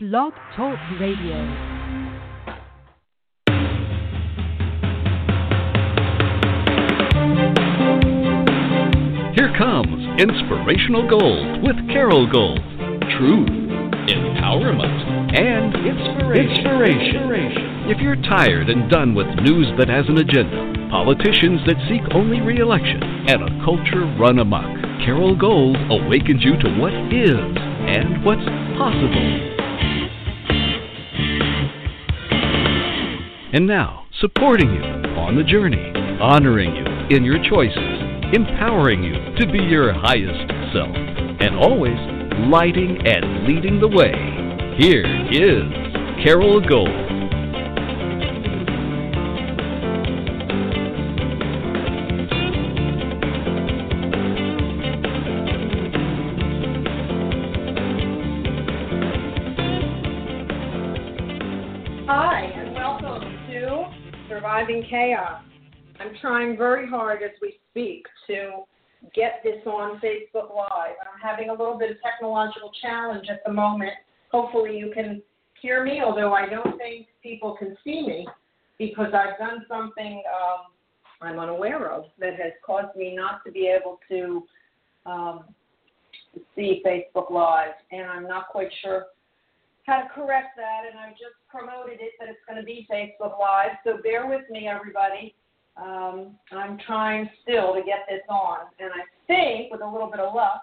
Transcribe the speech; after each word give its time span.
Blog 0.00 0.32
Talk 0.54 0.78
Radio. 1.00 1.34
Here 9.34 9.52
comes 9.58 10.22
Inspirational 10.22 11.10
Gold 11.10 11.64
with 11.64 11.74
Carole 11.88 12.30
Gold. 12.30 12.60
Truth, 13.18 13.50
empowerment, 14.06 15.36
and 15.36 15.74
inspiration. 15.74 16.46
inspiration. 16.46 17.90
If 17.90 17.98
you're 17.98 18.22
tired 18.22 18.70
and 18.70 18.88
done 18.88 19.16
with 19.16 19.26
news 19.42 19.66
that 19.80 19.88
has 19.88 20.04
an 20.06 20.18
agenda, 20.18 20.88
politicians 20.90 21.58
that 21.66 21.74
seek 21.88 22.02
only 22.14 22.40
re 22.40 22.60
election, 22.60 23.02
and 23.02 23.42
a 23.42 23.64
culture 23.64 24.06
run 24.16 24.38
amok, 24.38 24.78
Carole 25.04 25.34
Gold 25.34 25.76
awakens 25.90 26.44
you 26.44 26.56
to 26.56 26.78
what 26.78 26.94
is 27.12 27.34
and 27.34 28.24
what's 28.24 28.46
possible. 28.78 29.57
And 33.50 33.66
now, 33.66 34.04
supporting 34.20 34.70
you 34.74 34.82
on 35.16 35.34
the 35.34 35.42
journey, 35.42 35.90
honoring 36.20 36.76
you 36.76 37.16
in 37.16 37.24
your 37.24 37.42
choices, 37.48 37.80
empowering 38.34 39.02
you 39.02 39.14
to 39.38 39.50
be 39.50 39.58
your 39.58 39.90
highest 39.94 40.52
self, 40.74 40.94
and 40.94 41.56
always 41.56 41.96
lighting 42.50 43.06
and 43.06 43.46
leading 43.46 43.80
the 43.80 43.88
way. 43.88 44.12
Here 44.76 45.02
is 45.32 45.64
Carole 46.22 46.60
Gold. 46.60 47.07
Chaos. 64.88 65.42
I'm 66.00 66.14
trying 66.20 66.56
very 66.56 66.88
hard 66.88 67.22
as 67.22 67.30
we 67.42 67.56
speak 67.70 68.06
to 68.28 68.62
get 69.14 69.40
this 69.44 69.60
on 69.66 70.00
Facebook 70.00 70.54
Live. 70.54 70.94
I'm 71.00 71.20
having 71.22 71.50
a 71.50 71.52
little 71.52 71.78
bit 71.78 71.90
of 71.90 71.96
technological 72.02 72.70
challenge 72.80 73.26
at 73.30 73.40
the 73.44 73.52
moment. 73.52 73.92
Hopefully, 74.30 74.76
you 74.76 74.90
can 74.94 75.22
hear 75.60 75.84
me, 75.84 76.00
although 76.04 76.32
I 76.32 76.48
don't 76.48 76.78
think 76.78 77.08
people 77.22 77.56
can 77.58 77.76
see 77.84 78.06
me 78.06 78.26
because 78.78 79.12
I've 79.12 79.38
done 79.38 79.64
something 79.68 80.22
um, 80.26 80.72
I'm 81.20 81.38
unaware 81.38 81.90
of 81.90 82.04
that 82.20 82.34
has 82.34 82.52
caused 82.64 82.96
me 82.96 83.14
not 83.14 83.44
to 83.44 83.52
be 83.52 83.66
able 83.66 83.98
to 84.08 84.44
um, 85.04 85.44
see 86.54 86.82
Facebook 86.86 87.30
Live, 87.30 87.72
and 87.90 88.08
I'm 88.08 88.28
not 88.28 88.48
quite 88.48 88.68
sure 88.82 89.06
how 89.88 90.02
to 90.02 90.08
correct 90.14 90.54
that, 90.56 90.84
and 90.88 91.00
I 91.00 91.10
just 91.12 91.40
promoted 91.48 91.98
it 92.00 92.12
that 92.20 92.28
it's 92.28 92.44
going 92.46 92.60
to 92.60 92.64
be 92.64 92.86
Facebook 92.92 93.40
Live. 93.40 93.72
So 93.84 94.02
bear 94.02 94.28
with 94.28 94.42
me, 94.50 94.68
everybody. 94.68 95.34
Um, 95.78 96.36
I'm 96.52 96.78
trying 96.86 97.28
still 97.42 97.72
to 97.72 97.80
get 97.80 98.04
this 98.08 98.20
on, 98.28 98.68
and 98.78 98.90
I 98.92 99.02
think 99.26 99.72
with 99.72 99.80
a 99.80 99.88
little 99.88 100.10
bit 100.10 100.20
of 100.20 100.34
luck, 100.34 100.62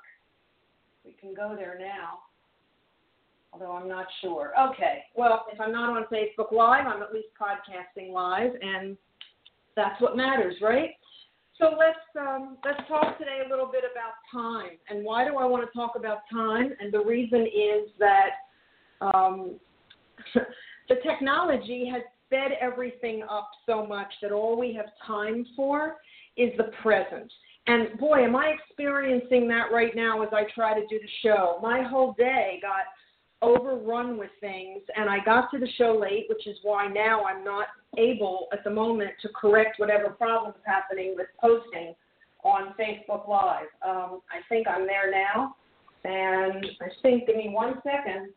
we 1.04 1.14
can 1.20 1.34
go 1.34 1.56
there 1.58 1.76
now. 1.80 2.20
Although 3.52 3.72
I'm 3.72 3.88
not 3.88 4.06
sure. 4.22 4.52
Okay. 4.70 5.04
Well, 5.16 5.46
if 5.52 5.60
I'm 5.60 5.72
not 5.72 5.90
on 5.90 6.04
Facebook 6.12 6.52
Live, 6.52 6.86
I'm 6.86 7.02
at 7.02 7.14
least 7.14 7.30
podcasting 7.40 8.12
live, 8.12 8.52
and 8.62 8.96
that's 9.76 10.00
what 10.02 10.16
matters, 10.16 10.56
right? 10.62 10.92
So 11.58 11.74
let's 11.80 11.98
um, 12.20 12.58
let's 12.66 12.82
talk 12.90 13.18
today 13.18 13.40
a 13.46 13.50
little 13.50 13.72
bit 13.72 13.84
about 13.90 14.14
time. 14.32 14.78
And 14.90 15.06
why 15.06 15.26
do 15.26 15.38
I 15.38 15.46
want 15.46 15.66
to 15.66 15.78
talk 15.78 15.94
about 15.96 16.20
time? 16.32 16.74
And 16.80 16.94
the 16.94 17.00
reason 17.00 17.42
is 17.44 17.90
that 17.98 18.32
um, 19.14 19.60
the 20.34 20.96
technology 21.04 21.90
has 21.92 22.02
sped 22.26 22.58
everything 22.60 23.24
up 23.30 23.50
so 23.66 23.86
much 23.86 24.12
that 24.22 24.32
all 24.32 24.58
we 24.58 24.74
have 24.74 24.88
time 25.06 25.46
for 25.56 25.98
is 26.38 26.52
the 26.58 26.72
present. 26.82 27.32
And 27.68 27.98
boy, 27.98 28.24
am 28.24 28.36
I 28.36 28.54
experiencing 28.60 29.48
that 29.48 29.72
right 29.72 29.96
now 29.96 30.22
as 30.22 30.30
I 30.32 30.44
try 30.54 30.80
to 30.80 30.86
do 30.88 31.00
the 31.00 31.10
show. 31.24 31.58
My 31.62 31.82
whole 31.82 32.14
day 32.18 32.60
got 32.62 32.84
overrun 33.42 34.18
with 34.18 34.30
things, 34.40 34.82
and 34.96 35.10
I 35.10 35.18
got 35.24 35.52
to 35.52 35.60
the 35.60 35.68
show 35.78 35.98
late, 36.00 36.26
which 36.30 36.48
is 36.48 36.58
why 36.64 36.88
now 36.88 37.24
I'm 37.26 37.44
not 37.44 37.68
able 37.98 38.48
at 38.54 38.64
the 38.64 38.70
moment 38.70 39.12
to 39.22 39.30
correct 39.30 39.80
whatever 39.80 40.10
problems 40.10 40.56
happening 40.66 41.16
with 41.16 41.28
posting 41.40 41.96
on 42.44 42.74
Facebook 42.80 43.28
Live. 43.28 43.68
Um, 43.86 44.22
I 44.32 44.42
think 44.48 44.68
I'm 44.68 44.86
there 44.86 45.12
now, 45.12 45.56
and 46.04 46.66
I 46.82 46.88
think, 47.02 47.28
give 47.28 47.36
me 47.36 47.50
one 47.50 47.82
second. 47.84 48.30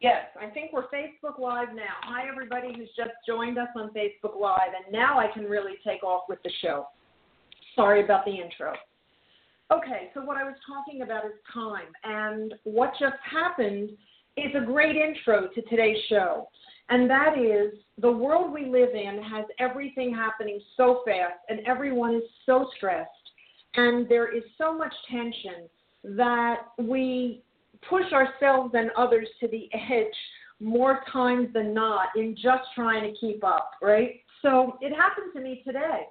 Yes, 0.00 0.26
I 0.38 0.48
think 0.50 0.72
we're 0.74 0.88
Facebook 0.88 1.38
Live 1.38 1.68
now. 1.74 1.94
Hi, 2.02 2.28
everybody 2.28 2.68
who's 2.76 2.90
just 2.94 3.12
joined 3.26 3.56
us 3.56 3.68
on 3.74 3.90
Facebook 3.94 4.38
Live, 4.38 4.72
and 4.76 4.92
now 4.92 5.18
I 5.18 5.28
can 5.32 5.44
really 5.44 5.72
take 5.86 6.04
off 6.04 6.24
with 6.28 6.38
the 6.42 6.50
show. 6.60 6.88
Sorry 7.74 8.04
about 8.04 8.26
the 8.26 8.32
intro. 8.32 8.74
Okay, 9.72 10.10
so 10.12 10.22
what 10.22 10.36
I 10.36 10.44
was 10.44 10.54
talking 10.66 11.00
about 11.00 11.24
is 11.24 11.32
time, 11.52 11.86
and 12.04 12.54
what 12.64 12.92
just 13.00 13.16
happened 13.24 13.90
is 14.36 14.54
a 14.54 14.66
great 14.66 14.96
intro 14.96 15.48
to 15.48 15.62
today's 15.62 16.02
show. 16.10 16.46
And 16.90 17.08
that 17.08 17.38
is 17.38 17.72
the 17.98 18.12
world 18.12 18.52
we 18.52 18.66
live 18.66 18.90
in 18.94 19.22
has 19.22 19.46
everything 19.58 20.14
happening 20.14 20.60
so 20.76 21.00
fast, 21.06 21.40
and 21.48 21.60
everyone 21.66 22.16
is 22.16 22.22
so 22.44 22.68
stressed, 22.76 23.10
and 23.76 24.06
there 24.10 24.36
is 24.36 24.42
so 24.58 24.76
much 24.76 24.92
tension 25.10 25.70
that 26.04 26.66
we 26.78 27.42
push 27.88 28.12
ourselves 28.12 28.74
and 28.74 28.90
others 28.96 29.28
to 29.40 29.48
the 29.48 29.68
edge 29.74 30.06
more 30.60 31.00
times 31.12 31.48
than 31.52 31.74
not 31.74 32.08
in 32.16 32.34
just 32.34 32.64
trying 32.74 33.02
to 33.02 33.18
keep 33.18 33.44
up, 33.44 33.72
right? 33.82 34.20
So 34.42 34.78
it 34.80 34.94
happened 34.94 35.32
to 35.34 35.40
me 35.40 35.62
today. 35.64 36.08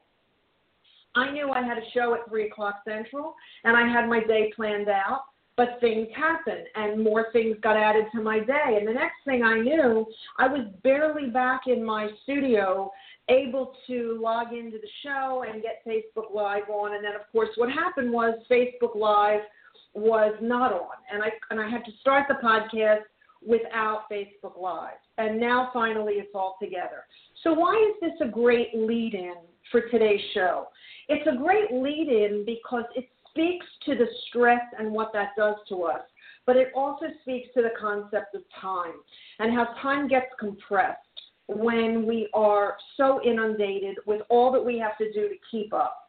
I 1.16 1.32
knew 1.32 1.50
I 1.50 1.64
had 1.64 1.78
a 1.78 1.90
show 1.94 2.14
at 2.14 2.30
3 2.30 2.48
o'clock 2.48 2.82
Central, 2.88 3.36
and 3.64 3.76
I 3.76 3.88
had 3.88 4.08
my 4.10 4.20
day 4.20 4.52
planned 4.56 4.90
out, 4.90 5.22
but 5.56 5.78
things 5.80 6.10
happened, 6.16 6.68
and 6.76 7.02
more 7.02 7.28
things 7.32 7.56
got 7.64 7.78
added 7.78 8.06
to 8.14 8.22
my 8.22 8.40
day. 8.40 8.78
And 8.78 8.86
the 8.86 8.94
next 8.94 9.16
thing 9.24 9.42
I 9.42 9.60
knew, 9.62 10.06
I 10.38 10.48
was 10.48 10.68
barely 10.84 11.28
back 11.30 11.62
in 11.68 11.84
my 11.84 12.10
studio, 12.24 12.92
able 13.30 13.74
to 13.88 14.20
log 14.22 14.52
into 14.52 14.78
the 14.78 14.90
show 15.02 15.46
and 15.50 15.64
get 15.64 15.82
Facebook 15.88 16.36
Live 16.36 16.70
on. 16.70 16.96
And 16.96 17.04
then, 17.04 17.16
of 17.16 17.22
course, 17.32 17.50
what 17.56 17.72
happened 17.72 18.12
was 18.12 18.38
Facebook 18.52 18.96
Live 18.96 19.40
was 19.96 20.36
not 20.42 20.74
on, 20.74 20.96
and 21.12 21.24
I 21.24 21.30
and 21.50 21.60
I 21.60 21.70
had 21.70 21.86
to 21.86 21.92
start 22.02 22.28
the 22.28 22.36
podcast 22.36 23.04
without 23.46 24.04
Facebook 24.12 24.60
Live. 24.60 24.98
And 25.18 25.40
now 25.40 25.70
finally 25.74 26.14
it's 26.14 26.32
all 26.34 26.58
together. 26.62 27.06
So 27.44 27.54
why 27.54 27.74
is 27.90 27.96
this 28.02 28.28
a 28.28 28.30
great 28.30 28.70
lead 28.76 29.14
in 29.14 29.36
for 29.72 29.82
today's 29.90 30.22
show? 30.34 30.68
It's 31.08 31.28
a 31.28 31.38
great 31.38 31.72
lead 31.72 32.08
in 32.10 32.44
because 32.46 32.86
it 32.96 33.08
speaks 33.30 33.66
to 33.86 33.96
the 33.96 34.08
stress 34.28 34.62
and 34.80 34.92
what 34.92 35.14
that 35.14 35.30
does 35.38 35.56
to 35.70 35.84
us. 35.84 36.02
But 36.46 36.58
it 36.58 36.70
also 36.76 37.06
speaks 37.22 37.50
to 37.56 37.62
the 37.62 37.72
concept 37.80 38.36
of 38.36 38.42
time 38.60 38.94
and 39.40 39.54
how 39.54 39.66
time 39.82 40.08
gets 40.08 40.28
compressed 40.40 41.00
when 41.48 42.06
we 42.08 42.28
are 42.34 42.76
so 42.98 43.22
inundated 43.24 43.98
with 44.08 44.22
all 44.30 44.52
that 44.52 44.64
we 44.64 44.80
have 44.80 44.98
to 44.98 45.12
do 45.14 45.30
to 45.30 45.36
keep 45.52 45.74
up 45.74 46.05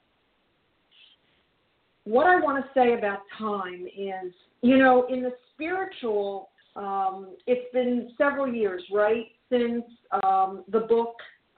what 2.06 2.26
I 2.26 2.36
want 2.36 2.64
to 2.64 2.70
say 2.72 2.94
about 2.94 3.18
time 3.36 3.84
is, 3.86 4.32
you 4.62 4.78
know, 4.78 5.06
in 5.10 5.22
the 5.22 5.32
spiritual, 5.52 6.50
um, 6.76 7.34
it's 7.48 7.70
been 7.72 8.12
several 8.16 8.46
years, 8.46 8.82
right, 8.92 9.26
since 9.50 9.82
um, 10.22 10.62
the 10.70 10.80
book, 10.80 11.14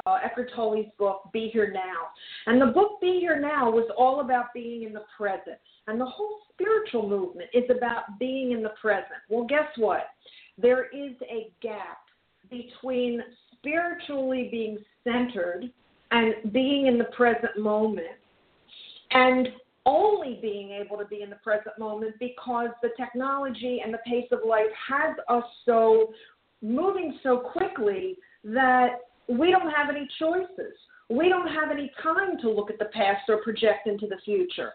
uh, 0.07 0.17
Eckhart 0.25 0.51
Tolle's 0.57 0.87
book, 0.99 1.29
Be 1.35 1.51
Here 1.53 1.71
Now. 1.71 2.09
And 2.47 2.59
the 2.63 2.73
book, 2.73 2.99
Be 2.99 3.19
Here 3.21 3.39
Now, 3.39 3.71
was 3.71 3.91
all 3.97 4.21
about 4.21 4.47
being 4.55 4.85
in 4.85 4.95
the 4.95 5.05
present. 5.15 5.59
And 5.87 6.01
the 6.01 6.07
whole 6.07 6.39
spiritual 6.55 7.07
movement 7.07 7.51
is 7.53 7.65
about 7.71 8.19
being 8.19 8.53
in 8.53 8.63
the 8.63 8.73
present. 8.81 9.21
Well, 9.29 9.45
guess 9.47 9.69
what? 9.77 10.07
There 10.57 10.87
is 10.87 11.13
a 11.31 11.51
gap 11.61 11.99
between 12.51 13.21
spiritually 13.53 14.49
being 14.51 14.79
centered 15.05 15.71
and 16.11 16.53
being 16.55 16.87
in 16.87 16.97
the 16.97 17.05
present 17.05 17.59
moment 17.59 18.17
and 19.11 19.49
only 19.89 20.39
being 20.43 20.71
able 20.71 20.99
to 20.99 21.07
be 21.07 21.23
in 21.23 21.31
the 21.31 21.37
present 21.37 21.79
moment 21.79 22.15
because 22.21 22.69
the 22.83 22.91
technology 22.97 23.81
and 23.83 23.93
the 23.93 23.99
pace 24.07 24.29
of 24.31 24.41
life 24.47 24.67
has 24.89 25.17
us 25.29 25.45
so 25.65 26.13
moving 26.61 27.19
so 27.23 27.39
quickly 27.39 28.19
that 28.45 28.99
we 29.29 29.51
don't 29.51 29.71
have 29.71 29.89
any 29.89 30.07
choices. 30.19 30.75
We 31.09 31.31
don't 31.31 31.49
have 31.49 31.71
any 31.71 31.91
time 32.03 32.39
to 32.43 32.51
look 32.51 32.71
at 32.71 32.79
the 32.79 32.91
past 32.93 33.23
or 33.29 33.39
project 33.43 33.87
into 33.87 34.07
the 34.07 34.19
future. 34.25 34.73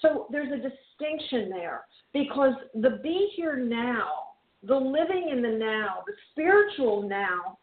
So 0.00 0.26
there's 0.30 0.52
a 0.52 0.56
distinction 0.56 1.50
there 1.50 1.82
because 2.12 2.54
the 2.74 3.00
be 3.02 3.30
here 3.34 3.56
now, 3.56 4.08
the 4.62 4.76
living 4.76 5.30
in 5.32 5.42
the 5.42 5.58
now, 5.58 6.04
the 6.06 6.12
spiritual 6.30 7.02
now 7.08 7.58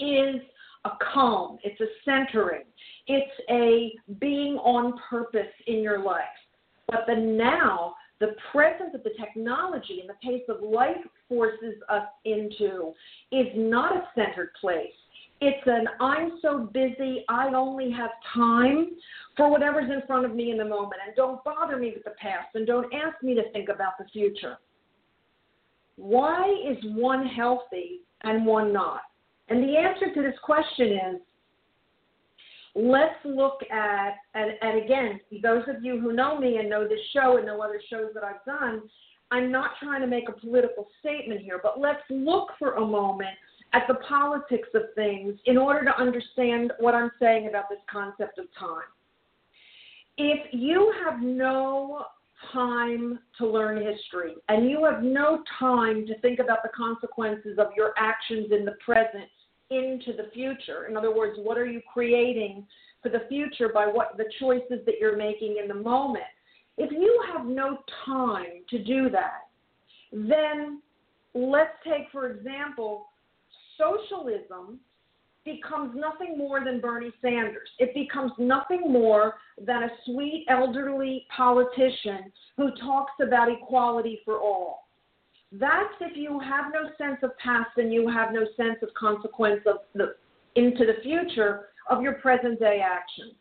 is 0.00 0.42
a 0.86 0.98
calm, 1.12 1.58
it's 1.64 1.80
a 1.80 1.86
centering, 2.04 2.64
it's 3.06 3.32
a 3.50 3.92
being 4.20 4.54
on 4.58 4.94
purpose 5.10 5.52
in 5.66 5.82
your 5.82 6.02
life. 6.02 6.22
But 6.88 7.00
the 7.06 7.16
now, 7.16 7.94
the 8.20 8.34
present 8.52 8.92
that 8.92 9.04
the 9.04 9.10
technology 9.20 10.00
and 10.00 10.08
the 10.08 10.14
pace 10.22 10.44
of 10.48 10.62
life 10.62 11.04
forces 11.28 11.74
us 11.88 12.06
into 12.24 12.92
is 13.32 13.46
not 13.54 13.96
a 13.96 14.08
centered 14.14 14.50
place. 14.60 14.86
It's 15.40 15.66
an 15.66 15.86
I'm 16.00 16.38
so 16.40 16.70
busy, 16.72 17.24
I 17.28 17.48
only 17.48 17.90
have 17.90 18.10
time 18.32 18.92
for 19.36 19.50
whatever's 19.50 19.90
in 19.90 20.00
front 20.06 20.24
of 20.24 20.34
me 20.34 20.50
in 20.50 20.56
the 20.56 20.64
moment. 20.64 20.94
And 21.06 21.14
don't 21.14 21.44
bother 21.44 21.76
me 21.76 21.92
with 21.94 22.04
the 22.04 22.14
past 22.18 22.54
and 22.54 22.66
don't 22.66 22.92
ask 22.94 23.22
me 23.22 23.34
to 23.34 23.50
think 23.52 23.68
about 23.68 23.98
the 23.98 24.06
future. 24.12 24.56
Why 25.96 26.44
is 26.66 26.78
one 26.94 27.26
healthy 27.26 28.00
and 28.22 28.46
one 28.46 28.72
not? 28.72 29.00
And 29.48 29.62
the 29.62 29.76
answer 29.76 30.12
to 30.12 30.22
this 30.22 30.38
question 30.42 30.92
is 30.92 31.20
let's 32.74 33.14
look 33.24 33.60
at, 33.70 34.16
and, 34.34 34.52
and 34.60 34.84
again, 34.84 35.20
those 35.42 35.62
of 35.68 35.82
you 35.82 35.98
who 36.00 36.12
know 36.12 36.38
me 36.38 36.58
and 36.58 36.68
know 36.68 36.86
this 36.86 37.00
show 37.12 37.36
and 37.38 37.46
know 37.46 37.60
other 37.60 37.80
shows 37.88 38.10
that 38.14 38.24
I've 38.24 38.44
done, 38.44 38.82
I'm 39.30 39.50
not 39.50 39.70
trying 39.82 40.02
to 40.02 40.06
make 40.06 40.28
a 40.28 40.32
political 40.32 40.86
statement 41.00 41.40
here, 41.40 41.58
but 41.62 41.80
let's 41.80 42.02
look 42.10 42.50
for 42.58 42.74
a 42.74 42.84
moment 42.84 43.36
at 43.72 43.84
the 43.88 43.94
politics 44.08 44.68
of 44.74 44.82
things 44.94 45.34
in 45.46 45.56
order 45.56 45.84
to 45.84 46.00
understand 46.00 46.72
what 46.78 46.94
I'm 46.94 47.10
saying 47.20 47.48
about 47.48 47.64
this 47.68 47.80
concept 47.90 48.38
of 48.38 48.46
time. 48.58 48.88
If 50.18 50.52
you 50.52 50.92
have 51.04 51.20
no 51.20 52.04
time 52.52 53.18
to 53.38 53.46
learn 53.46 53.76
history 53.78 54.34
and 54.48 54.68
you 54.68 54.84
have 54.84 55.02
no 55.02 55.42
time 55.58 56.06
to 56.06 56.18
think 56.20 56.38
about 56.38 56.62
the 56.62 56.70
consequences 56.76 57.58
of 57.58 57.68
your 57.76 57.92
actions 57.98 58.48
in 58.52 58.64
the 58.64 58.76
present 58.84 59.24
into 59.70 60.12
the 60.12 60.30
future. 60.32 60.86
In 60.88 60.96
other 60.96 61.14
words, 61.14 61.38
what 61.42 61.58
are 61.58 61.66
you 61.66 61.80
creating 61.92 62.66
for 63.02 63.08
the 63.08 63.26
future 63.28 63.68
by 63.72 63.86
what 63.86 64.16
the 64.16 64.24
choices 64.38 64.84
that 64.86 64.96
you're 65.00 65.16
making 65.16 65.56
in 65.60 65.68
the 65.68 65.74
moment? 65.74 66.24
If 66.78 66.92
you 66.92 67.22
have 67.32 67.46
no 67.46 67.78
time 68.04 68.64
to 68.70 68.82
do 68.82 69.08
that, 69.10 69.48
then 70.12 70.80
let's 71.34 71.72
take, 71.84 72.10
for 72.12 72.30
example, 72.30 73.08
socialism 73.78 74.80
becomes 75.44 75.94
nothing 75.94 76.36
more 76.36 76.64
than 76.64 76.80
Bernie 76.80 77.12
Sanders. 77.22 77.68
It 77.78 77.94
becomes 77.94 78.32
nothing 78.38 78.92
more 78.92 79.34
than 79.64 79.84
a 79.84 79.88
sweet 80.04 80.44
elderly 80.48 81.26
politician 81.34 82.32
who 82.56 82.70
talks 82.72 83.12
about 83.22 83.48
equality 83.50 84.20
for 84.24 84.38
all. 84.38 84.85
That's 85.52 85.94
if 86.00 86.16
you 86.16 86.40
have 86.40 86.72
no 86.72 86.90
sense 86.98 87.18
of 87.22 87.36
past 87.38 87.70
and 87.76 87.92
you 87.92 88.08
have 88.08 88.32
no 88.32 88.46
sense 88.56 88.78
of 88.82 88.92
consequence 88.94 89.60
of 89.66 89.78
the 89.94 90.14
into 90.56 90.86
the 90.86 91.00
future 91.02 91.66
of 91.90 92.02
your 92.02 92.14
present 92.14 92.58
day 92.58 92.82
actions. 92.84 93.34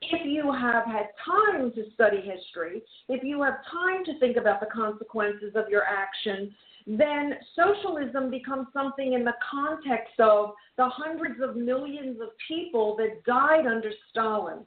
If 0.00 0.24
you 0.24 0.52
have 0.52 0.84
had 0.84 1.08
time 1.24 1.72
to 1.72 1.90
study 1.94 2.18
history, 2.18 2.82
if 3.08 3.24
you 3.24 3.42
have 3.42 3.54
time 3.70 4.04
to 4.04 4.18
think 4.20 4.36
about 4.36 4.60
the 4.60 4.66
consequences 4.66 5.52
of 5.56 5.68
your 5.68 5.82
action, 5.82 6.54
then 6.86 7.34
socialism 7.56 8.30
becomes 8.30 8.68
something 8.72 9.14
in 9.14 9.24
the 9.24 9.34
context 9.50 10.20
of 10.20 10.52
the 10.76 10.88
hundreds 10.88 11.40
of 11.42 11.56
millions 11.56 12.20
of 12.20 12.28
people 12.46 12.96
that 12.96 13.24
died 13.24 13.66
under 13.66 13.90
Stalin 14.10 14.60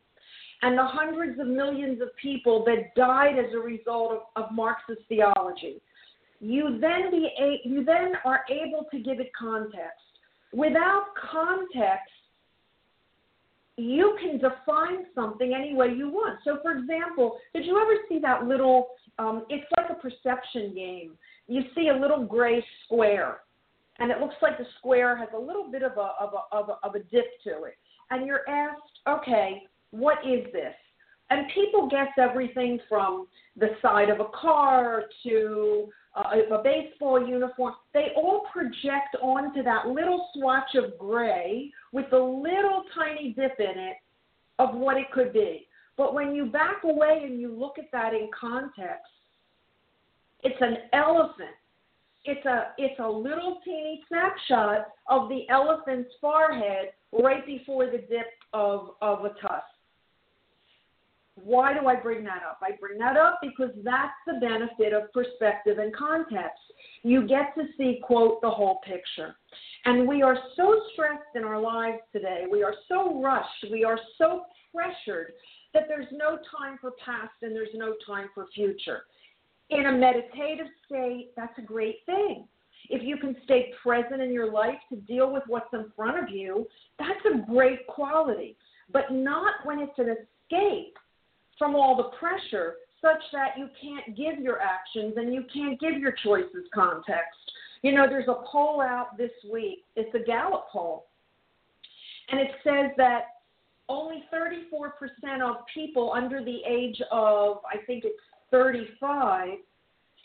and 0.63 0.77
the 0.77 0.85
hundreds 0.85 1.39
of 1.39 1.47
millions 1.47 2.01
of 2.01 2.09
people 2.21 2.63
that 2.65 2.93
died 2.95 3.39
as 3.39 3.53
a 3.53 3.57
result 3.57 4.11
of, 4.11 4.43
of 4.43 4.51
Marxist 4.51 5.01
theology 5.07 5.81
you 6.41 6.79
then 6.81 7.11
be 7.11 7.29
a, 7.39 7.61
you 7.63 7.85
then 7.85 8.13
are 8.25 8.41
able 8.49 8.87
to 8.91 8.99
give 8.99 9.19
it 9.19 9.31
context. 9.37 10.01
Without 10.51 11.05
context, 11.31 12.11
you 13.77 14.17
can 14.19 14.39
define 14.39 15.05
something 15.15 15.53
any 15.53 15.75
way 15.75 15.87
you 15.95 16.09
want. 16.09 16.39
So, 16.43 16.57
for 16.61 16.71
example, 16.71 17.37
did 17.53 17.65
you 17.65 17.79
ever 17.79 17.93
see 18.09 18.19
that 18.19 18.45
little? 18.45 18.87
Um, 19.19 19.45
it's 19.49 19.65
like 19.77 19.89
a 19.91 19.93
perception 19.93 20.73
game. 20.73 21.11
You 21.47 21.61
see 21.75 21.89
a 21.89 21.95
little 21.95 22.25
gray 22.25 22.65
square, 22.85 23.41
and 23.99 24.11
it 24.11 24.19
looks 24.19 24.35
like 24.41 24.57
the 24.57 24.65
square 24.79 25.15
has 25.15 25.29
a 25.35 25.39
little 25.39 25.71
bit 25.71 25.83
of 25.83 25.93
a 25.93 26.11
of 26.19 26.33
a 26.33 26.55
of 26.55 26.69
a, 26.69 26.87
of 26.87 26.95
a 26.95 26.99
dip 26.99 27.25
to 27.43 27.63
it, 27.63 27.77
and 28.09 28.25
you're 28.25 28.47
asked, 28.49 28.81
okay, 29.07 29.63
what 29.91 30.17
is 30.25 30.51
this? 30.51 30.73
And 31.31 31.47
people 31.55 31.87
guess 31.87 32.09
everything 32.17 32.77
from 32.89 33.25
the 33.55 33.69
side 33.81 34.09
of 34.09 34.19
a 34.19 34.25
car 34.35 35.03
to 35.23 35.87
uh, 36.13 36.23
a 36.51 36.61
baseball 36.61 37.25
uniform, 37.25 37.73
they 37.93 38.07
all 38.17 38.43
project 38.51 39.15
onto 39.21 39.63
that 39.63 39.87
little 39.87 40.27
swatch 40.35 40.75
of 40.75 40.97
gray 40.99 41.71
with 41.93 42.11
a 42.11 42.17
little 42.17 42.83
tiny 42.93 43.33
dip 43.33 43.57
in 43.59 43.79
it 43.79 43.97
of 44.59 44.75
what 44.75 44.97
it 44.97 45.09
could 45.13 45.31
be. 45.31 45.67
But 45.95 46.13
when 46.13 46.35
you 46.35 46.47
back 46.47 46.83
away 46.83 47.21
and 47.23 47.39
you 47.39 47.53
look 47.57 47.79
at 47.79 47.89
that 47.93 48.13
in 48.13 48.29
context, 48.37 49.07
it's 50.43 50.59
an 50.59 50.77
elephant. 50.91 51.55
It's 52.25 52.45
a 52.45 52.73
it's 52.77 52.99
a 52.99 53.07
little 53.07 53.59
teeny 53.63 54.03
snapshot 54.09 54.87
of 55.07 55.29
the 55.29 55.47
elephant's 55.49 56.11
forehead 56.19 56.89
right 57.13 57.45
before 57.45 57.85
the 57.85 57.99
dip 57.99 58.27
of, 58.53 58.95
of 59.01 59.23
a 59.23 59.29
tusk. 59.29 59.63
Why 61.35 61.73
do 61.73 61.87
I 61.87 61.95
bring 61.95 62.23
that 62.25 62.43
up? 62.47 62.59
I 62.61 62.71
bring 62.79 62.97
that 62.99 63.17
up 63.17 63.39
because 63.41 63.71
that's 63.83 64.11
the 64.27 64.33
benefit 64.33 64.93
of 64.93 65.11
perspective 65.13 65.77
and 65.77 65.95
context. 65.95 66.59
You 67.03 67.27
get 67.27 67.55
to 67.55 67.63
see, 67.77 67.99
quote, 68.03 68.41
the 68.41 68.49
whole 68.49 68.79
picture. 68.85 69.35
And 69.85 70.07
we 70.07 70.21
are 70.21 70.37
so 70.55 70.81
stressed 70.93 71.35
in 71.35 71.43
our 71.43 71.59
lives 71.59 71.99
today. 72.11 72.45
We 72.51 72.63
are 72.63 72.75
so 72.87 73.21
rushed. 73.21 73.65
We 73.71 73.83
are 73.83 73.99
so 74.17 74.43
pressured 74.73 75.31
that 75.73 75.83
there's 75.87 76.07
no 76.11 76.37
time 76.57 76.77
for 76.79 76.91
past 77.03 77.33
and 77.41 77.55
there's 77.55 77.69
no 77.73 77.95
time 78.05 78.29
for 78.35 78.47
future. 78.53 79.03
In 79.69 79.85
a 79.85 79.91
meditative 79.91 80.67
state, 80.85 81.31
that's 81.35 81.57
a 81.57 81.61
great 81.61 81.99
thing. 82.05 82.45
If 82.89 83.03
you 83.03 83.15
can 83.15 83.37
stay 83.45 83.71
present 83.81 84.21
in 84.21 84.33
your 84.33 84.51
life 84.51 84.77
to 84.89 84.97
deal 84.97 85.31
with 85.31 85.43
what's 85.47 85.73
in 85.73 85.85
front 85.95 86.21
of 86.21 86.29
you, 86.29 86.67
that's 86.99 87.25
a 87.33 87.49
great 87.49 87.87
quality. 87.87 88.57
But 88.91 89.11
not 89.11 89.53
when 89.63 89.79
it's 89.79 89.97
an 89.97 90.09
escape 90.09 90.97
from 91.61 91.75
all 91.75 91.95
the 91.95 92.17
pressure 92.17 92.77
such 93.03 93.21
that 93.31 93.49
you 93.55 93.69
can't 93.79 94.17
give 94.17 94.43
your 94.43 94.59
actions 94.59 95.13
and 95.15 95.31
you 95.31 95.43
can't 95.53 95.79
give 95.79 95.99
your 95.99 96.11
choices 96.23 96.65
context. 96.73 97.37
You 97.83 97.93
know, 97.93 98.07
there's 98.09 98.27
a 98.27 98.43
poll 98.51 98.81
out 98.81 99.15
this 99.15 99.29
week, 99.51 99.83
it's 99.95 100.09
a 100.15 100.25
Gallup 100.25 100.65
poll, 100.71 101.05
and 102.29 102.39
it 102.39 102.49
says 102.63 102.89
that 102.97 103.25
only 103.89 104.23
34% 104.33 104.89
of 105.47 105.57
people 105.71 106.11
under 106.15 106.43
the 106.43 106.61
age 106.67 106.99
of, 107.11 107.57
I 107.71 107.77
think 107.85 108.05
it's 108.05 108.15
35, 108.49 109.49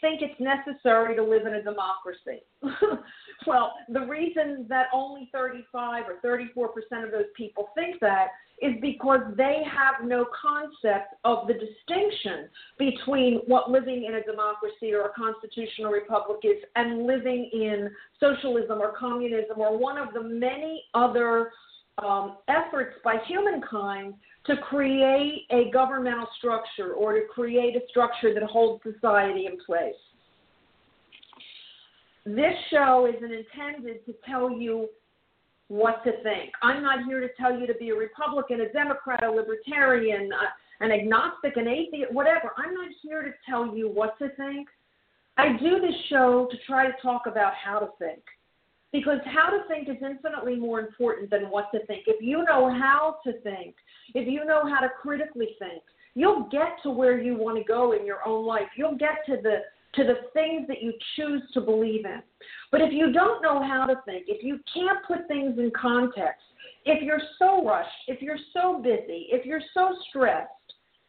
think 0.00 0.22
it's 0.22 0.40
necessary 0.40 1.14
to 1.16 1.22
live 1.22 1.46
in 1.46 1.54
a 1.54 1.62
democracy. 1.62 2.43
well, 3.46 3.72
the 3.88 4.00
reason 4.00 4.66
that 4.69 4.87
only 4.93 5.28
35 5.32 6.05
or 6.08 6.20
34 6.22 6.69
percent 6.69 7.05
of 7.05 7.10
those 7.10 7.31
people 7.36 7.70
think 7.74 8.00
that 8.00 8.29
is 8.62 8.72
because 8.81 9.20
they 9.36 9.62
have 9.70 10.06
no 10.06 10.26
concept 10.41 11.15
of 11.24 11.46
the 11.46 11.53
distinction 11.53 12.48
between 12.79 13.41
what 13.46 13.70
living 13.70 14.06
in 14.08 14.15
a 14.15 14.22
democracy 14.22 14.94
or 14.94 15.06
a 15.06 15.12
constitutional 15.12 15.93
republic 15.93 16.38
is 16.43 16.56
and 16.74 17.06
living 17.06 17.50
in 17.53 17.91
socialism 18.19 18.79
or 18.79 18.94
communism 18.98 19.58
or 19.58 19.76
one 19.76 19.98
of 19.98 20.15
the 20.15 20.22
many 20.22 20.84
other 20.94 21.50
um, 21.98 22.36
efforts 22.48 22.96
by 23.05 23.17
humankind 23.26 24.15
to 24.46 24.56
create 24.58 25.46
a 25.50 25.70
governmental 25.72 26.29
structure 26.38 26.93
or 26.93 27.15
to 27.15 27.22
create 27.32 27.76
a 27.76 27.81
structure 27.88 28.32
that 28.32 28.43
holds 28.44 28.82
society 28.82 29.46
in 29.46 29.58
place. 29.65 29.94
This 32.24 32.55
show 32.70 33.08
isn't 33.08 33.32
intended 33.32 34.05
to 34.06 34.15
tell 34.29 34.50
you 34.50 34.88
what 35.69 36.03
to 36.05 36.12
think. 36.22 36.53
I'm 36.62 36.82
not 36.82 37.05
here 37.06 37.20
to 37.20 37.29
tell 37.38 37.58
you 37.58 37.67
to 37.67 37.74
be 37.74 37.91
a 37.91 37.94
Republican, 37.94 38.60
a 38.60 38.72
Democrat, 38.72 39.24
a 39.24 39.31
Libertarian, 39.31 40.31
uh, 40.32 40.84
an 40.84 40.93
agnostic, 40.93 41.56
an 41.56 41.69
atheist, 41.69 42.12
whatever. 42.12 42.53
I'm 42.56 42.74
not 42.74 42.88
here 43.03 43.22
to 43.22 43.32
tell 43.48 43.76
you 43.76 43.88
what 43.88 44.19
to 44.19 44.29
think. 44.36 44.69
I 45.36 45.56
do 45.58 45.81
this 45.81 45.94
show 46.08 46.48
to 46.50 46.56
try 46.67 46.86
to 46.86 46.93
talk 47.03 47.22
about 47.26 47.53
how 47.55 47.79
to 47.79 47.88
think 47.98 48.22
because 48.96 49.20
how 49.26 49.50
to 49.50 49.58
think 49.69 49.88
is 49.88 50.03
infinitely 50.03 50.56
more 50.56 50.81
important 50.81 51.31
than 51.31 51.50
what 51.50 51.70
to 51.72 51.84
think. 51.86 52.05
If 52.06 52.22
you 52.22 52.44
know 52.44 52.70
how 52.70 53.17
to 53.24 53.32
think, 53.41 53.74
if 54.15 54.26
you 54.26 54.44
know 54.46 54.62
how 54.62 54.81
to 54.81 54.88
critically 54.88 55.50
think, 55.58 55.82
you'll 56.15 56.48
get 56.50 56.79
to 56.82 56.91
where 56.91 57.20
you 57.20 57.36
want 57.36 57.58
to 57.58 57.65
go 57.65 57.93
in 57.93 58.06
your 58.06 58.26
own 58.26 58.46
life. 58.46 58.69
You'll 58.76 58.96
get 58.96 59.24
to 59.26 59.36
the 59.43 59.58
to 59.94 60.05
the 60.05 60.29
things 60.34 60.67
that 60.69 60.82
you 60.82 60.93
choose 61.17 61.43
to 61.55 61.60
believe 61.60 62.05
in. 62.05 62.20
But 62.70 62.82
if 62.82 62.93
you 62.93 63.12
don't 63.12 63.43
know 63.43 63.62
how 63.62 63.86
to 63.86 63.94
think, 64.05 64.26
if 64.29 64.44
you 64.44 64.60
can't 64.74 64.98
put 65.06 65.26
things 65.26 65.58
in 65.58 65.70
context, 65.79 66.43
if 66.84 67.03
you're 67.03 67.22
so 67.38 67.65
rushed, 67.65 67.88
if 68.06 68.20
you're 68.20 68.38
so 68.53 68.81
busy, 68.82 69.29
if 69.31 69.46
you're 69.46 69.62
so 69.72 69.96
stressed 70.08 70.50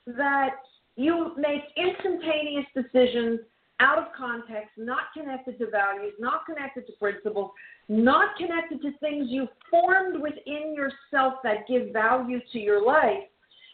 that 0.06 0.52
you 0.96 1.34
make 1.38 1.64
instantaneous 1.76 2.66
decisions 2.74 3.42
out 3.80 3.98
of 3.98 4.06
context, 4.18 4.72
not 4.78 5.14
connected 5.16 5.60
to 5.60 5.70
values, 5.70 6.14
not 6.20 6.46
connected 6.46 6.88
to 6.88 6.94
principles, 6.94 7.52
not 7.90 8.36
connected 8.38 8.82
to 8.82 8.92
things 9.00 9.28
you 9.30 9.48
formed 9.70 10.22
within 10.22 10.76
yourself 10.76 11.36
that 11.44 11.68
give 11.68 11.94
value 11.94 12.40
to 12.52 12.60
your 12.60 12.86
life, 12.86 13.24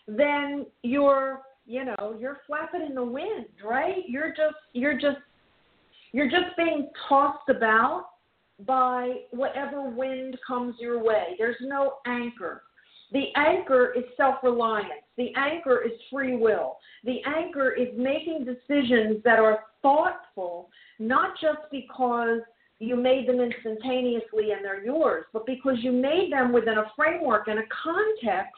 then 0.07 0.65
you're 0.83 1.41
you 1.65 1.85
know, 1.85 2.15
you're 2.19 2.41
flapping 2.45 2.81
in 2.81 2.95
the 2.95 3.03
wind, 3.03 3.45
right? 3.63 4.03
You're 4.07 4.29
just 4.29 4.55
you're 4.73 4.99
just 4.99 5.19
you're 6.11 6.29
just 6.29 6.55
being 6.57 6.89
tossed 7.07 7.49
about 7.49 8.07
by 8.65 9.13
whatever 9.31 9.89
wind 9.89 10.37
comes 10.45 10.75
your 10.79 11.03
way. 11.03 11.35
There's 11.37 11.55
no 11.61 11.95
anchor. 12.05 12.63
The 13.11 13.27
anchor 13.35 13.93
is 13.95 14.03
self 14.17 14.35
reliance. 14.43 15.05
The 15.17 15.31
anchor 15.37 15.83
is 15.83 15.91
free 16.11 16.35
will. 16.35 16.77
The 17.03 17.19
anchor 17.25 17.71
is 17.71 17.89
making 17.95 18.45
decisions 18.45 19.23
that 19.23 19.39
are 19.39 19.59
thoughtful, 19.81 20.69
not 20.99 21.31
just 21.39 21.59
because 21.71 22.39
you 22.79 22.95
made 22.95 23.27
them 23.27 23.39
instantaneously 23.39 24.51
and 24.51 24.63
they're 24.63 24.83
yours, 24.83 25.25
but 25.31 25.45
because 25.45 25.77
you 25.81 25.91
made 25.91 26.31
them 26.31 26.51
within 26.51 26.77
a 26.77 26.91
framework 26.95 27.47
and 27.47 27.59
a 27.59 27.63
context 27.83 28.53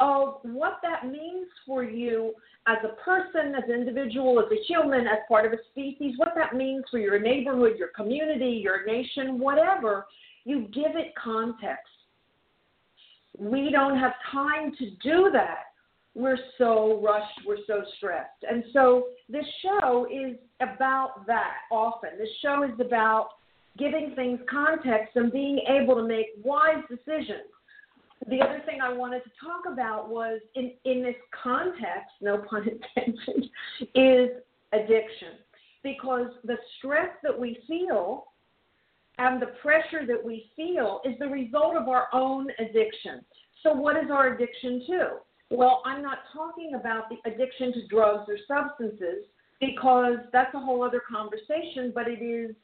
of 0.00 0.38
what 0.42 0.78
that 0.82 1.06
means 1.06 1.46
for 1.66 1.84
you 1.84 2.32
as 2.66 2.78
a 2.84 2.94
person, 3.02 3.54
as 3.54 3.64
an 3.68 3.74
individual, 3.74 4.40
as 4.40 4.46
a 4.50 4.62
human, 4.64 5.06
as 5.06 5.18
part 5.28 5.46
of 5.46 5.52
a 5.52 5.58
species, 5.70 6.14
what 6.16 6.32
that 6.36 6.54
means 6.54 6.84
for 6.90 6.98
your 6.98 7.18
neighborhood, 7.18 7.76
your 7.78 7.88
community, 7.88 8.60
your 8.62 8.86
nation, 8.86 9.38
whatever, 9.38 10.06
you 10.44 10.68
give 10.72 10.96
it 10.96 11.12
context. 11.22 11.86
We 13.38 13.70
don't 13.70 13.98
have 13.98 14.12
time 14.30 14.72
to 14.78 14.90
do 15.02 15.30
that. 15.32 15.64
We're 16.14 16.38
so 16.58 17.00
rushed, 17.02 17.40
we're 17.46 17.64
so 17.66 17.82
stressed. 17.96 18.44
And 18.48 18.64
so 18.72 19.06
this 19.28 19.46
show 19.62 20.06
is 20.12 20.36
about 20.60 21.26
that 21.26 21.54
often. 21.70 22.10
This 22.18 22.28
show 22.42 22.64
is 22.64 22.78
about 22.84 23.28
giving 23.78 24.12
things 24.14 24.38
context 24.50 25.16
and 25.16 25.32
being 25.32 25.60
able 25.68 25.94
to 25.96 26.02
make 26.02 26.26
wise 26.42 26.82
decisions 26.88 27.48
the 28.28 28.40
other 28.40 28.62
thing 28.66 28.80
I 28.80 28.92
wanted 28.92 29.24
to 29.24 29.30
talk 29.40 29.72
about 29.72 30.08
was 30.08 30.40
in, 30.54 30.72
in 30.84 31.02
this 31.02 31.16
context, 31.42 32.12
no 32.20 32.38
pun 32.38 32.68
intended, 32.96 33.50
is 33.94 34.30
addiction. 34.72 35.38
Because 35.82 36.28
the 36.44 36.56
stress 36.78 37.08
that 37.24 37.36
we 37.36 37.58
feel 37.66 38.26
and 39.18 39.42
the 39.42 39.50
pressure 39.60 40.06
that 40.06 40.24
we 40.24 40.50
feel 40.54 41.00
is 41.04 41.18
the 41.18 41.26
result 41.26 41.76
of 41.76 41.88
our 41.88 42.06
own 42.12 42.46
addiction. 42.60 43.24
So, 43.64 43.72
what 43.72 43.96
is 43.96 44.10
our 44.10 44.34
addiction 44.34 44.84
to? 44.86 45.08
Well, 45.50 45.82
I'm 45.84 46.02
not 46.02 46.18
talking 46.32 46.74
about 46.78 47.08
the 47.08 47.16
addiction 47.28 47.72
to 47.72 47.86
drugs 47.88 48.28
or 48.28 48.36
substances 48.46 49.24
because 49.60 50.16
that's 50.32 50.54
a 50.54 50.60
whole 50.60 50.82
other 50.84 51.02
conversation, 51.10 51.92
but 51.94 52.06
it 52.06 52.22
is 52.22 52.54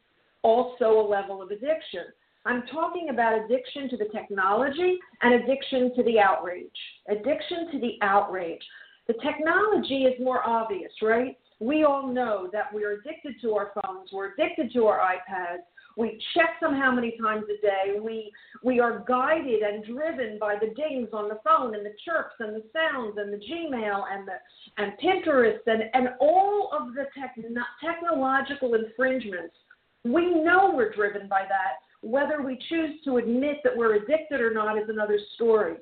also 0.42 1.00
a 1.00 1.06
level 1.08 1.42
of 1.42 1.50
addiction. 1.50 2.04
I'm 2.44 2.62
talking 2.72 3.08
about 3.10 3.44
addiction 3.44 3.88
to 3.90 3.96
the 3.96 4.06
technology 4.06 4.98
and 5.22 5.34
addiction 5.34 5.94
to 5.96 6.02
the 6.02 6.18
outrage. 6.18 6.70
Addiction 7.08 7.70
to 7.72 7.78
the 7.78 7.98
outrage. 8.02 8.62
The 9.06 9.14
technology 9.14 10.04
is 10.04 10.14
more 10.22 10.46
obvious, 10.46 10.92
right? 11.02 11.36
We 11.60 11.84
all 11.84 12.06
know 12.06 12.48
that 12.52 12.72
we're 12.72 13.00
addicted 13.00 13.34
to 13.42 13.54
our 13.54 13.72
phones, 13.82 14.10
we're 14.12 14.32
addicted 14.32 14.72
to 14.74 14.86
our 14.86 15.00
iPads. 15.00 15.62
We 15.96 16.22
check 16.34 16.60
them 16.60 16.74
how 16.74 16.92
many 16.92 17.18
times 17.20 17.44
a 17.50 17.60
day. 17.60 17.98
We 18.00 18.30
we 18.62 18.78
are 18.78 19.04
guided 19.08 19.62
and 19.62 19.84
driven 19.84 20.38
by 20.38 20.54
the 20.54 20.72
dings 20.74 21.08
on 21.12 21.28
the 21.28 21.40
phone 21.44 21.74
and 21.74 21.84
the 21.84 21.94
chirps 22.04 22.36
and 22.38 22.54
the 22.54 22.62
sounds 22.72 23.18
and 23.18 23.32
the 23.32 23.38
Gmail 23.38 24.04
and 24.12 24.28
the 24.28 24.34
and 24.76 24.92
Pinterest 25.02 25.58
and 25.66 25.82
and 25.94 26.10
all 26.20 26.70
of 26.72 26.94
the 26.94 27.06
techn- 27.18 27.52
technological 27.84 28.74
infringements. 28.74 29.56
We 30.04 30.42
know 30.42 30.72
we're 30.74 30.92
driven 30.92 31.28
by 31.28 31.42
that 31.48 31.78
whether 32.00 32.42
we 32.42 32.58
choose 32.68 33.00
to 33.04 33.16
admit 33.16 33.58
that 33.64 33.76
we're 33.76 33.96
addicted 33.96 34.40
or 34.40 34.52
not 34.52 34.78
is 34.78 34.88
another 34.88 35.18
story. 35.34 35.76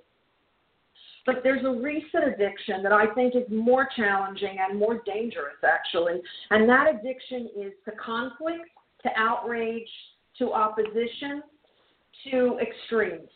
But 1.27 1.37
there's 1.43 1.65
a 1.65 1.71
recent 1.71 2.25
addiction 2.25 2.83
that 2.85 2.93
I 2.93 3.13
think 3.15 3.35
is 3.35 3.43
more 3.51 3.89
challenging 3.97 4.59
and 4.61 4.79
more 4.79 5.03
dangerous, 5.05 5.57
actually. 5.65 6.21
And 6.51 6.69
that 6.69 6.87
addiction 6.89 7.51
is 7.57 7.73
to 7.85 7.93
conflict, 7.93 8.71
to 9.03 9.11
outrage, 9.17 9.89
to 10.39 10.53
opposition, 10.53 11.43
to 12.31 12.59
extremes. 12.61 13.29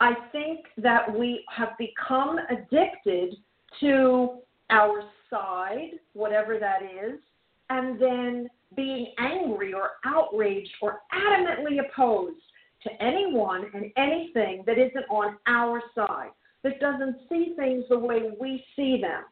I 0.00 0.14
think 0.32 0.66
that 0.78 1.16
we 1.16 1.44
have 1.54 1.70
become 1.78 2.38
addicted 2.50 3.36
to 3.80 4.38
our 4.70 5.02
side, 5.30 5.90
whatever 6.14 6.58
that 6.58 6.82
is, 6.82 7.20
and 7.68 8.00
then 8.00 8.50
being 8.76 9.12
angry 9.18 9.72
or 9.72 9.92
outraged 10.04 10.70
or 10.80 11.00
adamantly 11.12 11.78
opposed 11.80 12.40
to 12.82 13.02
anyone 13.02 13.70
and 13.74 13.92
anything 13.96 14.62
that 14.66 14.78
isn't 14.78 15.04
on 15.10 15.36
our 15.46 15.82
side, 15.94 16.30
that 16.62 16.80
doesn't 16.80 17.16
see 17.28 17.54
things 17.56 17.84
the 17.88 17.98
way 17.98 18.30
we 18.40 18.64
see 18.76 19.00
them. 19.00 19.24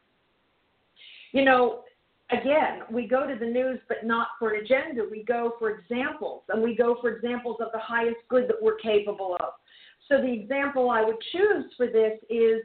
You 1.31 1.45
know, 1.45 1.83
again, 2.31 2.81
we 2.91 3.07
go 3.07 3.27
to 3.27 3.35
the 3.35 3.45
news, 3.45 3.79
but 3.87 4.03
not 4.03 4.29
for 4.37 4.53
an 4.53 4.63
agenda. 4.63 5.03
We 5.09 5.23
go 5.23 5.53
for 5.59 5.69
examples, 5.71 6.43
and 6.49 6.61
we 6.61 6.75
go 6.75 6.97
for 7.01 7.09
examples 7.09 7.57
of 7.59 7.71
the 7.71 7.79
highest 7.79 8.17
good 8.29 8.47
that 8.47 8.61
we're 8.61 8.77
capable 8.77 9.37
of. 9.39 9.49
So 10.07 10.21
the 10.21 10.31
example 10.31 10.89
I 10.89 11.03
would 11.03 11.17
choose 11.31 11.65
for 11.77 11.87
this 11.87 12.19
is 12.29 12.61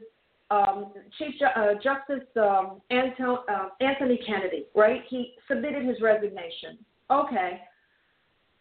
um, 0.51 0.93
Chief 1.17 1.35
Ju- 1.39 1.45
uh, 1.45 1.73
Justice 1.75 2.27
um, 2.37 2.81
Anto- 2.89 3.43
uh, 3.49 3.69
Anthony 3.81 4.19
Kennedy, 4.25 4.65
right? 4.75 5.01
He 5.09 5.33
submitted 5.47 5.85
his 5.85 6.01
resignation. 6.01 6.77
Okay, 7.11 7.61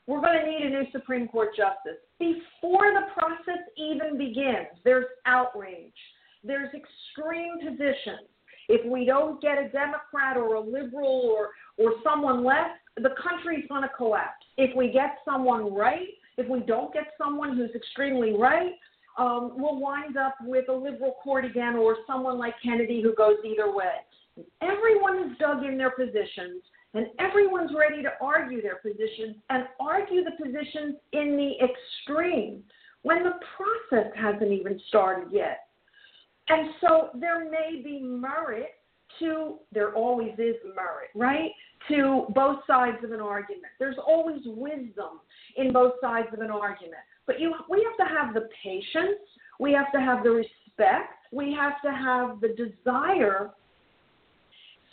we're 0.06 0.20
going 0.20 0.38
to 0.38 0.50
need 0.50 0.66
a 0.66 0.70
new 0.70 0.84
Supreme 0.92 1.28
Court 1.28 1.50
justice. 1.56 2.00
Before 2.18 2.92
the 2.92 3.06
process 3.12 3.62
even 3.76 4.18
begins, 4.18 4.68
there's 4.84 5.06
outrage, 5.26 5.92
there's 6.42 6.68
extreme 6.74 7.58
positions. 7.58 8.28
If 8.68 8.84
we 8.90 9.04
don't 9.04 9.40
get 9.42 9.58
a 9.58 9.68
Democrat 9.68 10.36
or 10.36 10.54
a 10.54 10.60
liberal 10.60 11.34
or, 11.36 11.50
or 11.76 11.94
someone 12.02 12.44
left, 12.44 12.80
the 12.96 13.10
country's 13.22 13.66
going 13.68 13.82
to 13.82 13.90
collapse. 13.94 14.44
If 14.56 14.74
we 14.76 14.90
get 14.90 15.18
someone 15.24 15.74
right, 15.74 16.08
if 16.38 16.48
we 16.48 16.60
don't 16.60 16.92
get 16.92 17.08
someone 17.18 17.56
who's 17.56 17.70
extremely 17.74 18.34
right, 18.34 18.72
um, 19.18 19.52
we'll 19.56 19.78
wind 19.78 20.16
up 20.16 20.34
with 20.42 20.68
a 20.68 20.72
liberal 20.72 21.16
court 21.22 21.44
again 21.44 21.76
or 21.76 21.98
someone 22.06 22.38
like 22.38 22.54
Kennedy 22.62 23.02
who 23.02 23.14
goes 23.14 23.36
either 23.44 23.72
way. 23.72 23.92
Everyone 24.60 25.30
is 25.30 25.38
dug 25.38 25.64
in 25.64 25.78
their 25.78 25.92
positions 25.92 26.62
and 26.94 27.06
everyone's 27.18 27.72
ready 27.76 28.02
to 28.02 28.10
argue 28.20 28.62
their 28.62 28.76
positions 28.76 29.36
and 29.50 29.64
argue 29.80 30.24
the 30.24 30.32
positions 30.32 30.96
in 31.12 31.36
the 31.36 31.52
extreme 31.64 32.62
when 33.02 33.22
the 33.22 33.34
process 33.56 34.12
hasn't 34.16 34.50
even 34.50 34.80
started 34.88 35.28
yet. 35.32 35.68
And 36.48 36.70
so 36.80 37.10
there 37.18 37.50
may 37.50 37.82
be 37.82 38.00
merit 38.00 38.70
to, 39.18 39.56
there 39.72 39.92
always 39.94 40.32
is 40.32 40.56
merit, 40.74 41.10
right? 41.14 41.50
To 41.88 42.26
both 42.34 42.58
sides 42.66 42.98
of 43.04 43.12
an 43.12 43.20
argument. 43.20 43.72
There's 43.78 43.96
always 44.04 44.40
wisdom 44.44 45.20
in 45.56 45.72
both 45.72 45.94
sides 46.00 46.28
of 46.32 46.40
an 46.40 46.50
argument. 46.50 47.02
But 47.26 47.40
you, 47.40 47.54
we 47.70 47.86
have 47.88 48.08
to 48.08 48.14
have 48.14 48.34
the 48.34 48.48
patience, 48.62 49.20
we 49.58 49.72
have 49.72 49.90
to 49.92 50.00
have 50.00 50.22
the 50.24 50.30
respect, 50.30 51.14
we 51.32 51.52
have 51.58 51.80
to 51.82 51.90
have 51.90 52.40
the 52.40 52.48
desire 52.48 53.50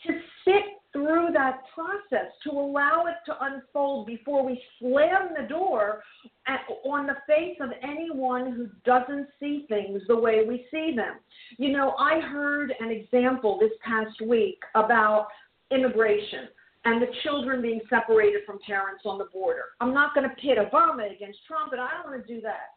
to 0.06 0.14
sit 0.46 0.64
through 0.94 1.30
that 1.34 1.62
process, 1.74 2.32
to 2.44 2.52
allow 2.52 3.06
it 3.08 3.16
to 3.26 3.34
unfold 3.42 4.08
before 4.08 4.46
we 4.46 4.62
slam 4.80 5.30
the 5.40 5.48
door 5.48 6.02
at, 6.48 6.62
on 6.84 7.08
the 7.08 7.16
face 7.28 7.56
of 7.62 7.70
anyone 7.82 8.52
who 8.52 8.68
doesn't 8.84 9.28
see 9.40 9.66
things 9.70 10.02
the 10.08 10.16
way 10.16 10.44
we 10.46 10.66
see 10.72 10.94
them. 10.96 11.16
You 11.58 11.72
know, 11.72 11.92
I 11.98 12.20
heard 12.20 12.74
an 12.80 12.92
example 12.92 13.58
this 13.60 13.72
past 13.86 14.20
week 14.22 14.60
about 14.76 15.28
immigration 15.72 16.50
and 16.86 17.02
the 17.02 17.08
children 17.24 17.62
being 17.62 17.82
separated 17.90 18.42
from 18.46 18.60
parents 18.66 19.04
on 19.06 19.18
the 19.18 19.26
border. 19.26 19.66
I'm 19.80 19.94
not 19.94 20.16
going 20.16 20.28
to 20.28 20.36
pit 20.36 20.58
Obama 20.58 21.14
against 21.14 21.40
Trump, 21.48 21.74
and 21.74 21.82
I 21.82 21.90
don't 21.92 22.12
want 22.12 22.26
to 22.26 22.34
do 22.34 22.42
that. 22.42 22.74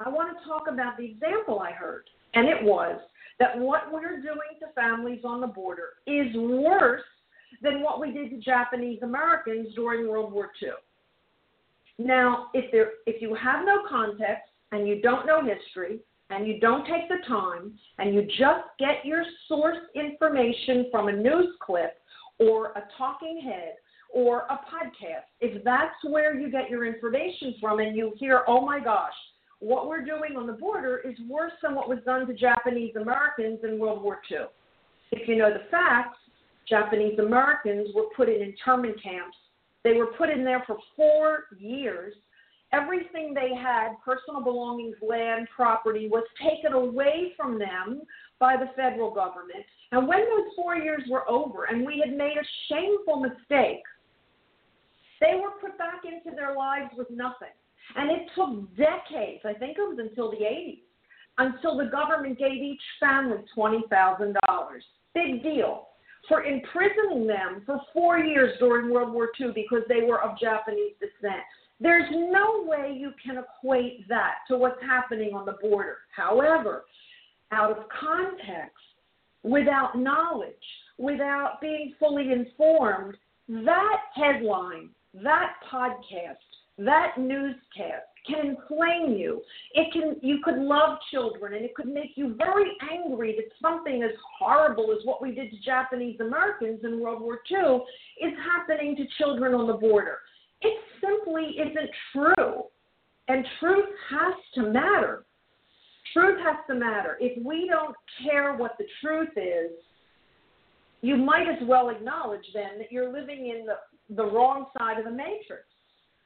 I 0.00 0.08
want 0.08 0.36
to 0.36 0.48
talk 0.48 0.68
about 0.68 0.96
the 0.96 1.04
example 1.04 1.60
I 1.60 1.72
heard, 1.72 2.04
and 2.34 2.48
it 2.48 2.62
was 2.62 2.98
that 3.38 3.58
what 3.58 3.92
we're 3.92 4.20
doing 4.20 4.56
to 4.60 4.72
families 4.74 5.20
on 5.24 5.40
the 5.40 5.46
border 5.46 5.90
is 6.06 6.34
worse 6.34 7.02
than 7.60 7.82
what 7.82 8.00
we 8.00 8.10
did 8.10 8.30
to 8.30 8.38
Japanese 8.38 9.02
Americans 9.02 9.74
during 9.74 10.08
World 10.08 10.32
War 10.32 10.50
II. 10.62 10.70
Now, 11.98 12.48
if 12.54 12.70
there, 12.72 12.92
if 13.06 13.20
you 13.20 13.34
have 13.34 13.64
no 13.64 13.82
context 13.88 14.48
and 14.72 14.88
you 14.88 15.00
don't 15.02 15.26
know 15.26 15.42
history 15.42 16.00
and 16.30 16.46
you 16.46 16.58
don't 16.58 16.86
take 16.86 17.08
the 17.08 17.24
time 17.28 17.72
and 17.98 18.14
you 18.14 18.22
just 18.22 18.64
get 18.78 19.04
your 19.04 19.22
source 19.46 19.78
information 19.94 20.86
from 20.90 21.08
a 21.08 21.12
news 21.12 21.54
clip 21.60 21.98
or 22.38 22.72
a 22.72 22.82
talking 22.96 23.40
head 23.44 23.74
or 24.12 24.40
a 24.50 24.60
podcast, 24.70 25.24
if 25.40 25.62
that's 25.64 25.94
where 26.04 26.38
you 26.38 26.50
get 26.50 26.68
your 26.68 26.84
information 26.84 27.54
from 27.60 27.80
and 27.80 27.96
you 27.96 28.12
hear, 28.18 28.42
oh 28.46 28.64
my 28.64 28.78
gosh, 28.78 29.12
what 29.60 29.88
we're 29.88 30.04
doing 30.04 30.36
on 30.36 30.46
the 30.46 30.52
border 30.52 31.00
is 31.04 31.16
worse 31.28 31.52
than 31.62 31.74
what 31.74 31.88
was 31.88 31.98
done 32.04 32.26
to 32.26 32.34
Japanese 32.34 32.96
Americans 32.96 33.60
in 33.62 33.78
World 33.78 34.02
War 34.02 34.20
II. 34.30 34.46
If 35.12 35.28
you 35.28 35.36
know 35.36 35.50
the 35.50 35.70
facts, 35.70 36.18
Japanese 36.68 37.18
Americans 37.18 37.88
were 37.94 38.06
put 38.16 38.28
in 38.28 38.42
internment 38.42 39.00
camps. 39.02 39.36
They 39.84 39.94
were 39.94 40.06
put 40.18 40.30
in 40.30 40.44
there 40.44 40.62
for 40.66 40.78
four 40.96 41.44
years. 41.58 42.14
Everything 42.72 43.34
they 43.34 43.54
had, 43.54 43.92
personal 44.04 44.42
belongings, 44.42 44.96
land, 45.06 45.48
property, 45.54 46.08
was 46.08 46.24
taken 46.42 46.72
away 46.72 47.32
from 47.36 47.58
them 47.58 48.02
by 48.38 48.56
the 48.56 48.70
federal 48.74 49.12
government. 49.12 49.64
And 49.92 50.08
when 50.08 50.20
those 50.20 50.52
four 50.56 50.76
years 50.76 51.02
were 51.08 51.28
over 51.30 51.64
and 51.64 51.86
we 51.86 52.02
had 52.04 52.16
made 52.16 52.36
a 52.36 52.46
shameful 52.68 53.20
mistake, 53.20 53.82
they 55.20 55.34
were 55.34 55.52
put 55.60 55.78
back 55.78 56.02
into 56.04 56.34
their 56.34 56.56
lives 56.56 56.90
with 56.96 57.10
nothing. 57.10 57.54
And 57.94 58.10
it 58.10 58.28
took 58.34 58.74
decades, 58.76 59.42
I 59.44 59.52
think 59.52 59.76
it 59.76 59.82
was 59.82 59.98
until 60.00 60.30
the 60.30 60.38
80s, 60.38 60.80
until 61.38 61.76
the 61.76 61.90
government 61.90 62.38
gave 62.38 62.62
each 62.62 62.80
family 62.98 63.38
$20,000. 63.56 64.34
Big 65.14 65.42
deal. 65.42 65.88
For 66.28 66.44
imprisoning 66.44 67.26
them 67.26 67.62
for 67.66 67.80
four 67.92 68.18
years 68.18 68.56
during 68.58 68.92
World 68.92 69.12
War 69.12 69.28
II 69.38 69.48
because 69.54 69.82
they 69.88 70.02
were 70.06 70.22
of 70.22 70.38
Japanese 70.38 70.94
descent. 71.00 71.42
There's 71.80 72.08
no 72.12 72.64
way 72.64 72.96
you 72.96 73.12
can 73.22 73.38
equate 73.38 74.08
that 74.08 74.36
to 74.48 74.56
what's 74.56 74.80
happening 74.82 75.34
on 75.34 75.44
the 75.44 75.56
border. 75.60 75.98
However, 76.14 76.84
out 77.50 77.72
of 77.72 77.88
context, 77.88 78.78
without 79.42 79.98
knowledge, 79.98 80.52
without 80.98 81.60
being 81.60 81.94
fully 81.98 82.32
informed, 82.32 83.16
that 83.48 84.00
headline, 84.14 84.90
that 85.14 85.54
podcast, 85.70 86.36
that 86.78 87.14
newscast 87.18 88.06
can 88.26 88.56
inflame 88.56 89.16
you. 89.18 89.42
It 89.74 89.92
can 89.92 90.16
you 90.22 90.38
could 90.44 90.58
love 90.58 90.98
children 91.10 91.54
and 91.54 91.64
it 91.64 91.74
could 91.74 91.88
make 91.88 92.12
you 92.14 92.34
very 92.36 92.70
angry 92.90 93.36
that 93.36 93.50
something 93.60 94.02
as 94.02 94.10
horrible 94.38 94.92
as 94.92 95.04
what 95.04 95.20
we 95.20 95.34
did 95.34 95.50
to 95.50 95.56
Japanese 95.64 96.20
Americans 96.20 96.80
in 96.84 97.00
World 97.00 97.20
War 97.20 97.40
II 97.50 97.80
is 98.20 98.32
happening 98.44 98.96
to 98.96 99.04
children 99.18 99.54
on 99.54 99.66
the 99.66 99.74
border. 99.74 100.18
It 100.60 100.78
simply 101.00 101.56
isn't 101.58 101.90
true. 102.12 102.64
And 103.28 103.46
truth 103.60 103.88
has 104.10 104.34
to 104.54 104.62
matter. 104.72 105.24
Truth 106.12 106.38
has 106.44 106.56
to 106.68 106.74
matter. 106.74 107.16
If 107.20 107.42
we 107.44 107.68
don't 107.68 107.94
care 108.22 108.54
what 108.56 108.76
the 108.78 108.86
truth 109.00 109.30
is, 109.36 109.70
you 111.00 111.16
might 111.16 111.48
as 111.48 111.66
well 111.66 111.90
acknowledge 111.90 112.44
then 112.54 112.78
that 112.78 112.90
you're 112.90 113.12
living 113.12 113.48
in 113.48 113.66
the, 113.66 114.14
the 114.14 114.24
wrong 114.24 114.66
side 114.78 114.98
of 114.98 115.04
the 115.04 115.10
matrix. 115.10 115.64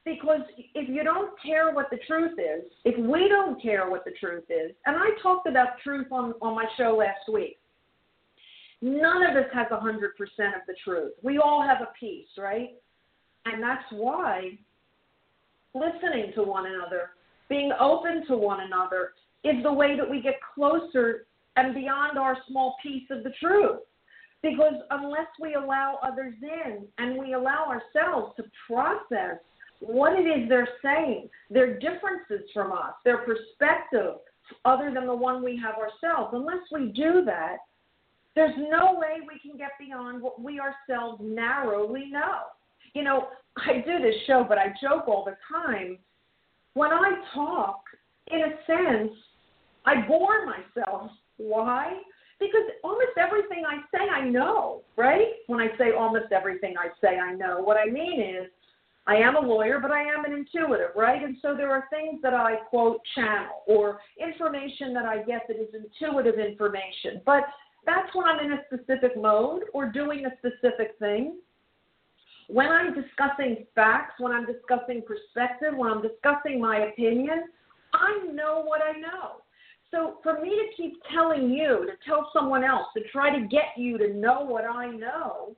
Because 0.04 0.40
if 0.75 0.88
you 0.88 1.02
don't 1.02 1.30
care 1.42 1.73
what 1.73 1.90
the 1.90 1.99
truth 2.06 2.38
is, 2.38 2.71
if 2.85 2.97
we 2.99 3.28
don't 3.28 3.61
care 3.61 3.90
what 3.90 4.04
the 4.04 4.12
truth 4.12 4.45
is, 4.49 4.71
and 4.87 4.97
I 4.97 5.11
talked 5.23 5.49
about 5.49 5.80
truth 5.83 6.06
on, 6.12 6.35
on 6.40 6.54
my 6.54 6.66
show 6.76 6.97
last 6.97 7.30
week, 7.33 7.59
none 8.80 9.25
of 9.25 9.37
us 9.37 9.50
has 9.52 9.66
100% 9.68 9.83
of 9.83 10.62
the 10.68 10.75
truth. 10.85 11.12
We 11.23 11.38
all 11.38 11.66
have 11.66 11.78
a 11.80 11.88
piece, 11.99 12.28
right? 12.38 12.75
And 13.47 13.62
that's 13.62 13.85
why 13.90 14.59
listening 15.75 16.33
to 16.35 16.42
one 16.42 16.66
another, 16.66 17.11
being 17.49 17.73
open 17.80 18.26
to 18.28 18.37
one 18.37 18.61
another, 18.61 19.12
is 19.48 19.62
the 19.62 19.72
way 19.72 19.96
that 19.96 20.08
we 20.08 20.20
get 20.20 20.34
closer 20.54 21.26
and 21.56 21.74
beyond 21.74 22.18
our 22.18 22.36
small 22.48 22.76
piece 22.82 23.08
of 23.10 23.24
the 23.24 23.32
truth. 23.40 23.80
Because 24.42 24.74
unless 24.90 25.28
we 25.40 25.54
allow 25.54 25.98
others 26.02 26.34
in 26.42 26.86
and 26.98 27.18
we 27.18 27.32
allow 27.32 27.66
ourselves 27.66 28.34
to 28.36 28.44
process 28.66 29.38
what 29.80 30.12
it 30.18 30.24
is 30.24 30.48
they're 30.48 30.68
saying, 30.82 31.28
their 31.50 31.78
differences 31.78 32.48
from 32.52 32.72
us, 32.72 32.92
their 33.04 33.18
perspective 33.18 34.16
other 34.64 34.92
than 34.94 35.06
the 35.06 35.14
one 35.14 35.42
we 35.42 35.58
have 35.58 35.74
ourselves, 35.74 36.30
unless 36.32 36.62
we 36.70 36.92
do 36.92 37.24
that, 37.24 37.56
there's 38.34 38.54
no 38.56 38.94
way 38.94 39.26
we 39.26 39.38
can 39.40 39.58
get 39.58 39.70
beyond 39.78 40.22
what 40.22 40.40
we 40.40 40.60
ourselves 40.60 41.20
narrowly 41.24 42.06
know 42.10 42.42
you 42.96 43.04
know, 43.04 43.28
I 43.58 43.84
do 43.84 43.98
this 44.00 44.14
show, 44.26 44.44
but 44.48 44.56
I 44.56 44.68
joke 44.82 45.06
all 45.06 45.22
the 45.22 45.36
time. 45.54 45.98
When 46.72 46.90
I 46.90 47.12
talk, 47.34 47.80
in 48.28 48.40
a 48.40 48.56
sense, 48.66 49.12
I 49.86 50.06
bore 50.06 50.44
myself. 50.44 51.10
Why? 51.36 52.00
Because 52.38 52.62
almost 52.84 53.16
everything 53.18 53.64
I 53.66 53.78
say, 53.96 54.08
I 54.10 54.28
know, 54.28 54.82
right? 54.96 55.28
When 55.46 55.60
I 55.60 55.68
say 55.78 55.92
almost 55.96 56.32
everything 56.32 56.74
I 56.78 56.88
say, 57.00 57.18
I 57.18 57.32
know. 57.32 57.60
What 57.60 57.76
I 57.78 57.90
mean 57.90 58.20
is, 58.20 58.50
I 59.08 59.16
am 59.16 59.36
a 59.36 59.40
lawyer, 59.40 59.78
but 59.80 59.92
I 59.92 60.02
am 60.02 60.24
an 60.24 60.32
intuitive, 60.32 60.90
right? 60.96 61.22
And 61.22 61.36
so 61.40 61.54
there 61.56 61.70
are 61.70 61.84
things 61.90 62.20
that 62.22 62.34
I 62.34 62.56
quote 62.68 63.00
channel 63.14 63.62
or 63.68 64.00
information 64.20 64.92
that 64.94 65.04
I 65.04 65.22
get 65.22 65.42
that 65.46 65.56
is 65.56 65.68
intuitive 65.72 66.40
information. 66.40 67.22
But 67.25 67.44
that's 67.86 68.12
when 68.14 68.26
I'm 68.26 68.44
in 68.44 68.52
a 68.52 68.62
specific 68.66 69.16
mode 69.16 69.62
or 69.72 69.86
doing 69.86 70.26
a 70.26 70.30
specific 70.38 70.96
thing. 70.99 71.36
When 72.49 72.66
I'm 72.66 72.94
discussing 72.94 73.64
facts, 73.76 74.14
when 74.18 74.32
I'm 74.32 74.44
discussing 74.44 75.02
perspective, 75.02 75.75
when 75.76 75.90
I'm 75.90 76.02
discussing 76.02 76.60
my 76.60 76.78
opinion, 76.78 77.44
I 77.94 78.26
know 78.32 78.62
what 78.64 78.80
I 78.82 78.99
know. 78.99 79.42
So 79.90 80.18
for 80.22 80.40
me 80.40 80.50
to 80.50 80.76
keep 80.76 80.94
telling 81.12 81.50
you, 81.50 81.86
to 81.86 81.92
tell 82.04 82.30
someone 82.32 82.64
else, 82.64 82.86
to 82.96 83.02
try 83.12 83.30
to 83.36 83.46
get 83.46 83.76
you 83.76 83.99
to 83.99 84.14
know 84.14 84.40
what 84.42 84.64
I 84.64 84.90
know, 84.90 85.56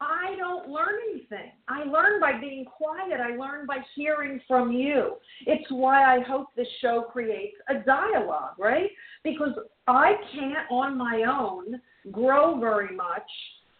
I 0.00 0.34
don't 0.36 0.68
learn 0.68 0.94
anything. 1.10 1.52
I 1.68 1.84
learn 1.84 2.20
by 2.20 2.38
being 2.38 2.66
quiet. 2.66 3.18
I 3.18 3.36
learn 3.36 3.66
by 3.66 3.78
hearing 3.94 4.40
from 4.46 4.72
you. 4.72 5.14
It's 5.46 5.70
why 5.70 6.16
I 6.16 6.20
hope 6.20 6.48
this 6.54 6.66
show 6.82 7.06
creates 7.10 7.56
a 7.68 7.76
dialogue, 7.76 8.58
right? 8.58 8.90
Because 9.24 9.54
I 9.86 10.12
can't 10.34 10.70
on 10.70 10.98
my 10.98 11.24
own 11.26 11.80
grow 12.12 12.60
very 12.60 12.94
much 12.94 13.22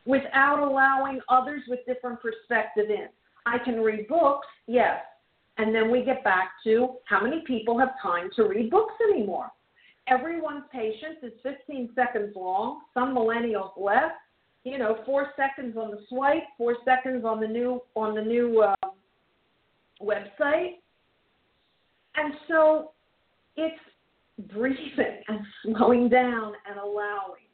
without 0.07 0.61
allowing 0.61 1.21
others 1.29 1.63
with 1.69 1.81
different 1.87 2.21
perspective 2.23 2.87
in. 2.89 3.09
I 3.45 3.59
can 3.59 3.81
read 3.81 4.09
books, 4.09 4.47
yes. 4.67 5.01
And 5.59 5.75
then 5.75 5.91
we 5.91 6.03
get 6.03 6.23
back 6.23 6.51
to 6.65 6.97
how 7.05 7.23
many 7.23 7.43
people 7.47 7.79
have 7.79 7.91
time 8.03 8.29
to 8.37 8.45
read 8.45 8.71
books 8.71 8.95
anymore. 9.13 9.51
Everyone's 10.09 10.65
patience 10.73 11.19
is 11.23 11.33
15 11.43 11.91
seconds 11.95 12.35
long. 12.37 12.83
Some 12.95 13.15
millennials 13.15 13.73
less. 13.77 14.13
You 14.65 14.79
know, 14.79 14.99
four 15.07 15.29
seconds 15.37 15.77
on 15.77 15.93
the 15.93 16.01
swipe, 16.09 16.43
four 16.59 16.77
seconds 16.85 17.25
on 17.25 17.41
the 17.41 17.47
new 17.47 17.81
on 17.95 18.17
the 18.17 18.21
new 18.21 18.63
uh, 18.63 18.89
website, 20.03 20.79
and 22.17 22.35
so 22.49 22.91
it's 23.57 23.79
breathing 24.53 25.23
and 25.29 25.41
slowing 25.63 26.09
down 26.09 26.55
and 26.69 26.79
allowing. 26.79 27.47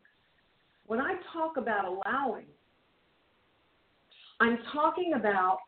When 0.87 1.01
I 1.01 1.17
talk 1.33 1.59
about 1.59 1.85
allowing, 1.85 2.47
I'm 4.41 4.59
talking 4.73 5.13
about 5.15 5.59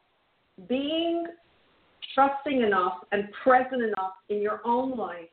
being 0.66 1.26
trusting 2.14 2.62
enough 2.62 2.98
and 3.12 3.28
present 3.42 3.82
enough 3.82 4.12
in 4.28 4.40
your 4.40 4.60
own 4.64 4.96
life 4.96 5.28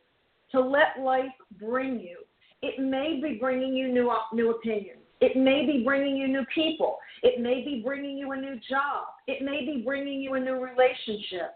to 0.52 0.60
let 0.60 1.00
life 1.00 1.32
bring 1.60 2.00
you. 2.00 2.18
It 2.62 2.80
may 2.80 3.20
be 3.22 3.38
bringing 3.40 3.76
you 3.76 3.88
new 3.88 4.12
new 4.34 4.52
opinions. 4.52 5.00
It 5.22 5.38
may 5.38 5.66
be 5.66 5.84
bringing 5.84 6.18
you 6.18 6.28
new 6.28 6.46
people. 6.54 6.98
It 7.22 7.40
may 7.40 7.64
be 7.64 7.82
bringing 7.84 8.18
you 8.18 8.32
a 8.32 8.36
new 8.38 8.56
job. 8.70 9.06
It 9.28 9.44
may 9.44 9.66
be 9.66 9.84
bringing 9.86 10.20
you 10.20 10.34
a 10.34 10.40
new 10.40 10.56
relationship. 10.56 11.56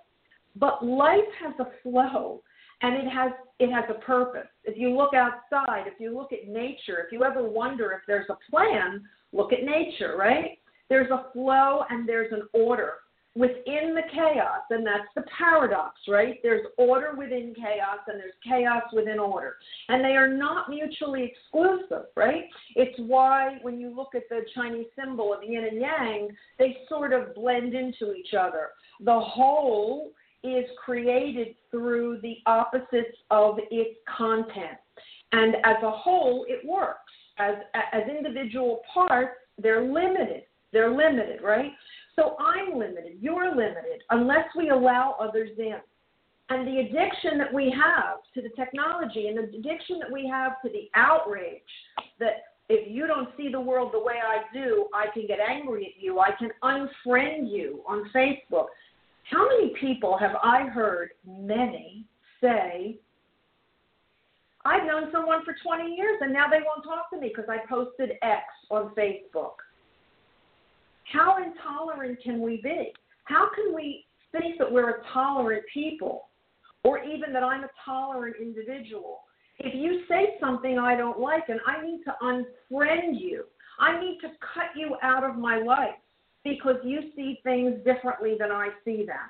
But 0.55 0.85
life 0.85 1.19
has 1.43 1.53
a 1.59 1.67
flow 1.81 2.41
and 2.81 2.95
it 2.95 3.09
has 3.09 3.31
it 3.59 3.71
has 3.71 3.85
a 3.89 3.99
purpose. 4.01 4.47
If 4.63 4.77
you 4.77 4.95
look 4.95 5.13
outside, 5.13 5.87
if 5.87 5.99
you 5.99 6.13
look 6.15 6.31
at 6.31 6.47
nature, 6.47 6.99
if 7.05 7.11
you 7.11 7.23
ever 7.23 7.47
wonder 7.47 7.91
if 7.91 8.01
there's 8.07 8.29
a 8.29 8.37
plan, 8.51 9.03
look 9.31 9.53
at 9.53 9.63
nature, 9.63 10.15
right? 10.17 10.59
There's 10.89 11.09
a 11.09 11.31
flow 11.33 11.83
and 11.89 12.07
there's 12.07 12.31
an 12.31 12.43
order 12.53 12.93
within 13.35 13.93
the 13.93 14.03
chaos, 14.13 14.61
and 14.69 14.85
that's 14.85 15.09
the 15.13 15.23
paradox, 15.37 15.99
right? 16.07 16.39
There's 16.41 16.65
order 16.77 17.15
within 17.17 17.53
chaos 17.53 17.99
and 18.07 18.19
there's 18.19 18.33
chaos 18.47 18.83
within 18.93 19.19
order. 19.19 19.57
And 19.89 20.03
they 20.03 20.15
are 20.15 20.31
not 20.31 20.69
mutually 20.69 21.33
exclusive, 21.33 22.05
right? 22.15 22.45
It's 22.75 22.97
why 22.99 23.57
when 23.61 23.77
you 23.77 23.93
look 23.93 24.15
at 24.15 24.29
the 24.29 24.45
Chinese 24.55 24.87
symbol 24.97 25.33
of 25.33 25.43
yin 25.43 25.65
and 25.65 25.81
yang, 25.81 26.29
they 26.57 26.77
sort 26.87 27.11
of 27.11 27.35
blend 27.35 27.73
into 27.73 28.13
each 28.13 28.33
other. 28.33 28.69
The 29.01 29.19
whole 29.19 30.11
is 30.43 30.65
created 30.83 31.55
through 31.71 32.19
the 32.21 32.37
opposites 32.45 33.17
of 33.31 33.57
its 33.69 33.99
content. 34.17 34.77
And 35.33 35.55
as 35.65 35.75
a 35.83 35.91
whole, 35.91 36.45
it 36.47 36.65
works. 36.65 36.99
As, 37.37 37.55
as 37.91 38.03
individual 38.07 38.79
parts, 38.93 39.33
they're 39.57 39.83
limited. 39.83 40.43
They're 40.71 40.95
limited, 40.95 41.41
right? 41.43 41.71
So 42.15 42.35
I'm 42.39 42.77
limited. 42.77 43.17
You're 43.19 43.49
limited 43.49 44.03
unless 44.09 44.47
we 44.55 44.69
allow 44.69 45.15
others 45.19 45.51
in. 45.57 45.77
And 46.49 46.67
the 46.67 46.79
addiction 46.79 47.39
that 47.39 47.51
we 47.51 47.71
have 47.71 48.17
to 48.35 48.41
the 48.41 48.55
technology 48.55 49.27
and 49.27 49.37
the 49.37 49.57
addiction 49.57 49.99
that 49.99 50.11
we 50.11 50.27
have 50.27 50.61
to 50.63 50.69
the 50.69 50.89
outrage 50.93 51.61
that 52.19 52.43
if 52.69 52.89
you 52.89 53.07
don't 53.07 53.29
see 53.35 53.49
the 53.51 53.59
world 53.59 53.91
the 53.93 53.99
way 53.99 54.15
I 54.25 54.43
do, 54.53 54.87
I 54.93 55.07
can 55.13 55.27
get 55.27 55.39
angry 55.39 55.93
at 55.95 56.01
you. 56.01 56.19
I 56.19 56.31
can 56.37 56.49
unfriend 56.63 57.51
you 57.51 57.81
on 57.87 58.09
Facebook. 58.15 58.67
How 59.29 59.47
many 59.47 59.73
people 59.79 60.17
have 60.17 60.35
I 60.41 60.67
heard, 60.67 61.09
many, 61.27 62.05
say, 62.41 62.99
I've 64.65 64.85
known 64.85 65.09
someone 65.11 65.43
for 65.45 65.55
20 65.63 65.95
years 65.95 66.19
and 66.21 66.33
now 66.33 66.47
they 66.47 66.59
won't 66.65 66.83
talk 66.83 67.09
to 67.11 67.19
me 67.19 67.29
because 67.29 67.49
I 67.49 67.57
posted 67.67 68.11
X 68.23 68.43
on 68.69 68.93
Facebook? 68.95 69.64
How 71.11 71.37
intolerant 71.43 72.21
can 72.23 72.41
we 72.41 72.61
be? 72.61 72.91
How 73.25 73.49
can 73.53 73.73
we 73.73 74.05
think 74.31 74.57
that 74.59 74.71
we're 74.71 74.89
a 74.89 75.03
tolerant 75.13 75.63
people 75.73 76.29
or 76.83 77.03
even 77.03 77.33
that 77.33 77.43
I'm 77.43 77.63
a 77.63 77.69
tolerant 77.83 78.35
individual 78.39 79.21
If 79.59 79.73
you 79.73 80.03
say 80.09 80.35
something 80.39 80.77
I 80.77 80.95
don't 80.95 81.19
like 81.19 81.47
and 81.47 81.59
I 81.65 81.83
need 81.85 82.03
to 82.03 82.15
unfriend 82.21 83.19
you, 83.19 83.45
I 83.79 83.99
need 83.99 84.19
to 84.21 84.27
cut 84.53 84.75
you 84.75 84.97
out 85.01 85.23
of 85.23 85.37
my 85.37 85.59
life 85.59 85.95
because 86.43 86.75
you 86.83 87.11
see 87.15 87.39
things 87.43 87.75
differently 87.85 88.35
than 88.39 88.51
I 88.51 88.69
see 88.83 89.05
them. 89.05 89.29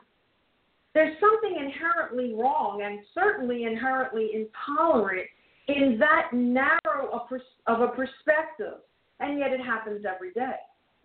There's 0.93 1.15
something 1.19 1.57
inherently 1.63 2.33
wrong 2.33 2.81
and 2.83 2.99
certainly 3.13 3.63
inherently 3.63 4.31
intolerant 4.33 5.27
in 5.67 5.97
that 5.99 6.29
narrow 6.33 7.21
of 7.67 7.81
a 7.81 7.88
perspective, 7.89 8.79
and 9.19 9.39
yet 9.39 9.51
it 9.51 9.59
happens 9.59 10.05
every 10.05 10.31
day. 10.33 10.55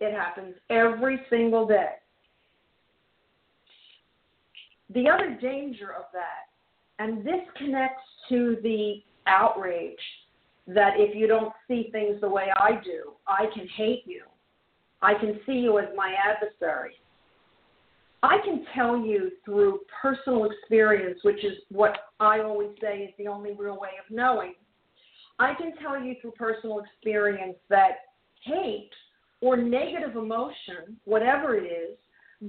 It 0.00 0.12
happens 0.14 0.54
every 0.70 1.20
single 1.28 1.66
day. 1.66 1.92
The 4.94 5.08
other 5.08 5.38
danger 5.40 5.92
of 5.92 6.04
that, 6.12 6.48
and 6.98 7.24
this 7.24 7.40
connects 7.56 8.02
to 8.28 8.56
the 8.62 9.02
outrage 9.26 9.98
that 10.66 10.94
if 10.96 11.14
you 11.14 11.26
don't 11.26 11.52
see 11.68 11.88
things 11.92 12.20
the 12.20 12.28
way 12.28 12.48
I 12.56 12.80
do, 12.84 13.12
I 13.26 13.46
can 13.54 13.68
hate 13.76 14.02
you. 14.06 14.22
I 15.02 15.14
can 15.14 15.40
see 15.46 15.52
you 15.52 15.78
as 15.78 15.88
my 15.96 16.14
adversary. 16.14 16.94
I 18.22 18.38
can 18.44 18.66
tell 18.74 18.98
you 18.98 19.30
through 19.44 19.80
personal 20.02 20.44
experience, 20.44 21.20
which 21.22 21.42
is 21.44 21.54
what 21.70 21.96
I 22.18 22.40
always 22.40 22.70
say 22.80 22.98
is 22.98 23.14
the 23.18 23.28
only 23.28 23.52
real 23.52 23.78
way 23.80 23.90
of 23.98 24.14
knowing. 24.14 24.54
I 25.38 25.54
can 25.54 25.72
tell 25.78 25.98
you 25.98 26.16
through 26.20 26.32
personal 26.32 26.80
experience 26.80 27.56
that 27.70 27.92
hate 28.44 28.90
or 29.40 29.56
negative 29.56 30.16
emotion, 30.16 30.98
whatever 31.04 31.56
it 31.56 31.64
is, 31.64 31.96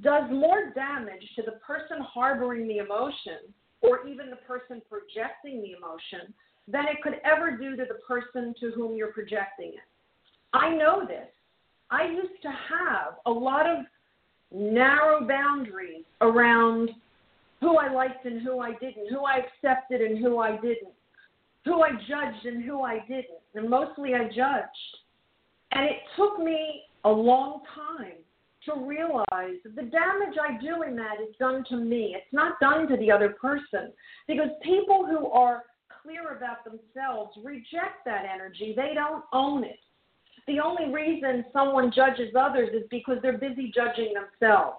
does 0.02 0.24
more 0.32 0.72
damage 0.74 1.24
to 1.36 1.42
the 1.44 1.60
person 1.66 1.98
harboring 2.02 2.68
the 2.68 2.78
emotion 2.78 3.54
or 3.82 4.08
even 4.08 4.30
the 4.30 4.38
person 4.38 4.82
projecting 4.90 5.62
the 5.62 5.74
emotion 5.78 6.34
than 6.68 6.86
it 6.86 7.02
could 7.04 7.20
ever 7.26 7.58
do 7.58 7.76
to 7.76 7.84
the 7.88 8.00
person 8.08 8.54
to 8.60 8.72
whom 8.72 8.96
you're 8.96 9.12
projecting 9.12 9.70
it. 9.70 9.88
I 10.54 10.70
know 10.70 11.06
this. 11.06 11.28
I 11.90 12.06
used 12.06 12.42
to 12.44 12.50
have 12.50 13.16
a 13.26 13.32
lot 13.32 13.66
of 13.68 13.86
narrow 14.52 15.28
boundaries 15.28 16.04
around 16.22 16.90
who 17.60 17.78
I 17.78 17.92
liked 17.92 18.26
and 18.26 18.42
who 18.42 18.60
I 18.60 18.72
didn't, 18.74 19.10
who 19.10 19.26
I 19.26 19.40
accepted 19.40 20.02
and 20.02 20.18
who 20.18 20.40
I 20.40 20.56
didn't, 20.56 20.94
who 21.66 21.84
I 21.84 21.92
judged 21.92 22.46
and 22.46 22.64
who 22.64 22.82
I 22.82 23.00
didn't. 23.08 23.40
And 23.56 23.70
mostly 23.70 24.16
I 24.16 24.26
judged. 24.26 24.98
And 25.72 25.86
it 25.86 25.98
took 26.16 26.40
me 26.40 26.84
a 27.06 27.10
long 27.10 27.62
time 27.76 28.14
to 28.66 28.86
realize 28.86 29.58
that 29.64 29.76
the 29.76 29.84
damage 29.84 30.38
I 30.40 30.62
do 30.62 30.84
in 30.84 30.96
that 30.96 31.16
is 31.22 31.36
done 31.40 31.64
to 31.70 31.78
me. 31.78 32.16
It's 32.16 32.32
not 32.32 32.60
done 32.60 32.88
to 32.88 32.98
the 32.98 33.12
other 33.12 33.30
person. 33.30 33.92
Because 34.28 34.50
people 34.64 35.06
who 35.06 35.28
are 35.32 35.64
clear 36.02 36.36
about 36.36 36.64
themselves 36.64 37.32
reject 37.44 38.06
that 38.06 38.26
energy, 38.32 38.74
they 38.76 38.94
don't 38.94 39.24
own 39.34 39.64
it. 39.64 39.80
The 40.48 40.60
only 40.60 40.92
reason 40.94 41.46
someone 41.54 41.92
judges 41.96 42.34
others 42.38 42.70
is 42.74 42.84
because 42.90 43.18
they're 43.22 43.38
busy 43.38 43.72
judging 43.74 44.14
themselves. 44.14 44.78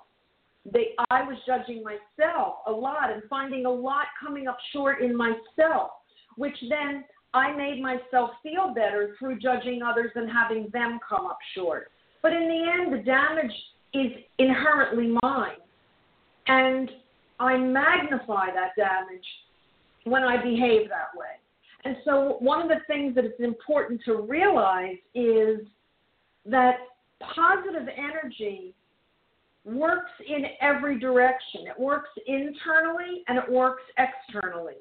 They, 0.71 0.95
I 1.11 1.23
was 1.23 1.37
judging 1.47 1.83
myself 1.83 2.57
a 2.67 2.71
lot 2.71 3.13
and 3.13 3.23
finding 3.29 3.67
a 3.67 3.71
lot 3.71 4.07
coming 4.21 4.47
up 4.47 4.59
short 4.73 5.03
in 5.03 5.17
myself, 5.17 5.91
which 6.37 6.57
then 6.69 7.05
I 7.35 7.55
made 7.57 7.81
myself 7.81 8.31
feel 8.43 8.73
better 8.75 9.15
through 9.19 9.39
judging 9.39 9.83
others 9.83 10.11
and 10.15 10.31
having 10.31 10.69
them 10.73 10.99
come 11.09 11.27
up 11.27 11.39
short. 11.55 11.91
But 12.21 12.33
in 12.33 12.47
the 12.47 12.73
end, 12.73 12.93
the 12.93 13.03
damage 13.05 13.53
is 13.95 14.13
inherently 14.39 15.17
mine. 15.23 15.57
And 16.47 16.91
I 17.41 17.57
magnify 17.57 18.47
that 18.55 18.77
damage 18.77 19.25
when 20.05 20.23
I 20.23 20.37
behave 20.37 20.89
that 20.89 21.17
way. 21.17 21.27
And 21.85 21.97
so, 22.05 22.37
one 22.39 22.63
of 22.63 22.69
the 22.69 22.81
things 22.87 23.15
that 23.17 23.25
is 23.25 23.33
important 23.41 24.01
to 24.05 24.23
realize 24.23 24.99
is 25.15 25.61
that 26.47 26.77
positive 27.21 27.89
energy 27.97 28.75
works 29.65 30.11
in 30.27 30.45
every 30.61 30.99
direction. 30.99 31.67
It 31.67 31.79
works 31.79 32.11
internally 32.27 33.25
and 33.27 33.39
it 33.39 33.51
works 33.51 33.83
externally. 33.99 34.77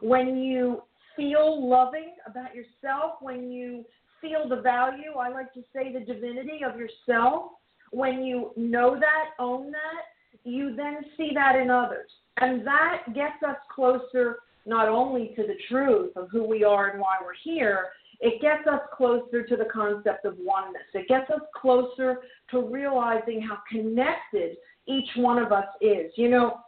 When 0.00 0.38
you 0.38 0.82
feel 1.16 1.68
loving 1.68 2.14
about 2.26 2.54
yourself, 2.54 3.14
when 3.20 3.50
you 3.50 3.84
feel 4.20 4.48
the 4.48 4.62
value, 4.62 5.12
I 5.18 5.28
like 5.28 5.52
to 5.54 5.62
say 5.72 5.92
the 5.92 6.00
divinity 6.00 6.60
of 6.66 6.76
yourself, 6.78 7.52
when 7.90 8.24
you 8.24 8.50
know 8.56 8.98
that, 8.98 9.30
own 9.38 9.70
that, 9.70 10.44
you 10.44 10.74
then 10.74 10.98
see 11.16 11.30
that 11.34 11.56
in 11.56 11.70
others. 11.70 12.10
And 12.38 12.66
that 12.66 13.04
gets 13.14 13.42
us 13.46 13.56
closer 13.74 14.38
not 14.66 14.88
only 14.88 15.32
to 15.36 15.42
the 15.42 15.56
truth 15.68 16.16
of 16.16 16.28
who 16.30 16.44
we 16.44 16.64
are 16.64 16.90
and 16.90 17.00
why 17.00 17.16
we're 17.22 17.34
here, 17.42 17.88
it 18.20 18.40
gets 18.40 18.66
us 18.66 18.80
closer 18.96 19.42
to 19.42 19.56
the 19.56 19.66
concept 19.72 20.24
of 20.24 20.36
oneness. 20.38 20.82
It 20.94 21.08
gets 21.08 21.30
us 21.30 21.40
closer 21.54 22.20
to 22.50 22.62
realizing 22.62 23.40
how 23.40 23.58
connected 23.70 24.56
each 24.86 25.08
one 25.16 25.38
of 25.38 25.52
us 25.52 25.66
is. 25.80 26.12
You 26.16 26.30
know, 26.30 26.60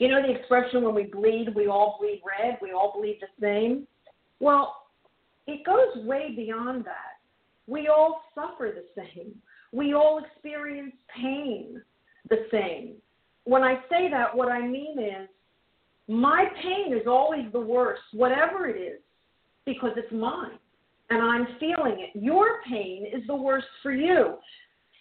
you 0.00 0.08
know 0.08 0.22
the 0.22 0.34
expression 0.34 0.82
when 0.82 0.94
we 0.94 1.04
bleed, 1.04 1.54
we 1.54 1.68
all 1.68 1.96
bleed 2.00 2.22
red, 2.26 2.58
we 2.60 2.72
all 2.72 2.92
bleed 2.96 3.20
the 3.20 3.28
same? 3.40 3.86
Well, 4.40 4.86
it 5.46 5.64
goes 5.64 6.04
way 6.06 6.32
beyond 6.34 6.84
that. 6.86 7.18
We 7.66 7.88
all 7.88 8.22
suffer 8.34 8.72
the 8.74 9.02
same. 9.02 9.34
We 9.72 9.94
all 9.94 10.22
experience 10.24 10.94
pain 11.14 11.80
the 12.28 12.46
same. 12.50 12.94
When 13.44 13.62
I 13.62 13.76
say 13.88 14.10
that, 14.10 14.34
what 14.36 14.50
I 14.50 14.66
mean 14.66 14.98
is 14.98 15.28
my 16.08 16.46
pain 16.62 16.92
is 16.92 17.06
always 17.06 17.46
the 17.52 17.60
worst, 17.60 18.02
whatever 18.12 18.66
it 18.66 18.76
is, 18.76 19.00
because 19.64 19.92
it's 19.96 20.12
mine 20.12 20.58
and 21.10 21.20
I'm 21.22 21.46
feeling 21.58 21.98
it. 22.00 22.18
Your 22.18 22.60
pain 22.68 23.06
is 23.12 23.26
the 23.26 23.34
worst 23.34 23.66
for 23.82 23.92
you. 23.92 24.36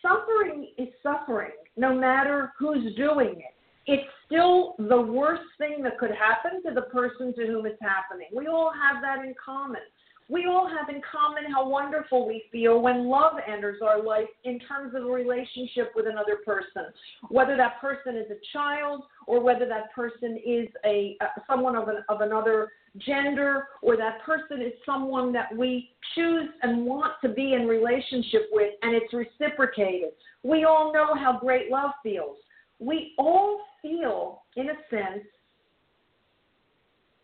Suffering 0.02 0.70
is 0.78 0.90
suffering, 1.02 1.52
no 1.78 1.94
matter 1.94 2.52
who's 2.58 2.96
doing 2.96 3.36
it. 3.38 3.56
It's 3.92 4.08
still 4.26 4.76
the 4.78 5.02
worst 5.02 5.50
thing 5.58 5.82
that 5.84 5.98
could 5.98 6.12
happen 6.12 6.62
to 6.64 6.74
the 6.74 6.88
person 6.90 7.34
to 7.36 7.48
whom 7.48 7.66
it's 7.66 7.82
happening. 7.82 8.28
We 8.36 8.48
all 8.48 8.72
have 8.72 9.02
that 9.02 9.26
in 9.26 9.34
common 9.44 9.82
we 10.30 10.46
all 10.46 10.68
have 10.68 10.96
in 10.96 11.02
common 11.12 11.52
how 11.52 11.68
wonderful 11.68 12.28
we 12.28 12.44
feel 12.52 12.80
when 12.82 13.08
love 13.08 13.34
enters 13.48 13.82
our 13.84 14.02
life 14.02 14.28
in 14.44 14.60
terms 14.60 14.94
of 14.96 15.04
a 15.04 15.12
relationship 15.12 15.92
with 15.96 16.06
another 16.06 16.38
person, 16.46 16.94
whether 17.30 17.58
that 17.58 17.82
person 17.82 18.16
is 18.16 18.28
a 18.30 18.40
child 18.54 19.04
or 19.26 19.42
whether 19.42 19.68
that 19.68 19.92
person 19.94 20.40
is 20.46 20.68
a 20.86 21.18
uh, 21.20 21.26
someone 21.48 21.76
of, 21.76 21.88
an, 21.88 22.04
of 22.10 22.22
another 22.22 22.70
gender 23.00 23.70
or 23.82 23.98
that 23.98 24.22
person 24.24 24.62
is 24.62 24.74
someone 24.86 25.34
that 25.34 25.56
we 25.56 25.90
choose 26.14 26.50
and 26.62 26.86
want 26.86 27.14
to 27.24 27.30
be 27.30 27.54
in 27.54 27.68
relationship 27.68 28.50
with 28.52 28.74
and 28.84 28.96
it's 28.96 29.12
reciprocated. 29.14 30.10
We 30.44 30.64
all 30.64 30.94
know 30.94 31.16
how 31.16 31.40
great 31.40 31.72
love 31.72 31.92
feels. 32.04 32.38
We 32.80 33.14
all 33.18 33.60
feel, 33.82 34.44
in 34.56 34.70
a 34.70 34.76
sense, 34.90 35.26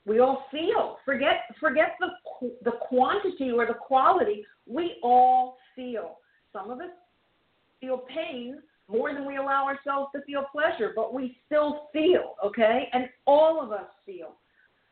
we 0.05 0.19
all 0.19 0.45
feel. 0.51 0.97
Forget 1.03 1.55
forget 1.59 1.95
the 1.99 2.51
the 2.63 2.73
quantity 2.81 3.51
or 3.51 3.65
the 3.65 3.73
quality. 3.73 4.45
We 4.67 4.97
all 5.01 5.57
feel. 5.75 6.17
Some 6.53 6.69
of 6.69 6.79
us 6.79 6.91
feel 7.81 8.03
pain 8.13 8.61
more 8.87 9.13
than 9.13 9.25
we 9.25 9.37
allow 9.37 9.65
ourselves 9.65 10.09
to 10.15 10.21
feel 10.21 10.45
pleasure, 10.51 10.93
but 10.95 11.13
we 11.13 11.37
still 11.45 11.87
feel, 11.91 12.35
okay? 12.43 12.87
And 12.93 13.09
all 13.25 13.61
of 13.63 13.71
us 13.71 13.87
feel. 14.05 14.35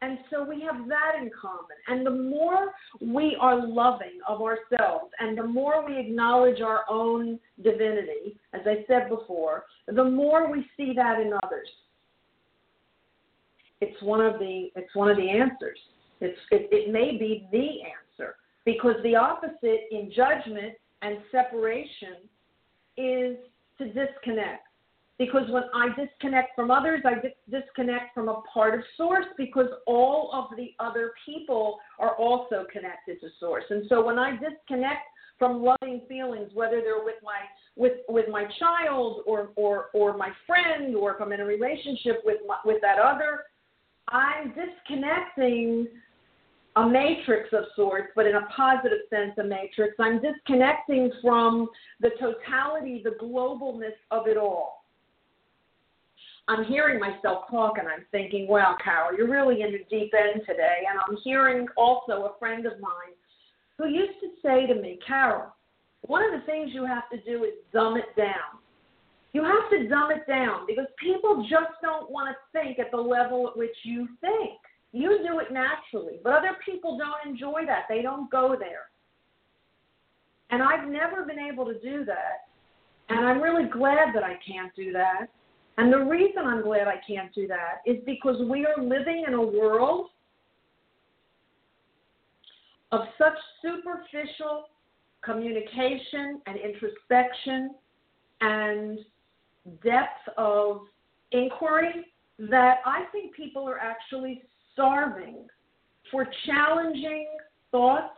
And 0.04 0.18
so 0.30 0.44
we 0.44 0.60
have 0.62 0.88
that 0.90 1.14
in 1.22 1.32
common. 1.40 1.78
And 1.88 2.06
the 2.06 2.12
more 2.12 2.74
we 3.00 3.38
are 3.40 3.66
loving 3.66 4.20
of 4.28 4.42
ourselves 4.42 5.12
and 5.20 5.38
the 5.38 5.48
more 5.48 5.86
we 5.86 5.98
acknowledge 5.98 6.60
our 6.60 6.82
own 6.90 7.40
divinity, 7.64 8.38
as 8.54 8.62
I 8.66 8.84
said 8.86 9.08
before, 9.08 9.64
the 9.88 10.04
more 10.04 10.52
we 10.52 10.66
see 10.76 10.92
that 10.98 11.22
in 11.22 11.32
others 11.44 11.70
it's 13.84 14.02
one 14.02 14.22
of 14.22 14.40
the 14.40 14.70
it's 14.76 14.96
one 14.96 15.10
of 15.10 15.18
the 15.18 15.30
answers. 15.30 15.78
It's 16.22 16.38
it, 16.52 16.70
it 16.72 16.92
may 16.92 17.18
be 17.18 17.48
the 17.52 17.68
answer 17.92 18.36
because 18.66 18.96
the 19.04 19.16
opposite 19.16 19.82
in 19.92 20.12
judgment 20.16 20.74
and 21.02 21.18
separation 21.32 22.16
is 22.98 23.38
to 23.78 23.86
disconnect. 23.88 24.68
Because 25.20 25.50
when 25.50 25.64
I 25.76 25.90
disconnect 25.90 26.56
from 26.56 26.72
others, 26.72 27.02
I 27.06 27.14
disconnect 27.50 28.16
from 28.16 28.30
a 28.30 28.42
part 28.52 28.74
of 28.74 28.82
source 28.98 29.28
because 29.38 29.68
all 29.86 30.32
of 30.34 30.58
the 30.58 30.72
other 30.80 31.12
people 31.24 31.78
are 32.00 32.16
also 32.16 32.66
connected 32.72 33.22
to 33.22 33.28
source. 33.40 33.64
And 33.70 33.84
so 33.90 34.04
when 34.04 34.18
I 34.18 34.32
disconnect 34.32 35.06
from 35.38 35.64
loving 35.64 36.02
feelings, 36.08 36.50
whether 36.54 36.82
they're 36.82 37.04
with 37.04 37.16
my 37.24 37.40
with 37.76 37.94
with 38.08 38.26
my 38.30 38.46
child 38.60 39.22
or 39.28 39.50
or 39.56 39.88
or 39.94 40.18
my 40.18 40.30
friend, 40.48 40.96
or 40.96 41.16
if 41.16 41.22
I'm 41.22 41.32
in 41.32 41.42
a 41.42 41.46
relationship 41.46 42.22
with 42.26 42.38
my, 42.48 42.58
with 42.66 42.82
that 42.82 42.98
other, 42.98 43.42
I'm 44.10 44.54
disconnecting 44.54 45.88
a 46.76 46.88
matrix 46.88 47.50
of 47.54 47.66
sorts, 47.76 48.08
but 48.16 48.26
in 48.26 48.36
a 48.36 48.46
positive 48.56 49.00
sense, 49.10 49.34
a 49.38 49.44
matrix. 49.44 49.96
I'm 50.00 50.20
disconnecting 50.22 51.12
from 51.22 51.68
the 52.00 52.10
totality, 52.20 53.02
the 53.04 53.12
globalness 53.24 53.94
of 54.10 54.28
it 54.28 54.38
all. 54.38 54.83
I'm 56.48 56.66
hearing 56.66 57.00
myself 57.00 57.46
talk 57.50 57.78
and 57.78 57.88
I'm 57.88 58.06
thinking, 58.12 58.48
wow, 58.48 58.76
Carole, 58.84 59.16
you're 59.18 59.30
really 59.30 59.62
in 59.62 59.72
the 59.72 59.86
deep 59.90 60.14
end 60.14 60.42
today. 60.46 60.84
And 60.90 61.00
I'm 61.00 61.18
hearing 61.24 61.68
also 61.78 62.26
a 62.26 62.38
friend 62.38 62.66
of 62.66 62.80
mine 62.80 63.16
who 63.78 63.88
used 63.88 64.20
to 64.20 64.30
say 64.42 64.68
to 64.68 64.76
me, 64.76 65.00
Carole, 65.08 65.54
one 66.02 66.24
of 66.24 66.38
the 66.38 66.46
things 66.46 66.72
you 66.74 66.86
have 66.86 67.10
to 67.12 67.18
do 67.22 67.46
is 67.46 67.54
dumb 67.72 67.96
it 67.96 68.16
down. 68.18 68.60
You 69.32 69.44
have 69.44 69.70
to 69.72 69.88
dumb 69.88 70.12
it 70.12 70.28
down 70.28 70.68
because 70.68 70.86
people 71.02 71.48
just 71.50 71.82
don't 71.82 72.12
want 72.12 72.36
to 72.36 72.60
think 72.60 72.78
at 72.78 72.92
the 72.92 72.98
level 72.98 73.48
at 73.48 73.58
which 73.58 73.76
you 73.84 74.08
think. 74.22 74.60
You 74.92 75.26
do 75.28 75.40
it 75.40 75.52
naturally, 75.52 76.20
but 76.24 76.34
other 76.34 76.56
people 76.64 77.00
don't 77.00 77.34
enjoy 77.34 77.66
that. 77.66 77.86
They 77.90 78.04
don't 78.04 78.30
go 78.30 78.56
there. 78.60 78.92
And 80.52 80.62
I've 80.62 80.88
never 80.88 81.26
been 81.26 81.40
able 81.40 81.66
to 81.66 81.80
do 81.80 82.06
that. 82.06 82.46
And 83.10 83.26
I'm 83.26 83.42
really 83.42 83.68
glad 83.68 84.14
that 84.14 84.24
I 84.24 84.38
can't 84.46 84.74
do 84.76 84.92
that. 84.92 85.28
And 85.78 85.92
the 85.92 86.00
reason 86.00 86.44
I'm 86.46 86.62
glad 86.62 86.88
I 86.88 87.02
can't 87.08 87.34
do 87.34 87.48
that 87.48 87.82
is 87.86 87.98
because 88.06 88.38
we 88.50 88.66
are 88.66 88.82
living 88.82 89.24
in 89.28 89.34
a 89.34 89.42
world 89.42 90.10
of 92.92 93.02
such 93.18 93.34
superficial 93.62 94.66
communication 95.24 96.42
and 96.46 96.58
introspection 96.58 97.74
and 98.42 99.00
depth 99.84 100.28
of 100.38 100.82
inquiry 101.32 102.06
that 102.38 102.78
I 102.86 103.06
think 103.12 103.36
people 103.36 103.68
are 103.68 103.80
actually 103.80 104.44
starving 104.74 105.48
for 106.12 106.28
challenging 106.46 107.28
thoughts, 107.72 108.14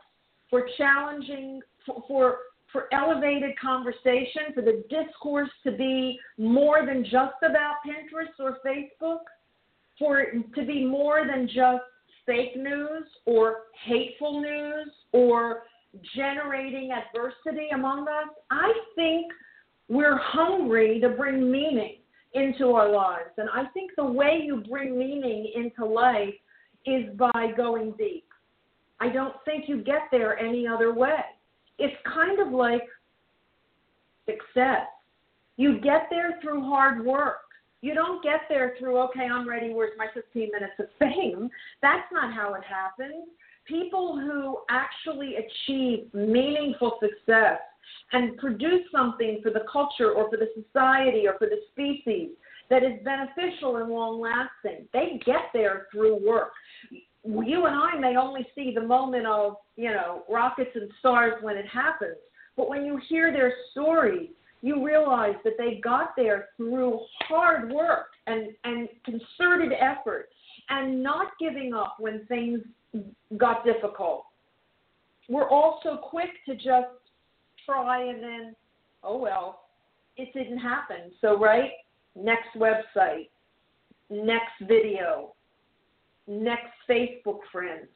for 0.50 0.68
challenging, 0.78 1.62
for, 1.86 2.04
for, 2.08 2.38
for 2.76 2.94
elevated 2.94 3.58
conversation, 3.58 4.54
for 4.54 4.62
the 4.62 4.84
discourse 4.90 5.50
to 5.64 5.72
be 5.72 6.20
more 6.38 6.86
than 6.86 7.06
just 7.06 7.38
about 7.42 7.76
Pinterest 7.88 8.38
or 8.38 8.58
Facebook, 8.68 9.20
for 9.98 10.20
it 10.20 10.54
to 10.56 10.66
be 10.66 10.86
more 10.86 11.26
than 11.26 11.48
just 11.48 11.86
fake 12.26 12.58
news 12.58 13.06
or 13.26 13.60
hateful 13.86 14.42
news 14.42 14.90
or 15.14 15.64
generating 16.18 16.92
adversity 16.92 17.70
among 17.74 18.10
us. 18.10 18.28
I 18.52 18.74
think 18.94 19.32
we're 19.88 20.18
hungry 20.18 21.00
to 21.00 21.08
bring 21.08 21.50
meaning 21.50 22.00
into 22.34 22.72
our 22.72 22.92
lives. 22.92 23.30
And 23.38 23.48
I 23.54 23.68
think 23.74 23.92
the 23.96 24.04
way 24.04 24.42
you 24.44 24.62
bring 24.70 25.00
meaning 25.00 25.50
into 25.56 25.86
life 25.86 26.34
is 26.86 27.06
by 27.16 27.54
going 27.56 27.94
deep. 27.98 28.28
I 29.00 29.08
don't 29.08 29.36
think 29.46 29.70
you 29.70 29.82
get 29.82 30.10
there 30.12 30.38
any 30.38 30.68
other 30.68 30.94
way. 30.94 31.24
It's 31.78 31.96
kind 32.06 32.40
of 32.40 32.54
like 32.54 32.84
success. 34.26 34.88
You 35.58 35.80
get 35.80 36.08
there 36.10 36.40
through 36.42 36.62
hard 36.62 37.06
work. 37.06 37.38
You 37.82 37.94
don't 37.94 38.24
get 38.24 38.42
there 38.50 38.76
through, 38.80 38.98
okay, 39.04 39.28
I'm 39.32 39.48
ready, 39.48 39.74
where's 39.74 39.92
my 39.98 40.08
15 40.14 40.50
minutes 40.52 40.74
of 40.80 40.88
fame? 41.00 41.50
That's 41.82 42.08
not 42.12 42.34
how 42.34 42.56
it 42.56 42.64
happens. 42.64 43.28
People 43.68 44.20
who 44.20 44.58
actually 44.70 45.36
achieve 45.36 46.12
meaningful 46.14 46.98
success 47.00 47.60
and 48.12 48.38
produce 48.38 48.84
something 48.92 49.40
for 49.44 49.52
the 49.52 49.66
culture 49.72 50.12
or 50.12 50.30
for 50.30 50.38
the 50.38 50.50
society 50.56 51.28
or 51.28 51.38
for 51.38 51.48
the 51.48 51.60
species 51.72 52.30
that 52.70 52.84
is 52.84 52.94
beneficial 53.04 53.78
and 53.78 53.90
long 53.90 54.20
lasting, 54.20 54.88
they 54.94 55.22
get 55.26 55.52
there 55.54 55.88
through 55.92 56.26
work. 56.26 56.52
You 57.28 57.66
and 57.66 57.76
I 57.76 57.98
may 58.00 58.18
only 58.18 58.46
see 58.56 58.72
the 58.74 58.86
moment 58.86 59.26
of, 59.26 59.56
you 59.76 59.90
know, 59.90 60.24
rockets 60.30 60.72
and 60.76 60.90
stars 61.00 61.34
when 61.42 61.58
it 61.58 61.68
happens, 61.68 62.18
but 62.56 62.70
when 62.70 62.86
you 62.86 63.00
hear 63.10 63.32
their 63.32 63.54
stories, 63.72 64.30
you 64.62 64.84
realize 64.84 65.36
that 65.44 65.54
they 65.58 65.80
got 65.84 66.16
there 66.16 66.50
through 66.58 67.00
hard 67.28 67.72
work 67.72 68.08
and, 68.28 68.50
and 68.64 68.90
concerted 69.04 69.72
effort 69.74 70.30
and 70.70 71.04
not 71.04 71.28
giving 71.40 71.74
up 71.74 71.98
when 72.00 72.26
things 72.26 72.62
got 73.38 73.64
difficult. 73.66 74.26
We're 75.30 75.50
also 75.50 75.98
quick 75.98 76.30
to 76.48 76.56
just 76.56 76.88
try 77.66 78.10
and 78.10 78.24
then, 78.24 78.56
oh 79.04 79.18
well, 79.18 79.62
it 80.18 80.34
didn't 80.34 80.60
happen. 80.60 81.12
So, 81.22 81.38
right, 81.38 81.72
next 82.16 82.56
website, 82.56 83.30
next 84.10 84.54
video, 84.62 85.35
next 86.28 86.74
Facebook 86.90 87.40
friend. 87.52 87.88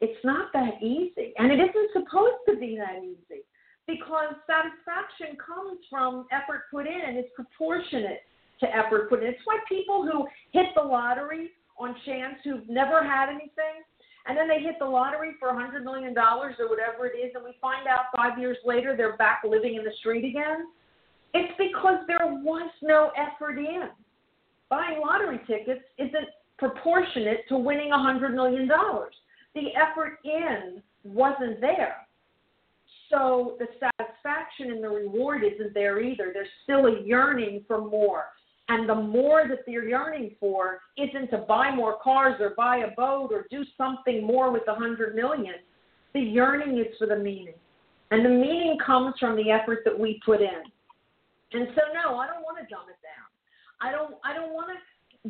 It's 0.00 0.24
not 0.24 0.52
that 0.52 0.82
easy. 0.82 1.32
And 1.38 1.52
it 1.52 1.60
isn't 1.60 1.90
supposed 1.92 2.42
to 2.48 2.56
be 2.56 2.76
that 2.76 3.02
easy 3.02 3.42
because 3.86 4.34
satisfaction 4.46 5.36
comes 5.38 5.78
from 5.90 6.26
effort 6.32 6.64
put 6.70 6.86
in 6.86 7.00
and 7.06 7.16
it's 7.16 7.30
proportionate 7.34 8.22
to 8.60 8.66
effort 8.66 9.08
put 9.08 9.22
in. 9.22 9.28
It's 9.28 9.40
why 9.44 9.58
people 9.68 10.02
who 10.02 10.26
hit 10.52 10.66
the 10.74 10.82
lottery 10.82 11.50
on 11.78 11.94
chance 12.04 12.34
who've 12.44 12.68
never 12.68 13.02
had 13.02 13.28
anything 13.28 13.84
and 14.26 14.36
then 14.36 14.48
they 14.48 14.60
hit 14.60 14.76
the 14.78 14.86
lottery 14.86 15.32
for 15.38 15.48
a 15.48 15.54
hundred 15.54 15.84
million 15.84 16.14
dollars 16.14 16.54
or 16.58 16.68
whatever 16.68 17.06
it 17.06 17.16
is, 17.18 17.32
and 17.34 17.44
we 17.44 17.52
find 17.60 17.86
out 17.86 18.06
five 18.16 18.38
years 18.38 18.56
later 18.64 18.96
they're 18.96 19.16
back 19.16 19.42
living 19.44 19.74
in 19.74 19.84
the 19.84 19.92
street 19.98 20.24
again. 20.24 20.68
It's 21.34 21.52
because 21.58 21.98
there 22.06 22.26
was 22.26 22.70
no 22.80 23.10
effort 23.16 23.58
in. 23.58 23.88
Buying 24.70 25.00
lottery 25.00 25.40
tickets 25.46 25.84
isn't 25.98 26.28
proportionate 26.58 27.46
to 27.48 27.56
winning 27.56 27.92
a 27.92 27.98
hundred 27.98 28.34
million 28.34 28.68
dollars. 28.68 29.14
The 29.54 29.68
effort 29.76 30.18
in 30.24 30.82
wasn't 31.04 31.60
there. 31.60 32.06
So 33.10 33.56
the 33.58 33.66
satisfaction 33.78 34.72
and 34.72 34.82
the 34.82 34.88
reward 34.88 35.42
isn't 35.44 35.74
there 35.74 36.00
either. 36.00 36.30
There's 36.32 36.48
still 36.64 36.86
a 36.86 37.02
yearning 37.02 37.64
for 37.68 37.80
more. 37.80 38.24
And 38.68 38.88
the 38.88 38.94
more 38.94 39.46
that 39.48 39.58
they're 39.66 39.86
yearning 39.86 40.36
for 40.40 40.80
isn't 40.96 41.30
to 41.30 41.38
buy 41.46 41.74
more 41.74 41.98
cars 42.02 42.40
or 42.40 42.54
buy 42.56 42.78
a 42.78 42.94
boat 42.96 43.28
or 43.30 43.46
do 43.50 43.62
something 43.76 44.26
more 44.26 44.50
with 44.50 44.62
a 44.68 44.74
hundred 44.74 45.14
million. 45.14 45.54
The 46.14 46.20
yearning 46.20 46.78
is 46.78 46.96
for 46.98 47.06
the 47.06 47.16
meaning. 47.16 47.54
And 48.10 48.24
the 48.24 48.30
meaning 48.30 48.78
comes 48.84 49.14
from 49.20 49.36
the 49.36 49.50
effort 49.50 49.80
that 49.84 49.98
we 49.98 50.20
put 50.24 50.40
in. 50.40 50.62
And 51.52 51.68
so 51.74 51.82
no, 51.92 52.16
I 52.18 52.26
don't 52.26 52.42
want 52.42 52.58
to 52.58 52.66
dumb 52.66 52.86
it 52.88 52.98
down. 53.02 53.28
I 53.80 53.92
don't 53.92 54.14
I 54.24 54.32
don't 54.32 54.54
want 54.54 54.68
to 54.68 54.78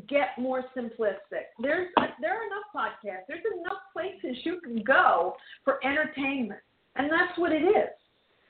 get 0.08 0.38
more 0.38 0.64
simplistic. 0.76 1.54
There's 1.60 1.88
there 2.20 2.32
are 2.32 2.46
enough 2.46 2.68
podcasts. 2.74 3.26
There's 3.28 3.44
enough 3.60 3.78
places 3.92 4.38
you 4.44 4.60
can 4.60 4.82
go 4.82 5.36
for 5.64 5.84
entertainment. 5.84 6.60
And 6.96 7.10
that's 7.10 7.38
what 7.38 7.52
it 7.52 7.62
is. 7.62 7.90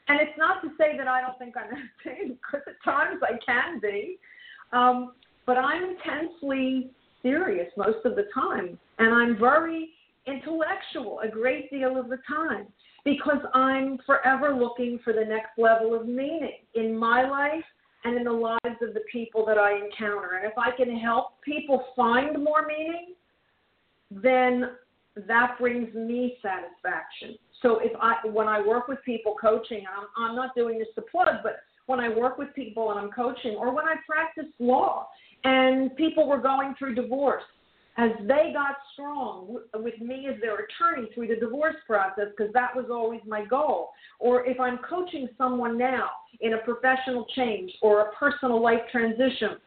And 0.09 0.21
it's 0.21 0.37
not 0.37 0.61
to 0.63 0.69
say 0.79 0.97
that 0.99 1.09
I 1.09 1.21
don't 1.23 1.39
think 1.39 1.55
I'm 1.57 1.65
entertained 2.07 2.39
because 2.41 2.67
at 2.67 2.83
times 2.85 3.21
I 3.23 3.39
can 3.45 3.81
be. 3.81 4.19
Um, 4.73 5.13
but 5.47 5.59
I'm 5.59 5.83
intensely 5.85 6.91
serious 7.23 7.71
most 7.77 8.05
of 8.05 8.17
the 8.17 8.27
time, 8.35 8.79
and 8.99 9.15
I'm 9.15 9.39
very 9.39 9.91
intellectual 10.27 11.21
a 11.21 11.29
great 11.29 11.71
deal 11.71 11.99
of 11.99 12.09
the 12.09 12.19
time 12.27 12.67
because 13.05 13.41
I'm 13.53 13.99
forever 14.07 14.55
looking 14.55 14.99
for 15.05 15.13
the 15.13 15.25
next 15.25 15.59
level 15.59 15.95
of 15.95 16.07
meaning 16.07 16.61
in 16.75 16.97
my 16.97 17.29
life 17.29 17.65
and 18.05 18.17
in 18.17 18.25
the 18.25 18.33
lives 18.33 18.83
of 18.83 18.95
the 18.95 19.03
people 19.11 19.45
that 19.47 19.59
I 19.59 19.75
encounter. 19.77 20.37
And 20.37 20.47
if 20.47 20.57
I 20.59 20.71
can 20.77 20.97
help 20.97 21.41
people 21.43 21.85
find 21.97 22.43
more 22.43 22.67
meaning, 22.67 23.15
then 24.11 24.73
that 25.27 25.57
brings 25.59 25.93
me 25.95 26.37
satisfaction. 26.43 27.37
So 27.63 27.79
if 27.79 27.93
I 28.01 28.27
when 28.29 28.47
I 28.47 28.61
work 28.61 28.89
with 28.89 28.99
people 29.05 29.35
coaching, 29.41 29.85
I'm, 29.97 30.07
I'm 30.17 30.37
not 30.37 30.55
doing 30.55 30.79
this 30.79 30.89
to 30.97 31.03
plug, 31.03 31.43
but 31.43 31.61
when 31.87 32.01
I 32.01 32.09
work 32.09 32.39
with 32.39 32.55
people 32.55 32.91
and 32.91 33.01
I'm 33.01 33.11
coaching, 33.11 33.53
or 33.53 33.75
when 33.75 33.87
I 33.87 33.95
practice 34.07 34.53
law 34.59 35.09
and 35.45 35.95
people 35.97 36.29
were 36.29 36.41
going 36.41 36.75
through 36.79 36.95
divorce, 36.95 37.43
as 37.97 38.11
they 38.23 38.51
got 38.53 38.77
strong 38.93 39.59
with 39.75 40.01
me 40.01 40.29
as 40.33 40.41
their 40.41 40.57
attorney 40.57 41.09
through 41.15 41.29
the 41.29 41.37
divorce 41.37 41.77
process, 41.87 42.27
because 42.37 42.53
that 42.53 42.75
was 42.75 42.87
always 42.91 43.21
my 43.27 43.45
goal. 43.45 43.91
Or 44.19 44.45
if 44.47 44.59
I'm 44.59 44.79
coaching 44.79 45.29
someone 45.39 45.79
now 45.79 46.11
in 46.41 46.55
a 46.55 46.59
professional 46.59 47.25
change 47.37 47.71
or 47.83 48.01
a 48.01 48.13
personal 48.15 48.61
life 48.61 48.81
transition, 48.91 49.59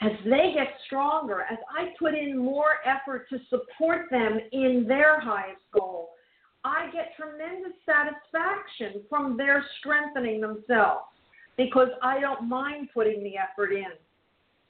as 0.00 0.12
they 0.24 0.52
get 0.54 0.68
stronger, 0.86 1.42
as 1.42 1.58
I 1.70 1.92
put 1.98 2.14
in 2.14 2.36
more 2.36 2.80
effort 2.84 3.28
to 3.28 3.38
support 3.50 4.06
them 4.10 4.38
in 4.50 4.84
their 4.88 5.20
highest 5.20 5.60
goal, 5.72 6.10
I 6.64 6.90
get 6.92 7.12
tremendous 7.16 7.72
satisfaction 7.84 9.02
from 9.10 9.36
their 9.36 9.64
strengthening 9.78 10.40
themselves 10.40 11.04
because 11.56 11.88
I 12.02 12.18
don't 12.18 12.48
mind 12.48 12.88
putting 12.94 13.22
the 13.22 13.34
effort 13.36 13.72
in 13.72 13.92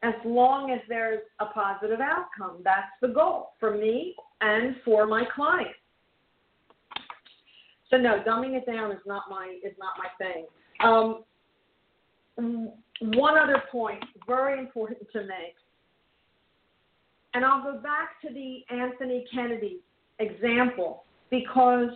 as 0.02 0.14
long 0.24 0.70
as 0.70 0.80
there's 0.88 1.20
a 1.40 1.46
positive 1.46 2.00
outcome. 2.00 2.58
That's 2.64 2.90
the 3.00 3.08
goal 3.08 3.50
for 3.60 3.76
me 3.76 4.14
and 4.40 4.76
for 4.84 5.06
my 5.06 5.24
clients. 5.34 5.74
So 7.90 7.98
no, 7.98 8.22
dumbing 8.26 8.56
it 8.56 8.66
down 8.66 8.90
is 8.90 8.98
not 9.06 9.24
my 9.30 9.58
is 9.64 9.74
not 9.78 9.92
my 9.98 10.08
thing. 10.18 10.46
Um, 10.82 11.24
one 13.00 13.36
other 13.36 13.62
point, 13.70 14.02
very 14.26 14.58
important 14.58 15.00
to 15.12 15.20
make, 15.20 15.56
and 17.34 17.44
I'll 17.44 17.62
go 17.62 17.78
back 17.78 18.20
to 18.22 18.32
the 18.32 18.62
Anthony 18.74 19.26
Kennedy 19.32 19.80
example 20.18 21.04
because 21.30 21.90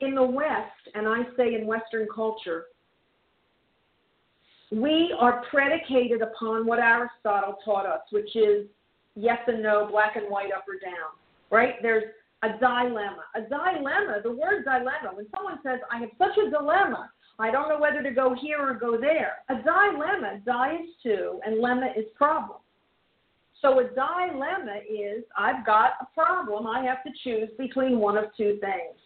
in 0.00 0.14
the 0.14 0.22
West, 0.22 0.88
and 0.94 1.08
I 1.08 1.22
say 1.36 1.54
in 1.54 1.66
Western 1.66 2.06
culture, 2.14 2.64
we 4.70 5.14
are 5.18 5.44
predicated 5.50 6.22
upon 6.22 6.66
what 6.66 6.78
Aristotle 6.78 7.56
taught 7.64 7.86
us, 7.86 8.00
which 8.10 8.36
is 8.36 8.66
yes 9.14 9.38
and 9.46 9.62
no, 9.62 9.88
black 9.90 10.16
and 10.16 10.30
white, 10.30 10.52
up 10.52 10.64
or 10.68 10.78
down, 10.78 11.10
right? 11.50 11.74
There's 11.82 12.04
a 12.42 12.50
dilemma. 12.58 13.24
A 13.34 13.40
dilemma, 13.42 14.20
the 14.22 14.30
word 14.30 14.64
dilemma, 14.64 15.14
when 15.14 15.26
someone 15.34 15.58
says, 15.62 15.80
I 15.90 15.98
have 16.00 16.10
such 16.18 16.36
a 16.38 16.50
dilemma, 16.50 17.10
I 17.38 17.50
don't 17.50 17.68
know 17.68 17.78
whether 17.78 18.02
to 18.02 18.10
go 18.10 18.34
here 18.34 18.58
or 18.60 18.74
go 18.74 19.00
there. 19.00 19.38
A 19.48 19.54
dilemma, 19.62 20.40
di 20.44 20.74
is 20.74 20.88
two, 21.02 21.40
and 21.46 21.62
lemma 21.62 21.96
is 21.96 22.04
problem. 22.16 22.58
So 23.62 23.80
a 23.80 23.84
dilemma 23.84 24.80
is 24.88 25.24
I've 25.36 25.64
got 25.64 25.92
a 26.00 26.06
problem. 26.14 26.66
I 26.66 26.84
have 26.84 27.02
to 27.04 27.10
choose 27.24 27.48
between 27.58 27.98
one 27.98 28.16
of 28.16 28.26
two 28.36 28.58
things. 28.60 28.98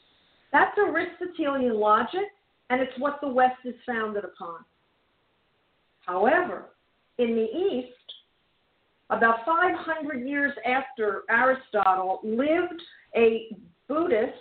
That's 0.53 0.77
Aristotelian 0.77 1.79
logic, 1.79 2.29
and 2.69 2.81
it's 2.81 2.93
what 2.99 3.21
the 3.23 3.29
West 3.29 3.61
is 3.65 3.75
founded 3.87 4.25
upon. 4.25 4.65
However, 6.03 6.71
in 7.19 7.35
the 7.35 7.45
East, 7.45 7.97
about 9.11 9.45
500 9.45 10.27
years 10.27 10.53
after 10.67 11.23
Aristotle, 11.31 12.21
lived 12.23 12.81
a 13.17 13.55
Buddhist 13.89 14.33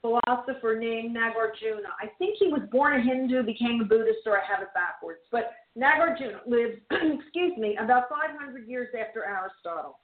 philosopher 0.00 0.76
named 0.78 1.16
Nagarjuna. 1.16 1.88
I 1.98 2.08
think 2.18 2.36
he 2.38 2.48
was 2.48 2.60
born 2.70 3.00
a 3.00 3.02
Hindu, 3.02 3.42
became 3.42 3.80
a 3.80 3.84
Buddhist, 3.84 4.18
or 4.26 4.36
I 4.36 4.44
have 4.44 4.60
it 4.62 4.68
backwards. 4.74 5.20
But 5.32 5.52
Nagarjuna 5.78 6.40
lived, 6.46 6.80
excuse 6.90 7.56
me, 7.56 7.78
about 7.82 8.10
500 8.10 8.68
years 8.68 8.88
after 8.98 9.24
Aristotle. 9.24 9.98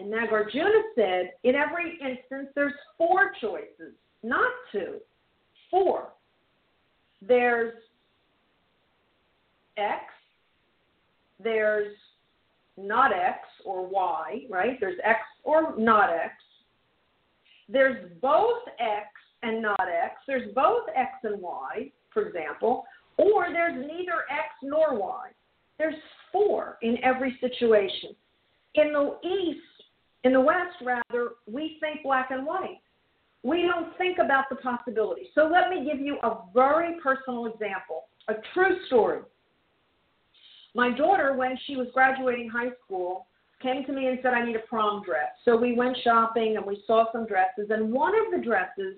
And 0.00 0.12
Nagarjuna 0.12 0.82
said, 0.94 1.32
in 1.44 1.54
every 1.54 1.98
instance, 2.00 2.48
there's 2.54 2.74
four 2.98 3.32
choices, 3.40 3.94
not 4.22 4.50
two, 4.70 4.98
four. 5.70 6.08
There's 7.26 7.72
X, 9.78 10.04
there's 11.42 11.94
not 12.76 13.12
X 13.12 13.38
or 13.64 13.86
Y, 13.86 14.42
right? 14.50 14.78
There's 14.80 14.98
X 15.04 15.20
or 15.44 15.76
not 15.78 16.10
X. 16.10 16.34
There's 17.68 18.10
both 18.20 18.62
X 18.78 19.06
and 19.42 19.62
not 19.62 19.80
X. 19.80 20.16
There's 20.26 20.52
both 20.54 20.88
X 20.94 21.10
and 21.22 21.40
Y, 21.40 21.90
for 22.12 22.26
example, 22.26 22.84
or 23.16 23.48
there's 23.52 23.74
neither 23.74 24.24
X 24.30 24.48
nor 24.62 24.98
Y. 24.98 25.28
There's 25.78 25.94
four 26.32 26.78
in 26.82 26.96
every 27.04 27.36
situation. 27.40 28.10
In 28.74 28.92
the 28.92 29.16
East, 29.24 29.60
in 30.24 30.32
the 30.32 30.40
West, 30.40 30.76
rather, 30.82 31.30
we 31.50 31.78
think 31.80 32.02
black 32.02 32.30
and 32.30 32.44
white. 32.44 32.80
We 33.42 33.62
don't 33.62 33.96
think 33.96 34.18
about 34.18 34.46
the 34.50 34.56
possibilities. 34.56 35.28
So 35.34 35.48
let 35.52 35.70
me 35.70 35.88
give 35.90 36.00
you 36.00 36.18
a 36.22 36.38
very 36.54 36.96
personal 37.00 37.46
example, 37.46 38.04
a 38.28 38.34
true 38.52 38.76
story. 38.86 39.20
My 40.78 40.92
daughter, 40.96 41.32
when 41.32 41.58
she 41.66 41.74
was 41.74 41.88
graduating 41.92 42.48
high 42.48 42.70
school, 42.84 43.26
came 43.60 43.84
to 43.84 43.92
me 43.92 44.06
and 44.06 44.20
said, 44.22 44.32
I 44.32 44.46
need 44.46 44.54
a 44.54 44.60
prom 44.60 45.02
dress. 45.04 45.30
So 45.44 45.56
we 45.56 45.74
went 45.74 45.96
shopping 46.04 46.56
and 46.56 46.64
we 46.64 46.84
saw 46.86 47.10
some 47.10 47.26
dresses, 47.26 47.70
and 47.70 47.92
one 47.92 48.12
of 48.14 48.30
the 48.30 48.46
dresses 48.46 48.94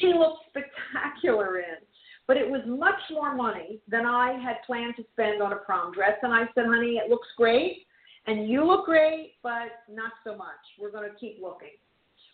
she 0.00 0.08
looked 0.08 0.42
spectacular 0.48 1.60
in, 1.60 1.78
but 2.26 2.36
it 2.36 2.50
was 2.50 2.62
much 2.66 2.98
more 3.12 3.32
money 3.32 3.78
than 3.86 4.04
I 4.04 4.32
had 4.42 4.56
planned 4.66 4.96
to 4.96 5.04
spend 5.12 5.40
on 5.40 5.52
a 5.52 5.56
prom 5.56 5.92
dress. 5.92 6.18
And 6.22 6.34
I 6.34 6.46
said, 6.52 6.64
honey, 6.66 6.96
it 6.96 7.08
looks 7.08 7.28
great, 7.36 7.86
and 8.26 8.48
you 8.48 8.66
look 8.66 8.84
great, 8.84 9.34
but 9.40 9.84
not 9.88 10.10
so 10.24 10.34
much. 10.36 10.64
We're 10.80 10.90
going 10.90 11.08
to 11.08 11.16
keep 11.16 11.38
looking. 11.40 11.76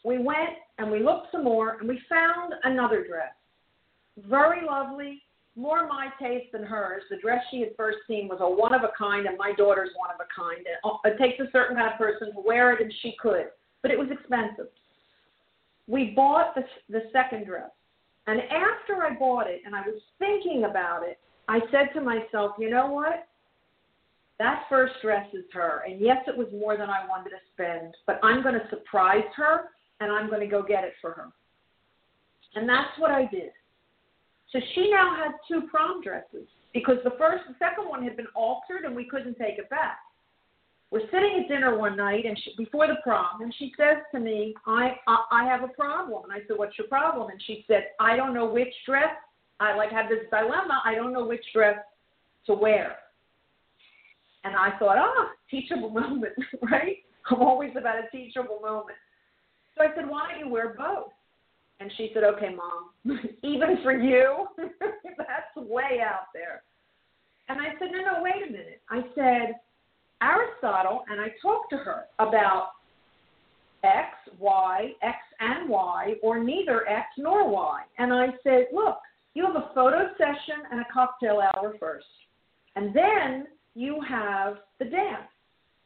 We 0.06 0.16
went 0.16 0.56
and 0.78 0.90
we 0.90 1.02
looked 1.02 1.32
some 1.32 1.44
more, 1.44 1.76
and 1.80 1.86
we 1.86 2.00
found 2.08 2.54
another 2.64 3.06
dress. 3.06 3.34
Very 4.26 4.64
lovely, 4.66 5.20
more 5.56 5.86
my 5.86 6.08
taste 6.20 6.52
than 6.52 6.62
hers. 6.62 7.02
The 7.10 7.16
dress 7.16 7.42
she 7.50 7.60
had 7.60 7.70
first 7.76 7.98
seen 8.06 8.28
was 8.28 8.38
a 8.40 8.48
one 8.48 8.74
of 8.74 8.82
a 8.82 8.90
kind, 8.96 9.26
and 9.26 9.36
my 9.36 9.52
daughter's 9.52 9.90
one 9.96 10.10
of 10.10 10.20
a 10.20 10.28
kind. 10.34 10.64
Uh, 10.84 10.96
it 11.04 11.18
takes 11.18 11.40
a 11.40 11.50
certain 11.52 11.76
kind 11.76 11.92
of 11.92 11.98
person 11.98 12.32
to 12.32 12.40
wear 12.44 12.72
it, 12.72 12.80
and 12.80 12.92
she 13.02 13.14
could, 13.20 13.46
but 13.82 13.90
it 13.90 13.98
was 13.98 14.08
expensive. 14.10 14.68
We 15.86 16.12
bought 16.14 16.54
the, 16.54 16.62
the 16.88 17.02
second 17.12 17.46
dress, 17.46 17.70
and 18.26 18.40
after 18.40 19.02
I 19.02 19.16
bought 19.18 19.48
it 19.48 19.62
and 19.66 19.74
I 19.74 19.80
was 19.80 20.00
thinking 20.18 20.64
about 20.64 21.02
it, 21.02 21.18
I 21.48 21.58
said 21.72 21.88
to 21.94 22.00
myself, 22.00 22.52
you 22.58 22.70
know 22.70 22.86
what? 22.86 23.26
That 24.38 24.62
first 24.70 24.94
dress 25.02 25.26
is 25.34 25.44
her, 25.52 25.82
and 25.86 26.00
yes, 26.00 26.18
it 26.26 26.36
was 26.36 26.46
more 26.52 26.76
than 26.76 26.88
I 26.88 27.06
wanted 27.08 27.30
to 27.30 27.36
spend, 27.52 27.94
but 28.06 28.20
I'm 28.22 28.42
going 28.42 28.54
to 28.54 28.68
surprise 28.70 29.24
her, 29.36 29.64
and 30.00 30.12
I'm 30.12 30.30
going 30.30 30.40
to 30.40 30.46
go 30.46 30.62
get 30.62 30.84
it 30.84 30.94
for 31.00 31.10
her. 31.10 31.26
And 32.54 32.68
that's 32.68 32.98
what 32.98 33.10
I 33.10 33.26
did. 33.26 33.50
So 34.52 34.58
she 34.74 34.90
now 34.90 35.16
has 35.16 35.34
two 35.46 35.68
prom 35.68 36.02
dresses 36.02 36.46
because 36.74 36.96
the 37.04 37.12
first, 37.18 37.44
the 37.48 37.54
second 37.58 37.88
one 37.88 38.02
had 38.02 38.16
been 38.16 38.26
altered 38.34 38.84
and 38.84 38.94
we 38.94 39.04
couldn't 39.04 39.38
take 39.38 39.58
it 39.58 39.70
back. 39.70 39.98
We're 40.90 41.08
sitting 41.12 41.42
at 41.42 41.48
dinner 41.48 41.78
one 41.78 41.96
night 41.96 42.26
and 42.26 42.36
she, 42.42 42.52
before 42.56 42.88
the 42.88 42.96
prom, 43.04 43.42
and 43.42 43.54
she 43.56 43.72
says 43.76 43.98
to 44.12 44.18
me, 44.18 44.54
I, 44.66 44.96
I 45.06 45.24
I 45.30 45.44
have 45.44 45.62
a 45.62 45.68
problem. 45.68 46.24
And 46.24 46.32
I 46.32 46.44
said, 46.48 46.58
What's 46.58 46.76
your 46.76 46.88
problem? 46.88 47.30
And 47.30 47.40
she 47.46 47.64
said, 47.68 47.88
I 48.00 48.16
don't 48.16 48.34
know 48.34 48.46
which 48.46 48.74
dress. 48.86 49.14
I 49.60 49.76
like 49.76 49.92
have 49.92 50.08
this 50.08 50.28
dilemma. 50.30 50.82
I 50.84 50.96
don't 50.96 51.12
know 51.12 51.24
which 51.26 51.44
dress 51.54 51.76
to 52.46 52.54
wear. 52.54 52.96
And 54.42 54.56
I 54.56 54.70
thought, 54.78 54.96
ah, 54.98 55.28
teachable 55.50 55.90
moment, 56.00 56.32
right? 56.62 56.96
I'm 57.30 57.40
always 57.40 57.70
about 57.76 57.96
a 57.98 58.10
teachable 58.10 58.58
moment. 58.60 58.98
So 59.76 59.84
I 59.84 59.94
said, 59.94 60.08
why 60.08 60.30
don't 60.30 60.40
you 60.40 60.48
wear 60.48 60.74
both? 60.76 61.12
And 61.80 61.90
she 61.96 62.10
said, 62.14 62.24
Okay, 62.24 62.54
mom, 62.54 63.18
even 63.42 63.78
for 63.82 63.92
you, 63.92 64.46
that's 64.58 65.56
way 65.56 66.00
out 66.04 66.26
there. 66.34 66.62
And 67.48 67.60
I 67.60 67.70
said, 67.78 67.88
No, 67.92 67.98
no, 67.98 68.22
wait 68.22 68.48
a 68.48 68.52
minute. 68.52 68.82
I 68.90 69.02
said, 69.14 69.56
Aristotle, 70.22 71.04
and 71.10 71.20
I 71.20 71.28
talked 71.42 71.70
to 71.70 71.78
her 71.78 72.04
about 72.18 72.72
X, 73.82 74.08
Y, 74.38 74.92
X 75.02 75.16
and 75.40 75.68
Y, 75.68 76.14
or 76.22 76.42
neither 76.42 76.86
X 76.86 77.06
nor 77.16 77.48
Y. 77.48 77.82
And 77.98 78.12
I 78.12 78.26
said, 78.42 78.66
Look, 78.72 78.98
you 79.34 79.46
have 79.46 79.56
a 79.56 79.70
photo 79.74 80.10
session 80.18 80.64
and 80.70 80.80
a 80.80 80.86
cocktail 80.92 81.40
hour 81.40 81.74
first. 81.80 82.06
And 82.76 82.94
then 82.94 83.46
you 83.74 84.00
have 84.06 84.56
the 84.78 84.84
dance 84.84 85.28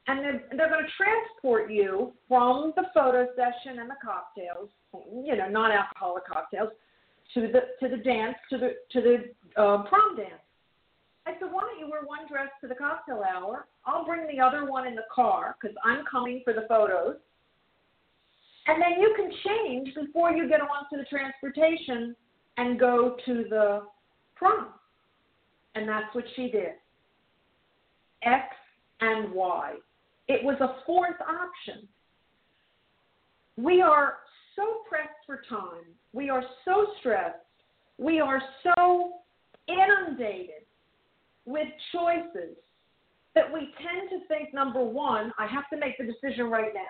and 0.07 0.21
they're, 0.21 0.45
they're 0.57 0.69
going 0.69 0.85
to 0.85 0.91
transport 0.97 1.71
you 1.71 2.13
from 2.29 2.73
the 2.77 2.85
photo 2.93 3.27
session 3.35 3.81
and 3.81 3.89
the 3.89 3.97
cocktails, 4.05 4.69
you 5.25 5.37
know, 5.37 5.49
non-alcoholic 5.49 6.27
cocktails, 6.27 6.69
to 7.33 7.41
the 7.41 7.61
to 7.81 7.89
the 7.89 8.03
dance, 8.03 8.37
to 8.51 8.59
the 8.59 8.71
to 8.93 9.01
the 9.01 9.61
uh, 9.61 9.83
prom 9.85 10.17
dance. 10.17 10.43
I 11.27 11.33
said, 11.41 11.51
why 11.51 11.63
don't 11.63 11.79
you 11.79 11.91
wear 11.91 12.03
one 12.05 12.29
dress 12.29 12.49
to 12.61 12.69
the 12.69 12.75
cocktail 12.75 13.23
hour? 13.25 13.67
I'll 13.87 14.05
bring 14.05 14.27
the 14.27 14.43
other 14.43 14.71
one 14.71 14.87
in 14.87 14.95
the 14.95 15.07
car 15.13 15.57
because 15.59 15.75
I'm 15.83 16.05
coming 16.11 16.43
for 16.45 16.53
the 16.53 16.67
photos. 16.69 17.17
And 18.67 18.81
then 18.81 19.01
you 19.01 19.15
can 19.17 19.31
change 19.45 19.95
before 19.95 20.33
you 20.33 20.49
get 20.49 20.61
onto 20.61 20.97
the 20.97 21.05
transportation 21.05 22.15
and 22.57 22.79
go 22.79 23.17
to 23.25 23.45
the 23.49 23.83
prom. 24.37 24.69
And 25.75 25.89
that's 25.89 26.15
what 26.15 26.25
she 26.37 26.51
did. 26.51 26.73
X 28.23 28.45
and 29.01 29.33
Y. 29.33 29.75
It 30.29 30.43
was 30.43 30.57
a 30.61 30.77
fourth 30.87 31.21
option. 31.21 31.87
We 33.57 33.83
are 33.83 34.15
so 34.57 34.83
pressed 34.89 35.11
for 35.27 35.43
time. 35.49 35.85
We 36.13 36.31
are 36.31 36.43
so 36.65 36.87
stressed. 37.01 37.37
We 37.99 38.21
are 38.21 38.43
so 38.63 39.13
inundated 39.69 40.65
with 41.47 41.69
choices 41.93 42.57
that 43.35 43.53
we 43.53 43.61
tend 43.61 44.11
to 44.11 44.27
think 44.29 44.55
number 44.55 44.83
one, 44.83 45.33
I 45.39 45.47
have 45.47 45.69
to 45.71 45.77
make 45.77 45.99
the 45.99 46.05
decision 46.05 46.47
right 46.47 46.73
now. 46.73 46.81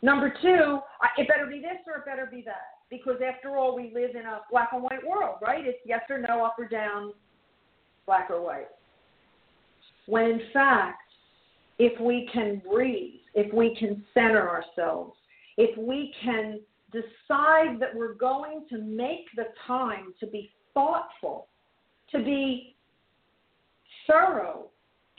Number 0.00 0.32
two, 0.42 0.80
it 1.16 1.28
better 1.28 1.46
be 1.46 1.60
this 1.60 1.78
or 1.86 2.00
it 2.00 2.06
better 2.06 2.26
be 2.30 2.42
that. 2.42 2.80
Because 2.90 3.16
after 3.26 3.56
all, 3.56 3.76
we 3.76 3.92
live 3.94 4.10
in 4.16 4.26
a 4.26 4.40
black 4.50 4.70
and 4.72 4.82
white 4.82 5.06
world, 5.06 5.36
right? 5.40 5.64
It's 5.64 5.78
yes 5.84 6.02
or 6.10 6.18
no, 6.18 6.44
up 6.44 6.56
or 6.58 6.66
down, 6.66 7.12
black 8.04 8.28
or 8.30 8.42
white. 8.42 8.68
When 10.06 10.24
in 10.24 10.40
fact, 10.52 11.01
if 11.82 12.00
we 12.00 12.28
can 12.32 12.62
breathe, 12.70 13.18
if 13.34 13.52
we 13.52 13.74
can 13.74 14.04
center 14.14 14.48
ourselves, 14.48 15.16
if 15.56 15.76
we 15.76 16.14
can 16.22 16.60
decide 16.92 17.80
that 17.80 17.92
we're 17.92 18.14
going 18.14 18.64
to 18.70 18.78
make 18.78 19.26
the 19.34 19.46
time 19.66 20.14
to 20.20 20.28
be 20.28 20.52
thoughtful, 20.74 21.48
to 22.12 22.22
be 22.22 22.76
thorough 24.06 24.66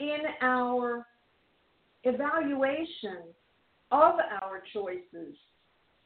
in 0.00 0.20
our 0.40 1.06
evaluation 2.04 3.18
of 3.92 4.14
our 4.42 4.62
choices, 4.72 5.34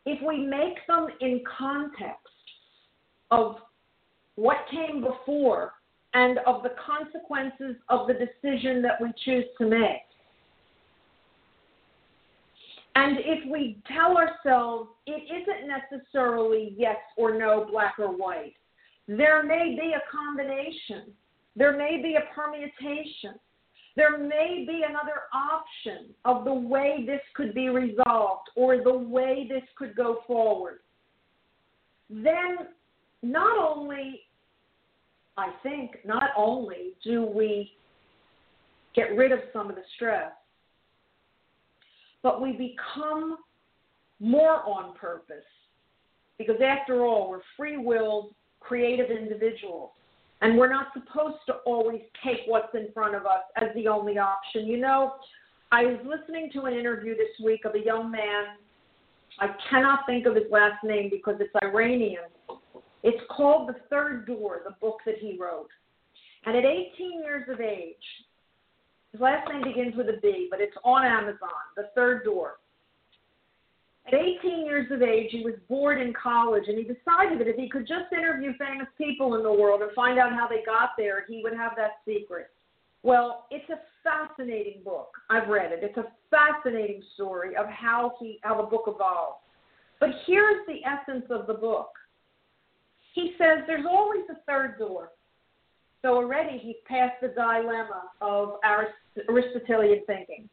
if 0.07 0.21
we 0.27 0.39
make 0.39 0.85
them 0.89 1.07
in 1.21 1.41
context 1.57 2.27
of 3.31 3.59
what 4.35 4.57
came 4.73 5.03
before 5.03 5.75
and 6.15 6.39
of 6.49 6.65
the 6.65 6.73
consequences 6.85 7.77
of 7.91 8.09
the 8.09 8.15
decision 8.15 8.83
that 8.83 9.01
we 9.01 9.13
choose 9.25 9.45
to 9.59 9.69
make, 9.69 10.08
and 12.99 13.19
if 13.21 13.49
we 13.49 13.81
tell 13.87 14.17
ourselves 14.17 14.91
it 15.07 15.23
isn't 15.31 15.69
necessarily 15.69 16.75
yes 16.77 16.97
or 17.17 17.39
no, 17.39 17.65
black 17.71 17.95
or 17.99 18.09
white, 18.09 18.55
there 19.07 19.45
may 19.45 19.77
be 19.81 19.93
a 19.95 20.03
combination. 20.11 21.13
There 21.55 21.77
may 21.77 22.03
be 22.03 22.17
a 22.17 22.35
permutation. 22.35 23.39
There 23.95 24.19
may 24.19 24.65
be 24.67 24.83
another 24.89 25.23
option 25.33 26.13
of 26.25 26.45
the 26.45 26.53
way 26.53 27.05
this 27.07 27.21
could 27.35 27.55
be 27.55 27.69
resolved 27.69 28.51
or 28.57 28.83
the 28.83 28.99
way 28.99 29.47
this 29.49 29.63
could 29.77 29.95
go 29.95 30.19
forward. 30.27 30.81
Then, 32.11 32.57
not 33.23 33.59
only, 33.59 34.23
I 35.37 35.53
think, 35.63 35.99
not 36.05 36.31
only 36.37 36.95
do 37.05 37.23
we 37.23 37.73
get 38.95 39.17
rid 39.17 39.31
of 39.31 39.39
some 39.53 39.71
of 39.71 39.77
the 39.77 39.83
stress, 39.95 40.33
but 42.23 42.41
we 42.41 42.53
become 42.53 43.39
more 44.21 44.63
on 44.65 44.95
purpose. 44.95 45.37
Because 46.39 46.57
after 46.65 47.05
all, 47.05 47.31
we're 47.31 47.41
free 47.57 47.77
willed, 47.77 48.35
creative 48.61 49.11
individuals. 49.11 49.91
And 50.41 50.57
we're 50.57 50.71
not 50.71 50.89
supposed 50.93 51.39
to 51.47 51.55
always 51.67 52.03
take 52.25 52.41
what's 52.47 52.73
in 52.75 52.89
front 52.95 53.17
of 53.17 53.27
us 53.27 53.43
as 53.57 53.69
the 53.75 53.89
only 53.89 54.19
option. 54.19 54.67
You 54.67 54.79
know, 54.79 55.15
I 55.73 55.85
was 55.85 55.99
listening 56.05 56.51
to 56.55 56.63
an 56.63 56.75
interview 56.75 57.17
this 57.17 57.45
week 57.45 57.65
of 57.65 57.75
a 57.75 57.85
young 57.85 58.11
man. 58.11 58.57
I 59.41 59.49
cannot 59.69 60.01
think 60.07 60.27
of 60.27 60.35
his 60.37 60.45
last 60.51 60.83
name 60.85 61.11
because 61.11 61.37
it's 61.41 61.51
Iranian. 61.63 62.23
It's 63.03 63.23
called 63.31 63.69
The 63.69 63.77
Third 63.91 64.27
Door, 64.27 64.63
the 64.65 64.75
book 64.81 64.99
that 65.07 65.17
he 65.19 65.37
wrote. 65.41 65.69
And 66.47 66.57
at 66.57 66.65
18 66.65 67.23
years 67.23 67.49
of 67.49 67.61
age, 67.61 67.97
his 69.13 69.21
last 69.21 69.49
name 69.51 69.63
begins 69.63 69.97
with 69.97 70.09
a 70.09 70.19
B, 70.21 70.49
but 70.51 70.61
it's 70.61 70.77
on 70.85 71.05
Amazon, 71.05 71.65
The 71.77 71.91
Third 71.95 72.25
Door. 72.25 72.59
At 74.07 74.15
18 74.15 74.65
years 74.65 74.91
of 74.91 75.03
age, 75.03 75.29
he 75.31 75.43
was 75.43 75.55
bored 75.69 76.01
in 76.01 76.15
college, 76.15 76.65
and 76.67 76.79
he 76.79 76.85
decided 76.85 77.39
that 77.41 77.49
if 77.49 77.57
he 77.57 77.69
could 77.69 77.87
just 77.87 78.13
interview 78.13 78.53
famous 78.59 78.89
people 78.97 79.35
in 79.35 79.43
the 79.43 79.53
world 79.53 79.83
and 79.83 79.93
find 79.93 80.19
out 80.19 80.33
how 80.33 80.49
they 80.49 80.63
got 80.65 80.91
there, 80.97 81.25
he 81.29 81.43
would 81.43 81.55
have 81.55 81.73
that 81.77 82.01
secret. 82.07 82.51
Well, 83.03 83.47
it's 83.51 83.69
a 83.71 83.81
fascinating 84.03 84.83
book. 84.83 85.11
I've 85.31 85.49
read 85.49 85.73
it. 85.73 85.81
It's 85.83 85.99
a 85.99 86.07
fascinating 86.31 87.03
story 87.15 87.55
of 87.55 87.67
how 87.67 88.15
he 88.19 88.39
how 88.43 88.57
the 88.61 88.67
book 88.67 88.85
evolved. 88.87 89.43
But 90.01 90.11
here's 90.27 90.67
the 90.67 90.81
essence 90.85 91.27
of 91.31 91.47
the 91.47 91.55
book. 91.55 91.91
He 93.15 93.35
says 93.39 93.65
there's 93.67 93.87
always 93.89 94.23
a 94.31 94.37
third 94.47 94.79
door. 94.79 95.11
So 96.03 96.15
already 96.15 96.59
he's 96.59 96.77
past 96.87 97.15
the 97.21 97.29
dilemma 97.29 98.05
of 98.21 98.57
Aristotelian 99.29 100.03
thinking. 100.07 100.49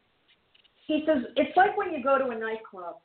He 0.88 1.04
says 1.06 1.24
it's 1.36 1.56
like 1.56 1.78
when 1.78 1.94
you 1.94 2.04
go 2.04 2.18
to 2.18 2.30
a 2.30 2.38
nightclub 2.38 2.96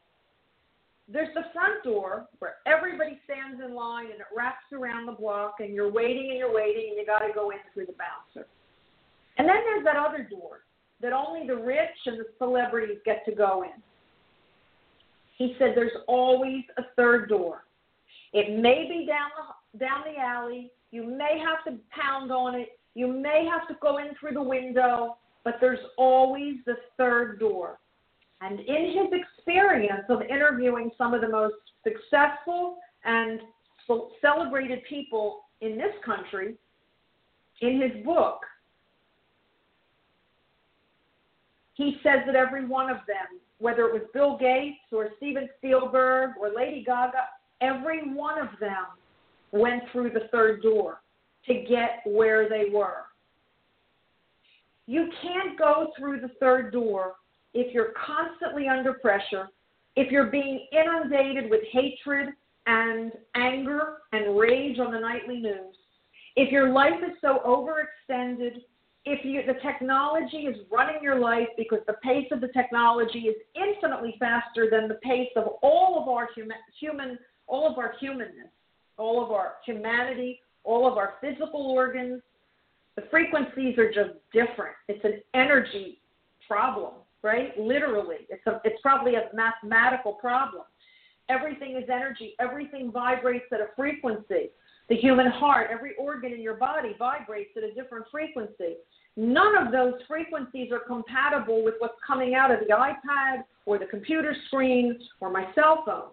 there's 1.12 1.34
the 1.34 1.45
front 1.53 1.82
door 1.82 2.26
where 2.38 2.57
everybody 2.66 3.18
stands 3.24 3.61
in 3.64 3.74
line 3.74 4.07
and 4.07 4.20
it 4.20 4.26
wraps 4.34 4.64
around 4.72 5.07
the 5.07 5.12
block 5.12 5.57
and 5.59 5.74
you're 5.74 5.91
waiting 5.91 6.28
and 6.30 6.38
you're 6.38 6.55
waiting 6.55 6.91
and 6.91 6.99
you 6.99 7.05
got 7.05 7.18
to 7.18 7.32
go 7.34 7.51
in 7.51 7.59
through 7.74 7.86
the 7.86 7.95
bouncer. 7.99 8.47
And 9.36 9.49
then 9.49 9.57
there's 9.64 9.84
that 9.84 9.97
other 9.97 10.28
door 10.30 10.61
that 11.03 11.12
only 11.12 11.47
the 11.47 11.57
rich 11.57 11.97
and 12.07 12.18
the 12.18 12.26
celebrities 12.38 12.99
get 13.05 13.24
to 13.24 13.34
go 13.34 13.64
in. 13.64 13.82
He 15.36 15.57
said 15.59 15.72
there's 15.74 15.97
always 16.07 16.62
a 16.76 16.82
third 16.97 17.28
door. 17.28 17.64
It 18.32 18.61
may 18.61 18.86
be 18.88 19.07
down 19.07 19.30
the 19.36 19.78
down 19.78 20.03
the 20.05 20.20
alley. 20.20 20.70
You 20.91 21.05
may 21.05 21.38
have 21.38 21.64
to 21.72 21.80
pound 21.91 22.32
on 22.32 22.55
it. 22.55 22.78
You 22.95 23.07
may 23.07 23.49
have 23.51 23.68
to 23.68 23.76
go 23.80 23.99
in 23.99 24.09
through 24.18 24.32
the 24.32 24.43
window, 24.43 25.16
but 25.45 25.55
there's 25.61 25.78
always 25.97 26.57
the 26.66 26.74
third 26.97 27.38
door. 27.38 27.78
And 28.41 28.59
in 28.59 28.86
his 28.86 29.12
experience 29.12 30.05
of 30.09 30.22
interviewing 30.22 30.91
some 30.99 31.14
of 31.14 31.20
the 31.20 31.28
most 31.28 31.55
successful 31.84 32.78
and 33.05 33.41
celebrated 34.20 34.80
people 34.88 35.43
in 35.61 35.76
this 35.76 35.93
country, 36.05 36.57
in 37.61 37.80
his 37.80 38.05
book, 38.05 38.41
he 41.74 41.99
says 42.03 42.20
that 42.26 42.34
every 42.34 42.66
one 42.66 42.91
of 42.91 42.99
them, 43.07 43.41
whether 43.59 43.86
it 43.86 43.93
was 43.93 44.03
Bill 44.12 44.36
Gates 44.38 44.78
or 44.93 45.11
Steven 45.18 45.49
Spielberg 45.59 46.32
or 46.41 46.51
Lady 46.55 46.82
Gaga, 46.84 47.24
every 47.61 48.12
one 48.14 48.38
of 48.38 48.49
them 48.59 48.86
went 49.53 49.83
through 49.93 50.11
the 50.11 50.29
third 50.33 50.63
door 50.63 51.03
to 51.47 51.55
get 51.69 52.03
where 52.05 52.49
they 52.49 52.67
were. 52.73 53.05
You 54.87 55.09
can't 55.23 55.59
go 55.59 55.93
through 55.99 56.21
the 56.21 56.31
third 56.41 56.73
door 56.73 57.15
if 57.55 57.73
you're 57.75 57.93
constantly 58.07 58.69
under 58.69 58.95
pressure, 58.95 59.49
if 59.97 60.11
you're 60.11 60.27
being 60.27 60.67
inundated 60.73 61.51
with 61.51 61.63
hatred 61.73 62.31
and 62.67 63.13
anger 63.35 63.99
and 64.13 64.39
rage 64.39 64.79
on 64.79 64.93
the 64.93 65.01
nightly 65.01 65.41
news, 65.41 65.75
if 66.37 66.53
your 66.53 66.71
life 66.71 67.03
is 67.03 67.17
so 67.21 67.41
overextended, 67.45 68.63
if 69.05 69.25
you, 69.25 69.43
the 69.47 69.59
technology 69.61 70.47
is 70.47 70.57
running 70.71 71.03
your 71.03 71.19
life 71.19 71.49
because 71.57 71.81
the 71.87 71.95
pace 72.05 72.29
of 72.31 72.41
the 72.41 72.49
technology 72.49 73.21
is 73.21 73.37
infinitely 73.55 74.15
faster 74.19 74.69
than 74.71 74.89
the 74.89 74.99
pace 75.03 75.31
of 75.37 75.45
all 75.63 76.01
of 76.01 76.09
our 76.09 76.29
human, 76.35 76.59
human 76.79 77.19
all 77.47 77.71
of 77.71 77.79
our 77.79 77.95
humanness, 77.99 78.49
all 78.97 79.24
of 79.24 79.30
our 79.30 79.55
humanity, 79.64 80.41
all 80.64 80.91
of 80.91 80.99
our 80.99 81.14
physical 81.20 81.66
organs, 81.66 82.22
the 82.97 83.03
frequencies 83.11 83.78
are 83.78 83.93
just 83.93 84.11
different. 84.32 84.74
It's 84.88 85.05
an 85.05 85.20
energy 85.34 86.01
problem 86.47 86.95
right? 87.22 87.59
Literally, 87.59 88.26
it's 88.28 88.47
a, 88.47 88.61
it's 88.64 88.80
probably 88.82 89.14
a 89.14 89.24
mathematical 89.34 90.12
problem. 90.12 90.64
Everything 91.28 91.76
is 91.76 91.88
energy. 91.88 92.34
Everything 92.41 92.91
vibrates 92.91 93.47
at 93.53 93.61
a 93.61 93.68
frequency. 93.76 94.51
The 94.88 94.97
human 94.97 95.30
heart, 95.30 95.68
every 95.70 95.93
organ 95.99 96.32
in 96.32 96.41
your 96.41 96.55
body 96.55 96.95
vibrates 96.99 97.51
at 97.57 97.62
a 97.62 97.72
different 97.72 98.07
frequency. 98.11 98.76
None 99.16 99.57
of 99.57 99.70
those 99.70 99.95
frequencies 100.09 100.72
are 100.72 100.80
compatible 100.80 101.62
with 101.64 101.74
what's 101.78 101.95
coming 102.05 102.34
out 102.34 102.51
of 102.51 102.61
the 102.61 102.74
iPad 102.74 103.45
or 103.66 103.78
the 103.78 103.86
computer 103.86 104.34
screen 104.47 104.99
or 105.20 105.30
my 105.30 105.47
cell 105.55 105.84
phone. 105.86 106.11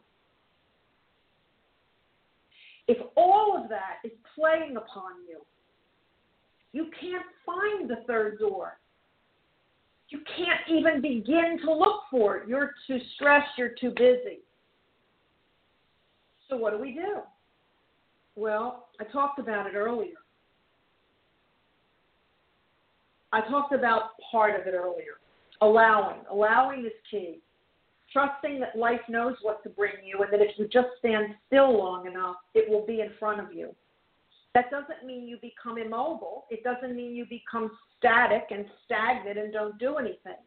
If 2.87 2.97
all 3.15 3.59
of 3.61 3.69
that 3.69 3.97
is 4.03 4.11
playing 4.35 4.77
upon 4.77 5.13
you, 5.27 5.41
you 6.73 6.89
can't 6.99 7.25
find 7.45 7.89
the 7.89 8.03
third 8.07 8.39
door 8.39 8.77
you 10.09 10.19
can't 10.37 10.61
even 10.69 11.01
begin 11.01 11.59
to 11.65 11.73
look 11.73 12.03
for 12.09 12.37
it. 12.37 12.47
You're 12.47 12.73
too 12.85 12.99
stressed, 13.15 13.49
you're 13.57 13.75
too 13.79 13.91
busy. 13.91 14.39
So, 16.49 16.55
what 16.55 16.71
do 16.71 16.79
we 16.79 16.93
do? 16.93 17.17
Well, 18.35 18.87
I 19.01 19.03
talked 19.05 19.39
about 19.39 19.67
it 19.67 19.75
earlier. 19.75 20.15
I 23.33 23.41
talked 23.41 23.73
about 23.73 24.11
part 24.31 24.59
of 24.59 24.65
it 24.65 24.73
earlier. 24.73 25.17
Allowing. 25.61 26.19
Allowing 26.31 26.85
is 26.85 26.93
key. 27.11 27.39
Trusting 28.11 28.59
that 28.61 28.77
life 28.77 29.01
knows 29.09 29.35
what 29.41 29.61
to 29.63 29.69
bring 29.69 29.93
you 30.03 30.21
and 30.23 30.31
that 30.31 30.41
if 30.41 30.57
you 30.57 30.67
just 30.67 30.87
stand 30.99 31.35
still 31.47 31.77
long 31.77 32.07
enough, 32.07 32.37
it 32.53 32.69
will 32.69 32.85
be 32.85 33.01
in 33.01 33.11
front 33.19 33.41
of 33.41 33.53
you. 33.53 33.75
That 34.53 34.71
doesn't 34.71 35.05
mean 35.05 35.27
you 35.27 35.37
become 35.41 35.77
immobile. 35.77 36.45
It 36.49 36.63
doesn't 36.63 36.95
mean 36.95 37.15
you 37.15 37.25
become 37.25 37.71
static 37.97 38.45
and 38.49 38.65
stagnant 38.85 39.37
and 39.37 39.53
don't 39.53 39.77
do 39.77 39.97
anything. 39.97 40.41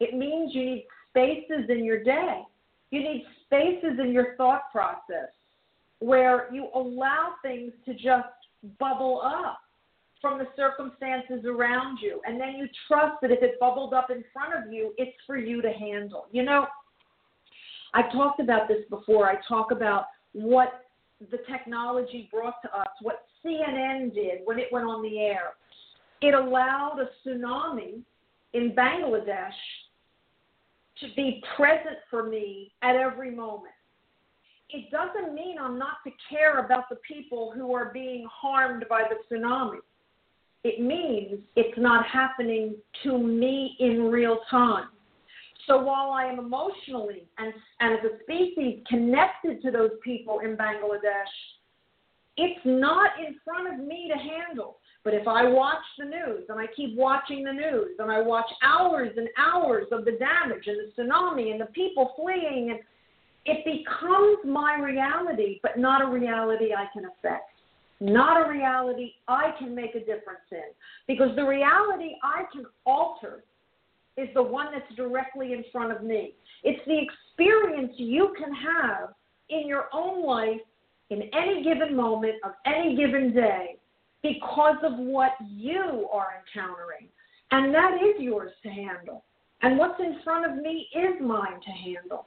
It 0.00 0.16
means 0.16 0.54
you 0.54 0.64
need 0.64 0.86
spaces 1.10 1.68
in 1.68 1.84
your 1.84 2.02
day. 2.02 2.42
You 2.90 3.00
need 3.00 3.24
spaces 3.44 3.98
in 4.00 4.12
your 4.12 4.34
thought 4.36 4.72
process 4.72 5.30
where 6.00 6.52
you 6.52 6.68
allow 6.74 7.34
things 7.42 7.72
to 7.84 7.94
just 7.94 8.28
bubble 8.78 9.22
up 9.24 9.60
from 10.20 10.38
the 10.38 10.46
circumstances 10.56 11.44
around 11.44 11.98
you. 12.00 12.20
And 12.26 12.40
then 12.40 12.54
you 12.56 12.66
trust 12.88 13.16
that 13.22 13.30
if 13.30 13.42
it 13.42 13.60
bubbled 13.60 13.94
up 13.94 14.10
in 14.10 14.24
front 14.32 14.54
of 14.54 14.72
you, 14.72 14.94
it's 14.98 15.16
for 15.26 15.36
you 15.36 15.62
to 15.62 15.70
handle. 15.70 16.26
You 16.32 16.44
know, 16.44 16.66
I've 17.94 18.10
talked 18.12 18.40
about 18.40 18.68
this 18.68 18.84
before. 18.88 19.28
I 19.28 19.36
talk 19.46 19.70
about 19.70 20.06
what 20.32 20.84
the 21.30 21.38
technology 21.50 22.28
brought 22.32 22.60
to 22.62 22.68
us, 22.76 22.88
what 23.02 23.26
CNN 23.44 24.14
did 24.14 24.40
when 24.44 24.58
it 24.58 24.68
went 24.72 24.86
on 24.86 25.02
the 25.02 25.18
air, 25.20 25.52
it 26.20 26.34
allowed 26.34 26.98
a 27.00 27.28
tsunami 27.28 28.02
in 28.54 28.72
Bangladesh 28.72 29.50
to 31.00 31.06
be 31.16 31.42
present 31.56 31.98
for 32.10 32.28
me 32.28 32.72
at 32.82 32.96
every 32.96 33.30
moment. 33.30 33.74
It 34.70 34.90
doesn't 34.90 35.34
mean 35.34 35.56
I'm 35.60 35.78
not 35.78 35.96
to 36.04 36.10
care 36.30 36.64
about 36.64 36.88
the 36.88 36.96
people 37.06 37.52
who 37.54 37.74
are 37.74 37.90
being 37.92 38.26
harmed 38.30 38.84
by 38.88 39.02
the 39.08 39.36
tsunami. 39.36 39.78
It 40.64 40.80
means 40.80 41.40
it's 41.56 41.78
not 41.78 42.06
happening 42.06 42.76
to 43.02 43.18
me 43.18 43.76
in 43.80 44.10
real 44.10 44.38
time. 44.48 44.88
So 45.66 45.80
while 45.80 46.10
I 46.10 46.24
am 46.24 46.38
emotionally 46.38 47.28
and, 47.38 47.52
and 47.80 47.94
as 47.94 48.04
a 48.04 48.22
species 48.24 48.82
connected 48.88 49.62
to 49.62 49.70
those 49.70 49.92
people 50.02 50.40
in 50.40 50.56
Bangladesh, 50.56 51.34
it's 52.36 52.60
not 52.64 53.10
in 53.24 53.36
front 53.44 53.72
of 53.72 53.86
me 53.86 54.10
to 54.12 54.18
handle. 54.18 54.78
But 55.04 55.14
if 55.14 55.26
I 55.26 55.48
watch 55.48 55.84
the 55.98 56.04
news 56.04 56.44
and 56.48 56.60
I 56.60 56.66
keep 56.76 56.96
watching 56.96 57.42
the 57.44 57.52
news 57.52 57.90
and 57.98 58.10
I 58.10 58.20
watch 58.20 58.46
hours 58.62 59.10
and 59.16 59.28
hours 59.36 59.86
of 59.92 60.04
the 60.04 60.12
damage 60.12 60.66
and 60.66 60.78
the 60.78 61.02
tsunami 61.02 61.50
and 61.50 61.60
the 61.60 61.66
people 61.66 62.12
fleeing, 62.16 62.70
and 62.70 62.80
it 63.44 63.64
becomes 63.64 64.38
my 64.44 64.78
reality, 64.80 65.58
but 65.62 65.76
not 65.76 66.02
a 66.02 66.06
reality 66.06 66.72
I 66.72 66.86
can 66.92 67.04
affect. 67.06 67.50
not 68.02 68.44
a 68.44 68.50
reality 68.50 69.12
I 69.28 69.52
can 69.58 69.74
make 69.74 69.94
a 69.94 70.00
difference 70.00 70.48
in. 70.50 70.70
Because 71.06 71.34
the 71.36 71.44
reality 71.44 72.16
I 72.22 72.42
can 72.52 72.64
alter 72.84 73.44
is 74.16 74.28
the 74.34 74.42
one 74.42 74.66
that's 74.72 74.94
directly 74.94 75.52
in 75.52 75.64
front 75.72 75.92
of 75.92 76.02
me. 76.02 76.34
It's 76.62 76.84
the 76.86 76.98
experience 76.98 77.92
you 77.96 78.34
can 78.38 78.52
have 78.54 79.10
in 79.48 79.66
your 79.66 79.86
own 79.92 80.24
life 80.24 80.60
in 81.10 81.22
any 81.34 81.62
given 81.62 81.94
moment 81.96 82.34
of 82.44 82.52
any 82.66 82.96
given 82.96 83.34
day 83.34 83.76
because 84.22 84.76
of 84.82 84.98
what 84.98 85.32
you 85.48 86.08
are 86.12 86.28
encountering. 86.40 87.08
And 87.50 87.74
that 87.74 87.94
is 87.94 88.20
yours 88.20 88.52
to 88.62 88.68
handle. 88.68 89.24
And 89.62 89.78
what's 89.78 90.00
in 90.00 90.18
front 90.24 90.50
of 90.50 90.62
me 90.62 90.88
is 90.94 91.20
mine 91.20 91.60
to 91.64 91.70
handle. 91.70 92.26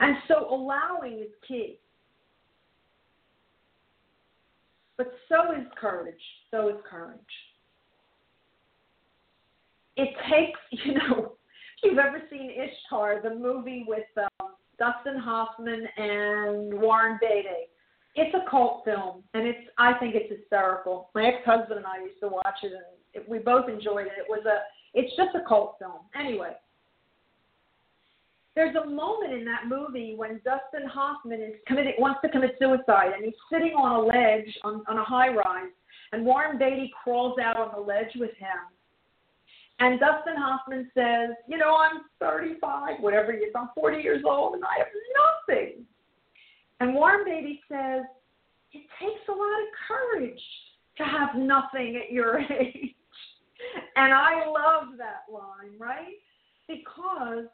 And 0.00 0.16
so 0.28 0.48
allowing 0.50 1.20
is 1.20 1.30
key. 1.46 1.78
But 4.96 5.12
so 5.28 5.52
is 5.52 5.66
courage. 5.78 6.14
So 6.50 6.68
is 6.68 6.76
courage. 6.88 7.18
It 9.96 10.10
takes, 10.30 10.60
you 10.84 10.94
know, 10.94 11.32
if 11.82 11.90
you've 11.90 11.98
ever 11.98 12.22
seen 12.30 12.50
Ishtar, 12.50 13.20
the 13.22 13.34
movie 13.34 13.84
with 13.86 14.04
um, 14.16 14.52
Dustin 14.78 15.18
Hoffman 15.18 15.86
and 15.96 16.74
Warren 16.80 17.18
Beatty, 17.20 17.68
it's 18.14 18.34
a 18.34 18.50
cult 18.50 18.82
film, 18.84 19.22
and 19.34 19.46
it's 19.46 19.68
I 19.76 19.92
think 19.94 20.14
it's 20.14 20.32
hysterical. 20.40 21.10
My 21.14 21.26
ex-husband 21.26 21.76
and 21.76 21.86
I 21.86 22.02
used 22.02 22.18
to 22.20 22.28
watch 22.28 22.56
it, 22.62 22.72
and 22.72 22.82
it, 23.12 23.28
we 23.28 23.38
both 23.38 23.68
enjoyed 23.68 24.06
it. 24.06 24.12
It 24.16 24.26
was 24.26 24.42
a, 24.46 24.60
it's 24.94 25.14
just 25.16 25.34
a 25.34 25.46
cult 25.46 25.76
film. 25.78 26.00
Anyway, 26.18 26.52
there's 28.54 28.74
a 28.74 28.86
moment 28.86 29.34
in 29.34 29.44
that 29.44 29.68
movie 29.68 30.14
when 30.16 30.40
Dustin 30.44 30.88
Hoffman 30.88 31.42
is 31.42 31.54
committing, 31.66 31.92
wants 31.98 32.20
to 32.24 32.30
commit 32.30 32.56
suicide, 32.58 33.12
and 33.14 33.22
he's 33.22 33.34
sitting 33.52 33.74
on 33.74 33.92
a 33.96 34.00
ledge 34.00 34.48
on, 34.64 34.82
on 34.88 34.96
a 34.96 35.04
high 35.04 35.28
rise, 35.28 35.70
and 36.12 36.24
Warren 36.24 36.58
Beatty 36.58 36.90
crawls 37.04 37.38
out 37.38 37.58
on 37.58 37.70
the 37.74 37.86
ledge 37.86 38.16
with 38.16 38.34
him. 38.38 38.72
And 39.78 40.00
Dustin 40.00 40.36
Hoffman 40.36 40.90
says, 40.94 41.36
You 41.48 41.58
know, 41.58 41.76
I'm 41.76 42.02
35, 42.20 43.00
whatever 43.00 43.32
he 43.32 43.38
is, 43.38 43.52
I'm 43.54 43.68
40 43.74 44.02
years 44.02 44.22
old, 44.26 44.54
and 44.54 44.64
I 44.64 44.78
have 44.78 44.86
nothing. 45.48 45.84
And 46.80 46.94
Warren 46.94 47.24
Beatty 47.24 47.60
says, 47.68 48.02
It 48.72 48.84
takes 49.00 49.28
a 49.28 49.32
lot 49.32 49.38
of 49.42 49.68
courage 49.86 50.40
to 50.98 51.04
have 51.04 51.34
nothing 51.36 52.00
at 52.02 52.10
your 52.10 52.38
age. 52.60 52.94
and 53.96 54.12
I 54.12 54.46
love 54.46 54.96
that 54.98 55.32
line, 55.32 55.78
right? 55.78 56.14
Because 56.68 57.44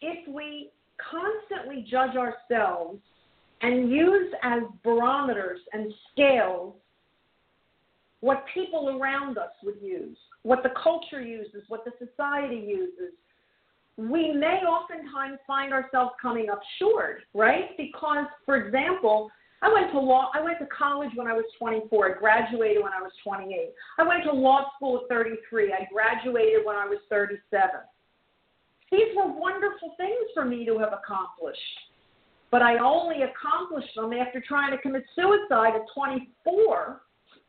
if 0.00 0.28
we 0.28 0.70
constantly 1.10 1.84
judge 1.88 2.16
ourselves 2.16 3.00
and 3.62 3.90
use 3.90 4.32
as 4.42 4.62
barometers 4.84 5.60
and 5.72 5.92
scales 6.12 6.74
what 8.20 8.44
people 8.52 8.98
around 8.98 9.38
us 9.38 9.50
would 9.62 9.80
use, 9.80 10.16
what 10.42 10.62
the 10.62 10.70
culture 10.82 11.20
uses, 11.20 11.62
what 11.68 11.84
the 11.84 11.92
society 12.04 12.56
uses, 12.56 13.14
we 13.96 14.32
may 14.32 14.60
oftentimes 14.62 15.38
find 15.46 15.72
ourselves 15.72 16.12
coming 16.20 16.48
up 16.50 16.60
short, 16.78 17.22
right? 17.34 17.76
Because, 17.76 18.26
for 18.46 18.56
example, 18.56 19.30
I 19.60 19.72
went 19.72 19.90
to 19.90 19.98
law. 19.98 20.30
I 20.34 20.40
went 20.40 20.60
to 20.60 20.66
college 20.66 21.10
when 21.16 21.26
I 21.26 21.32
was 21.32 21.44
24. 21.58 22.14
I 22.14 22.18
graduated 22.18 22.82
when 22.82 22.92
I 22.92 23.02
was 23.02 23.10
28. 23.24 23.72
I 23.98 24.06
went 24.06 24.22
to 24.24 24.32
law 24.32 24.70
school 24.76 25.00
at 25.02 25.08
33. 25.08 25.72
I 25.72 25.88
graduated 25.92 26.64
when 26.64 26.76
I 26.76 26.86
was 26.86 26.98
37. 27.10 27.40
These 28.92 29.16
were 29.16 29.26
wonderful 29.26 29.94
things 29.96 30.30
for 30.32 30.44
me 30.44 30.64
to 30.64 30.78
have 30.78 30.92
accomplished. 30.92 31.60
But 32.50 32.62
I 32.62 32.78
only 32.78 33.22
accomplished 33.22 33.94
them 33.96 34.12
after 34.12 34.40
trying 34.40 34.70
to 34.70 34.78
commit 34.78 35.04
suicide 35.14 35.74
at 35.74 35.82
24. 35.92 37.00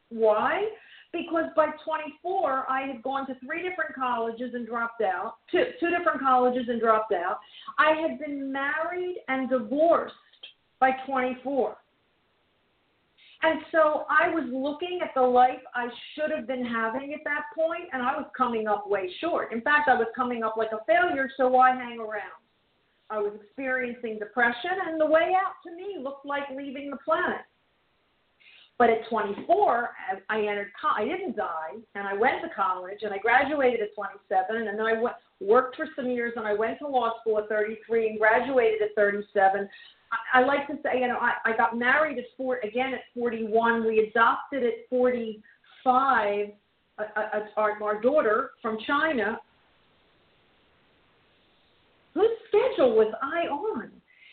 Why? 0.09 0.67
Because 1.11 1.45
by 1.55 1.69
24, 1.83 2.65
I 2.69 2.81
had 2.81 3.01
gone 3.01 3.25
to 3.27 3.35
three 3.45 3.63
different 3.67 3.95
colleges 3.95 4.53
and 4.53 4.67
dropped 4.67 5.01
out, 5.01 5.35
two, 5.51 5.63
two 5.79 5.89
different 5.89 6.19
colleges 6.19 6.67
and 6.67 6.79
dropped 6.79 7.13
out. 7.13 7.39
I 7.79 7.95
had 7.99 8.19
been 8.19 8.51
married 8.51 9.17
and 9.27 9.49
divorced 9.49 10.13
by 10.79 10.91
24. 11.07 11.77
And 13.41 13.61
so 13.71 14.05
I 14.09 14.29
was 14.29 14.43
looking 14.51 14.99
at 15.01 15.13
the 15.15 15.21
life 15.21 15.61
I 15.73 15.87
should 16.13 16.29
have 16.35 16.45
been 16.45 16.65
having 16.65 17.13
at 17.13 17.21
that 17.23 17.43
point, 17.55 17.87
and 17.93 18.03
I 18.03 18.17
was 18.17 18.25
coming 18.37 18.67
up 18.67 18.89
way 18.89 19.09
short. 19.21 19.53
In 19.53 19.61
fact, 19.61 19.87
I 19.87 19.95
was 19.95 20.07
coming 20.15 20.43
up 20.43 20.55
like 20.57 20.71
a 20.73 20.83
failure, 20.85 21.29
so 21.37 21.47
why 21.47 21.71
hang 21.71 21.99
around? 21.99 22.43
I 23.09 23.17
was 23.19 23.31
experiencing 23.41 24.19
depression, 24.19 24.71
and 24.87 24.99
the 24.99 25.05
way 25.05 25.31
out 25.35 25.53
to 25.65 25.75
me 25.75 25.97
looked 26.03 26.25
like 26.25 26.43
leaving 26.55 26.91
the 26.91 26.97
planet. 26.97 27.41
But 28.79 28.89
at 28.89 29.09
24, 29.09 29.89
I 30.29 30.39
entered. 30.39 30.71
I 30.97 31.03
didn't 31.03 31.35
die, 31.35 31.75
and 31.95 32.07
I 32.07 32.13
went 32.13 32.41
to 32.43 32.49
college, 32.55 32.99
and 33.01 33.13
I 33.13 33.17
graduated 33.17 33.81
at 33.81 33.93
27, 33.93 34.55
and 34.55 34.79
then 34.79 34.85
I 34.85 34.93
went, 34.93 35.15
worked 35.41 35.75
for 35.75 35.87
some 35.97 36.09
years, 36.09 36.31
and 36.37 36.47
I 36.47 36.53
went 36.53 36.79
to 36.79 36.87
law 36.87 37.19
school 37.19 37.39
at 37.39 37.49
33 37.49 38.11
and 38.11 38.19
graduated 38.19 38.81
at 38.81 38.95
37. 38.95 39.67
I, 40.33 40.39
I 40.39 40.45
like 40.45 40.65
to 40.67 40.75
say, 40.81 41.01
you 41.01 41.09
know, 41.09 41.17
I, 41.19 41.33
I 41.43 41.57
got 41.57 41.77
married 41.77 42.19
at 42.19 42.25
four 42.37 42.59
again 42.63 42.93
at 42.93 43.01
41. 43.19 43.85
We 43.85 43.99
adopted 43.99 44.63
at 44.63 44.89
45 44.89 46.47
a, 46.99 47.01
a, 47.01 47.49
our, 47.57 47.83
our 47.83 48.01
daughter 48.01 48.51
from 48.61 48.77
China. 48.87 49.39
Whose 52.13 52.29
schedule 52.47 52.95
was 52.95 53.13
I 53.21 53.47
on? 53.47 53.91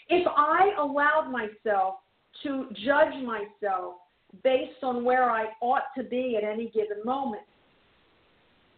If 0.09 0.27
I 0.37 0.71
allowed 0.79 1.33
myself 1.33 1.97
to 2.45 2.67
judge 2.85 3.15
myself 3.25 3.95
based 4.43 4.83
on 4.83 5.05
where 5.05 5.31
I 5.31 5.47
ought 5.61 5.85
to 5.97 6.05
be 6.05 6.37
at 6.37 6.45
any 6.45 6.71
given 6.71 6.99
moment, 7.05 7.43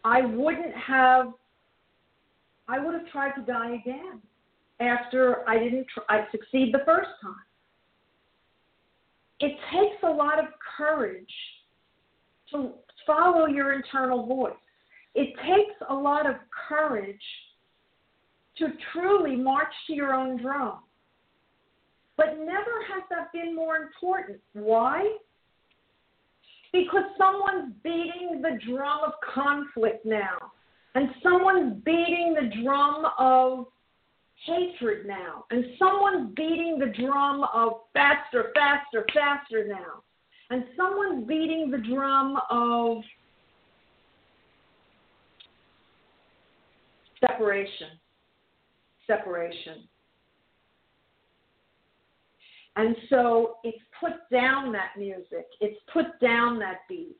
I 0.04 0.22
wouldn't 0.22 0.74
have. 0.74 1.32
I 2.70 2.78
would 2.78 2.94
have 2.94 3.08
tried 3.10 3.32
to 3.32 3.42
die 3.42 3.76
again 3.76 4.20
after 4.80 5.48
I 5.48 5.58
didn't 5.58 5.86
try, 5.92 6.04
I 6.08 6.26
succeed 6.30 6.72
the 6.72 6.84
first 6.84 7.08
time. 7.22 7.34
It 9.40 9.56
takes 9.72 10.02
a 10.02 10.10
lot 10.10 10.38
of 10.38 10.46
courage 10.76 11.32
to 12.52 12.72
follow 13.06 13.46
your 13.46 13.72
internal 13.72 14.26
voice. 14.26 14.52
It 15.14 15.34
takes 15.46 15.74
a 15.88 15.94
lot 15.94 16.28
of 16.28 16.36
courage 16.68 17.16
to 18.58 18.68
truly 18.92 19.36
march 19.36 19.72
to 19.86 19.94
your 19.94 20.12
own 20.14 20.40
drum. 20.40 20.80
But 22.16 22.38
never 22.38 22.82
has 22.92 23.04
that 23.10 23.32
been 23.32 23.54
more 23.54 23.76
important. 23.76 24.38
Why? 24.52 25.16
Because 26.72 27.04
someone's 27.16 27.74
beating 27.82 28.42
the 28.42 28.58
drum 28.66 29.00
of 29.06 29.12
conflict 29.34 30.04
now, 30.04 30.36
and 30.94 31.08
someone's 31.22 31.82
beating 31.84 32.34
the 32.34 32.62
drum 32.62 33.06
of 33.18 33.66
hatred 34.44 35.06
now, 35.06 35.44
and 35.50 35.64
someone's 35.78 36.34
beating 36.34 36.78
the 36.78 36.92
drum 37.00 37.44
of 37.54 37.72
faster, 37.94 38.52
faster, 38.54 39.06
faster 39.14 39.66
now, 39.66 40.02
and 40.50 40.64
someone's 40.76 41.26
beating 41.26 41.70
the 41.70 41.78
drum 41.78 42.38
of 42.50 43.02
separation, 47.20 47.88
separation. 49.06 49.88
And 52.78 52.96
so 53.10 53.56
it's 53.64 53.78
put 54.00 54.12
down 54.32 54.72
that 54.72 54.92
music, 54.96 55.46
it's 55.60 55.78
put 55.92 56.18
down 56.20 56.58
that 56.60 56.78
beat, 56.88 57.16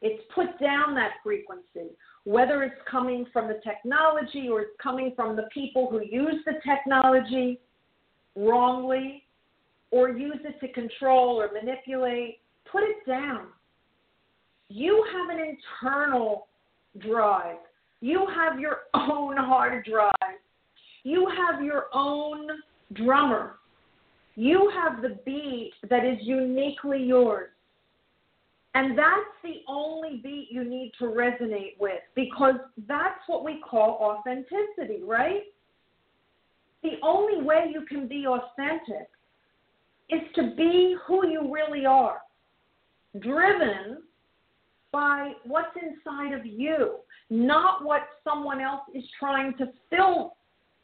it's 0.00 0.22
put 0.34 0.60
down 0.60 0.94
that 0.94 1.14
frequency 1.24 1.90
whether 2.24 2.62
it's 2.62 2.80
coming 2.88 3.26
from 3.32 3.48
the 3.48 3.60
technology 3.64 4.48
or 4.48 4.62
it's 4.62 4.76
coming 4.80 5.12
from 5.16 5.34
the 5.36 5.48
people 5.52 5.88
who 5.90 6.00
use 6.04 6.36
the 6.46 6.54
technology 6.64 7.58
wrongly 8.36 9.24
or 9.90 10.10
use 10.10 10.38
it 10.44 10.58
to 10.60 10.72
control 10.72 11.36
or 11.40 11.50
manipulate, 11.52 12.38
put 12.70 12.82
it 12.82 13.04
down. 13.06 13.48
You 14.68 15.04
have 15.12 15.36
an 15.36 15.44
internal 15.44 16.46
drive. 16.98 17.56
You 18.00 18.26
have 18.34 18.58
your 18.58 18.78
own 18.94 19.36
hard 19.36 19.84
drive. 19.84 20.38
You 21.02 21.28
have 21.28 21.62
your 21.62 21.86
own 21.92 22.46
drummer. 22.94 23.56
You 24.34 24.70
have 24.74 25.02
the 25.02 25.18
beat 25.24 25.72
that 25.90 26.04
is 26.04 26.18
uniquely 26.22 27.02
yours. 27.02 27.50
And 28.74 28.96
that's 28.96 29.28
the 29.42 29.56
only 29.68 30.20
beat 30.22 30.48
you 30.50 30.64
need 30.64 30.92
to 30.98 31.04
resonate 31.04 31.78
with 31.78 32.00
because 32.14 32.54
that's 32.88 33.20
what 33.26 33.44
we 33.44 33.60
call 33.60 33.98
authenticity, 34.00 35.02
right? 35.04 35.42
The 36.82 36.94
only 37.02 37.42
way 37.42 37.70
you 37.72 37.84
can 37.86 38.08
be 38.08 38.26
authentic 38.26 39.08
is 40.08 40.22
to 40.36 40.54
be 40.56 40.96
who 41.06 41.28
you 41.28 41.52
really 41.52 41.84
are, 41.84 42.22
driven 43.20 43.98
by 44.90 45.32
what's 45.44 45.76
inside 45.76 46.32
of 46.32 46.46
you, 46.46 46.96
not 47.28 47.84
what 47.84 48.02
someone 48.24 48.60
else 48.60 48.82
is 48.94 49.04
trying 49.18 49.54
to 49.58 49.66
fill 49.90 50.34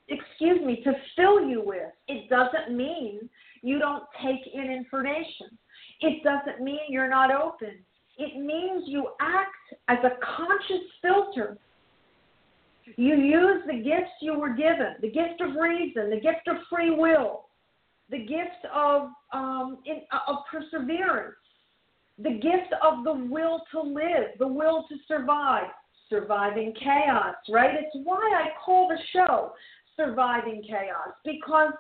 excuse 0.09 0.65
me, 0.65 0.83
to 0.85 0.93
fill 1.17 1.47
you 1.47 1.63
with. 1.65 1.93
It 2.09 2.29
doesn't 2.29 2.77
mean 2.77 3.29
you 3.63 3.79
don't 3.79 4.05
take 4.23 4.41
in 4.53 4.71
information. 4.71 5.59
It 6.01 6.23
doesn't 6.23 6.63
mean 6.63 6.81
you're 6.89 7.09
not 7.11 7.31
open. 7.33 7.75
It 8.19 8.37
means 8.37 8.85
you 8.87 9.09
act 9.21 9.51
as 9.89 9.99
a 10.05 10.11
conscious 10.37 10.87
filter. 11.03 11.57
You 12.97 13.17
use 13.17 13.63
the 13.67 13.77
gifts 13.77 14.13
you 14.21 14.39
were 14.39 14.55
given 14.55 14.95
the 15.01 15.11
gift 15.11 15.41
of 15.41 15.55
reason, 15.61 16.11
the 16.11 16.21
gift 16.21 16.49
of 16.49 16.57
free 16.71 16.91
will, 16.91 17.45
the 18.11 18.19
gift 18.19 18.65
of, 18.75 19.11
um, 19.33 19.79
in, 19.85 20.01
uh, 20.11 20.21
of 20.27 20.37
perseverance, 20.51 21.37
the 22.19 22.31
gift 22.31 22.73
of 22.83 23.05
the 23.05 23.13
will 23.13 23.63
to 23.73 23.81
live, 23.81 24.39
the 24.39 24.49
will 24.49 24.87
to 24.89 24.97
survive, 25.07 25.69
surviving 26.09 26.73
chaos, 26.83 27.37
right? 27.51 27.75
It's 27.75 28.05
why 28.05 28.17
I 28.17 28.49
call 28.65 28.89
the 28.89 28.99
show 29.13 29.53
Surviving 29.97 30.63
Chaos, 30.63 31.13
because 31.25 31.73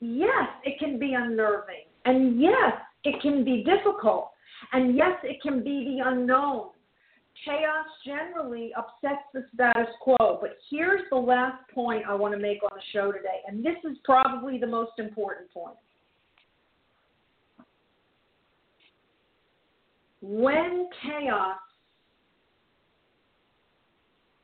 yes, 0.00 0.48
it 0.64 0.78
can 0.78 0.98
be 0.98 1.14
unnerving, 1.14 1.84
and 2.04 2.40
yes, 2.40 2.72
it 3.04 3.20
can 3.22 3.44
be 3.44 3.64
difficult, 3.64 4.30
and 4.72 4.96
yes, 4.96 5.12
it 5.22 5.40
can 5.42 5.62
be 5.62 5.96
the 5.96 6.08
unknown. 6.08 6.70
Chaos 7.44 7.86
generally 8.04 8.72
upsets 8.76 9.22
the 9.32 9.44
status 9.54 9.88
quo, 10.00 10.38
but 10.40 10.56
here's 10.70 11.02
the 11.10 11.16
last 11.16 11.62
point 11.72 12.02
I 12.08 12.14
want 12.14 12.34
to 12.34 12.40
make 12.40 12.62
on 12.64 12.70
the 12.74 12.82
show 12.92 13.12
today, 13.12 13.40
and 13.46 13.64
this 13.64 13.76
is 13.88 13.96
probably 14.04 14.58
the 14.58 14.66
most 14.66 14.92
important 14.98 15.50
point. 15.52 15.76
When 20.20 20.88
chaos 21.00 21.58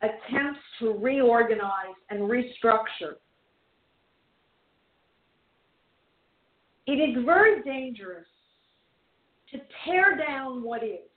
attempts 0.03 0.61
to 0.79 0.93
reorganize 0.93 1.97
and 2.11 2.21
restructure, 2.21 3.17
it 6.87 6.93
is 6.93 7.25
very 7.25 7.63
dangerous 7.63 8.27
to 9.53 9.59
tear 9.85 10.17
down 10.17 10.63
what 10.63 10.83
is, 10.83 11.09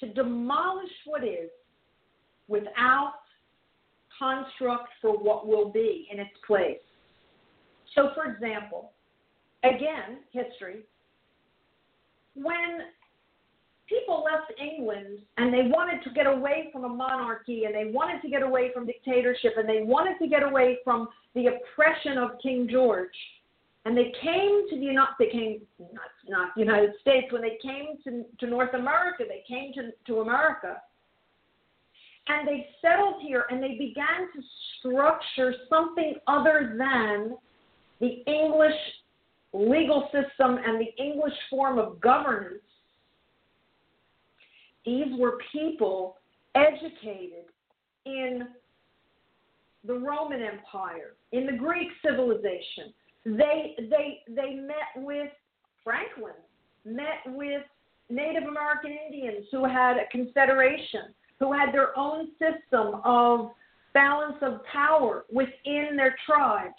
to 0.00 0.12
demolish 0.12 0.90
what 1.06 1.24
is 1.24 1.50
without 2.48 3.14
construct 4.18 4.88
for 5.00 5.16
what 5.16 5.46
will 5.46 5.70
be 5.70 6.08
in 6.10 6.18
its 6.18 6.30
place. 6.46 6.78
So, 7.94 8.10
for 8.14 8.30
example, 8.30 8.92
again, 9.62 10.18
history, 10.32 10.82
when 12.34 12.80
people 13.88 14.24
left 14.24 14.52
England 14.60 15.20
and 15.36 15.52
they 15.52 15.68
wanted 15.68 16.02
to 16.04 16.10
get 16.10 16.26
away 16.26 16.70
from 16.72 16.84
a 16.84 16.88
monarchy 16.88 17.64
and 17.64 17.74
they 17.74 17.92
wanted 17.92 18.20
to 18.22 18.28
get 18.28 18.42
away 18.42 18.70
from 18.74 18.86
dictatorship 18.86 19.52
and 19.56 19.68
they 19.68 19.82
wanted 19.82 20.18
to 20.18 20.28
get 20.28 20.42
away 20.42 20.78
from 20.82 21.08
the 21.34 21.46
oppression 21.46 22.18
of 22.18 22.30
King 22.42 22.68
George. 22.70 23.14
And 23.84 23.96
they 23.96 24.12
came 24.22 24.68
to 24.70 24.76
the 24.76 24.84
United 24.84 25.14
they 25.18 25.30
came 25.30 25.60
not 25.78 26.10
not 26.26 26.50
United 26.56 26.92
States 27.00 27.30
when 27.32 27.42
they 27.42 27.58
came 27.62 27.98
to 28.04 28.24
to 28.40 28.46
North 28.50 28.74
America, 28.74 29.24
they 29.28 29.44
came 29.46 29.72
to, 29.74 29.90
to 30.06 30.20
America. 30.20 30.80
And 32.26 32.48
they 32.48 32.66
settled 32.80 33.20
here 33.20 33.44
and 33.50 33.62
they 33.62 33.76
began 33.76 34.32
to 34.34 34.42
structure 34.78 35.54
something 35.68 36.14
other 36.26 36.74
than 36.78 37.36
the 38.00 38.22
English 38.26 38.80
legal 39.52 40.08
system 40.10 40.58
and 40.66 40.80
the 40.80 41.02
English 41.02 41.34
form 41.50 41.78
of 41.78 42.00
governance 42.00 42.62
these 44.84 45.06
were 45.18 45.38
people 45.52 46.18
educated 46.54 47.46
in 48.04 48.46
the 49.84 49.94
Roman 49.94 50.42
Empire, 50.42 51.14
in 51.32 51.46
the 51.46 51.52
Greek 51.52 51.88
civilization. 52.04 52.92
They 53.24 53.74
they 53.78 54.20
they 54.28 54.54
met 54.54 55.04
with 55.04 55.30
Franklin, 55.82 56.34
met 56.84 57.22
with 57.26 57.62
Native 58.10 58.44
American 58.44 58.96
Indians 59.06 59.46
who 59.50 59.64
had 59.64 59.96
a 59.96 60.06
confederation, 60.10 61.14
who 61.40 61.52
had 61.52 61.72
their 61.72 61.96
own 61.98 62.28
system 62.32 63.00
of 63.04 63.50
balance 63.94 64.36
of 64.42 64.64
power 64.70 65.24
within 65.32 65.96
their 65.96 66.16
tribes. 66.26 66.74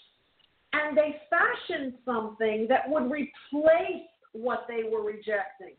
And 0.73 0.97
they 0.97 1.15
fashioned 1.29 1.93
something 2.03 2.67
that 2.67 2.81
would 2.87 3.09
replace 3.09 4.07
what 4.33 4.65
they 4.67 4.83
were 4.83 5.03
rejecting 5.03 5.75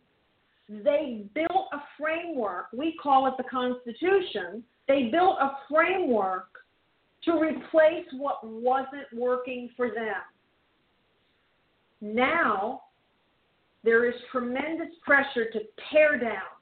they 0.68 1.26
built 1.34 1.68
a 1.72 1.78
framework. 1.98 2.66
We 2.72 2.96
call 3.02 3.26
it 3.26 3.34
the 3.36 3.44
Constitution. 3.44 4.64
They 4.88 5.10
built 5.12 5.38
a 5.40 5.52
framework 5.70 6.48
to 7.24 7.32
replace 7.32 8.06
what 8.12 8.44
wasn't 8.44 9.06
working 9.14 9.70
for 9.76 9.88
them. 9.88 10.22
Now, 12.00 12.82
there 13.84 14.08
is 14.08 14.14
tremendous 14.32 14.94
pressure 15.04 15.50
to 15.50 15.60
tear 15.90 16.18
down 16.18 16.56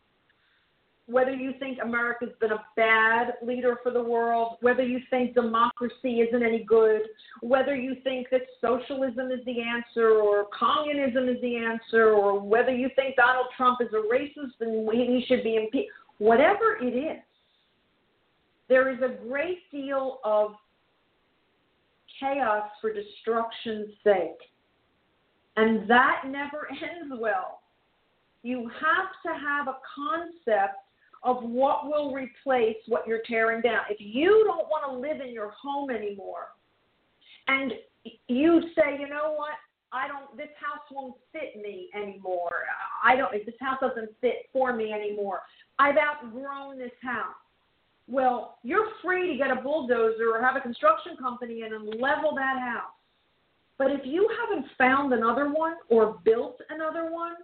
whether 1.06 1.34
you 1.34 1.52
think 1.58 1.78
America's 1.82 2.32
been 2.40 2.52
a 2.52 2.64
bad 2.76 3.34
leader 3.42 3.76
for 3.82 3.92
the 3.92 4.02
world, 4.02 4.56
whether 4.62 4.82
you 4.82 5.00
think 5.10 5.34
democracy 5.34 6.20
isn't 6.20 6.42
any 6.42 6.64
good, 6.64 7.02
whether 7.42 7.76
you 7.76 7.96
think 8.02 8.28
that 8.30 8.40
socialism 8.60 9.30
is 9.30 9.44
the 9.44 9.60
answer 9.60 10.12
or 10.20 10.46
communism 10.58 11.28
is 11.28 11.38
the 11.42 11.56
answer, 11.56 12.10
or 12.10 12.40
whether 12.40 12.74
you 12.74 12.88
think 12.96 13.16
Donald 13.16 13.46
Trump 13.54 13.80
is 13.82 13.88
a 13.92 14.14
racist 14.14 14.52
and 14.60 14.88
he 14.90 15.24
should 15.28 15.42
be 15.42 15.56
impeached, 15.56 15.90
whatever 16.18 16.78
it 16.80 16.96
is, 16.96 17.22
there 18.68 18.90
is 18.90 18.98
a 19.02 19.22
great 19.28 19.70
deal 19.70 20.20
of 20.24 20.52
chaos 22.18 22.70
for 22.80 22.94
destruction's 22.94 23.90
sake. 24.02 24.40
And 25.56 25.88
that 25.88 26.22
never 26.26 26.68
ends 26.70 27.14
well. 27.18 27.60
You 28.42 28.70
have 28.80 29.10
to 29.24 29.40
have 29.40 29.68
a 29.68 29.76
concept 29.94 30.76
of 31.22 31.42
what 31.42 31.86
will 31.86 32.12
replace 32.12 32.76
what 32.86 33.06
you're 33.06 33.22
tearing 33.26 33.62
down. 33.62 33.80
If 33.88 33.96
you 33.98 34.44
don't 34.46 34.68
want 34.68 34.84
to 34.90 34.98
live 34.98 35.26
in 35.26 35.32
your 35.32 35.50
home 35.50 35.88
anymore, 35.90 36.48
and 37.48 37.72
you 38.28 38.62
say, 38.76 38.98
you 39.00 39.08
know 39.08 39.34
what, 39.36 39.54
I 39.92 40.08
don't, 40.08 40.36
this 40.36 40.48
house 40.60 40.84
won't 40.90 41.14
fit 41.32 41.62
me 41.62 41.88
anymore. 41.94 42.64
I 43.02 43.16
don't, 43.16 43.32
this 43.46 43.54
house 43.60 43.78
doesn't 43.80 44.10
fit 44.20 44.48
for 44.52 44.74
me 44.74 44.92
anymore. 44.92 45.40
I've 45.78 45.96
outgrown 45.96 46.78
this 46.78 46.92
house. 47.00 47.34
Well, 48.06 48.58
you're 48.62 48.88
free 49.02 49.32
to 49.32 49.38
get 49.38 49.50
a 49.50 49.62
bulldozer 49.62 50.30
or 50.34 50.42
have 50.42 50.56
a 50.56 50.60
construction 50.60 51.16
company 51.16 51.62
in 51.62 51.72
and 51.72 51.86
level 52.00 52.34
that 52.34 52.58
house. 52.58 52.92
But 53.78 53.90
if 53.90 54.00
you 54.04 54.28
haven't 54.40 54.66
found 54.78 55.12
another 55.12 55.50
one 55.50 55.74
or 55.88 56.18
built 56.24 56.60
another 56.70 57.10
one, 57.10 57.34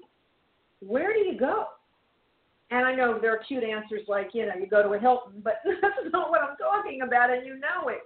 where 0.81 1.12
do 1.12 1.20
you 1.20 1.39
go? 1.39 1.66
And 2.70 2.87
I 2.87 2.95
know 2.95 3.18
there 3.20 3.33
are 3.33 3.43
cute 3.47 3.64
answers 3.64 4.03
like, 4.07 4.31
you 4.33 4.47
know, 4.47 4.55
you 4.59 4.66
go 4.66 4.83
to 4.83 4.91
a 4.91 4.99
Hilton, 4.99 5.41
but 5.43 5.55
that's 5.64 6.12
not 6.12 6.31
what 6.31 6.43
I'm 6.43 6.57
talking 6.57 7.03
about, 7.03 7.31
and 7.31 7.45
you 7.45 7.55
know 7.55 7.89
it. 7.89 7.99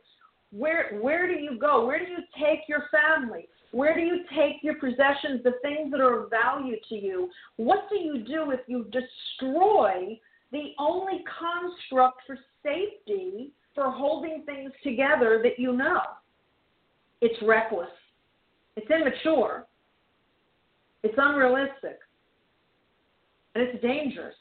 Where 0.51 0.99
where 1.01 1.27
do 1.27 1.35
you 1.35 1.59
go? 1.59 1.85
Where 1.85 1.99
do 1.99 2.11
you 2.11 2.19
take 2.39 2.61
your 2.69 2.85
family? 2.91 3.49
Where 3.73 3.95
do 3.95 4.01
you 4.01 4.21
take 4.37 4.63
your 4.63 4.77
possessions, 4.77 5.43
the 5.43 5.55
things 5.63 5.91
that 5.91 6.01
are 6.01 6.23
of 6.23 6.31
value 6.31 6.77
to 6.89 6.95
you? 6.95 7.29
What 7.57 7.89
do 7.91 7.97
you 7.97 8.25
do 8.25 8.53
if 8.53 8.61
you 8.69 8.85
destroy 8.85 10.19
the 10.53 10.73
only 10.79 11.25
construct 11.41 12.21
for 12.25 12.39
safety 12.63 13.51
for 13.75 13.91
holding 13.91 14.45
things 14.47 14.71
together 14.85 15.41
that 15.43 15.59
you 15.59 15.73
know? 15.73 16.01
It's 17.21 17.43
reckless. 17.43 17.89
It's 18.77 18.91
immature. 18.91 19.67
It's 21.03 21.15
unrealistic. 21.17 21.99
And 23.55 23.65
it's 23.69 23.83
dangerous. 23.83 24.35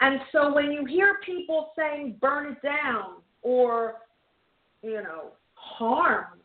And 0.00 0.20
so 0.30 0.54
when 0.54 0.70
you 0.70 0.84
hear 0.84 1.18
people 1.24 1.72
saying 1.76 2.16
burn 2.20 2.52
it 2.52 2.62
down 2.62 3.22
or, 3.42 3.94
you 4.82 5.02
know, 5.02 5.32
harm 5.54 6.38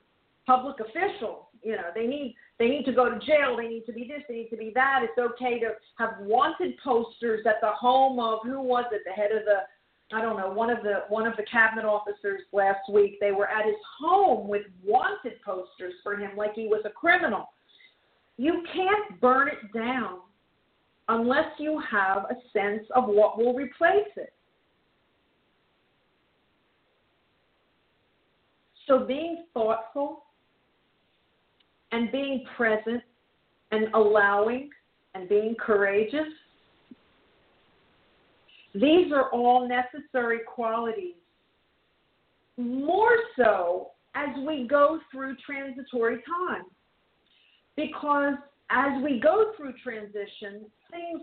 public 0.47 0.77
officials, 0.79 1.45
you 1.61 1.73
know, 1.73 1.89
they 1.93 2.07
need 2.07 2.35
they 2.57 2.67
need 2.67 2.85
to 2.85 2.93
go 2.93 3.09
to 3.09 3.19
jail, 3.19 3.57
they 3.57 3.67
need 3.67 3.85
to 3.85 3.93
be 3.93 4.07
this, 4.07 4.23
they 4.27 4.35
need 4.35 4.49
to 4.49 4.57
be 4.57 4.71
that. 4.73 5.01
It's 5.03 5.17
okay 5.17 5.59
to 5.59 5.71
have 5.97 6.13
wanted 6.21 6.75
posters 6.83 7.45
at 7.45 7.55
the 7.61 7.71
home 7.71 8.19
of 8.19 8.39
who 8.43 8.61
was 8.61 8.85
it, 8.91 9.01
the 9.05 9.11
head 9.11 9.31
of 9.31 9.45
the 9.45 9.61
I 10.13 10.21
don't 10.21 10.37
know, 10.37 10.51
one 10.51 10.69
of 10.69 10.83
the 10.83 11.03
one 11.09 11.25
of 11.25 11.35
the 11.37 11.43
cabinet 11.43 11.85
officers 11.85 12.41
last 12.51 12.89
week, 12.91 13.17
they 13.19 13.31
were 13.31 13.47
at 13.47 13.65
his 13.65 13.75
home 13.99 14.47
with 14.47 14.63
wanted 14.83 15.41
posters 15.43 15.93
for 16.03 16.17
him 16.17 16.31
like 16.35 16.53
he 16.53 16.67
was 16.67 16.81
a 16.85 16.89
criminal. 16.89 17.49
You 18.37 18.63
can't 18.73 19.21
burn 19.21 19.49
it 19.49 19.73
down 19.73 20.19
unless 21.07 21.47
you 21.59 21.81
have 21.89 22.25
a 22.29 22.35
sense 22.53 22.87
of 22.95 23.05
what 23.05 23.37
will 23.37 23.53
replace 23.53 24.11
it. 24.15 24.33
So, 28.87 29.05
being 29.05 29.45
thoughtful 29.53 30.23
and 31.91 32.11
being 32.11 32.43
present 32.57 33.01
and 33.71 33.87
allowing 33.93 34.69
and 35.13 35.29
being 35.29 35.55
courageous, 35.59 36.27
these 38.73 39.11
are 39.11 39.29
all 39.31 39.67
necessary 39.67 40.39
qualities. 40.47 41.15
More 42.57 43.17
so 43.37 43.91
as 44.15 44.29
we 44.45 44.67
go 44.67 44.99
through 45.11 45.35
transitory 45.45 46.17
time. 46.17 46.63
because 47.75 48.35
as 48.69 49.03
we 49.03 49.19
go 49.19 49.51
through 49.57 49.73
transition, 49.83 50.65
things 50.89 51.21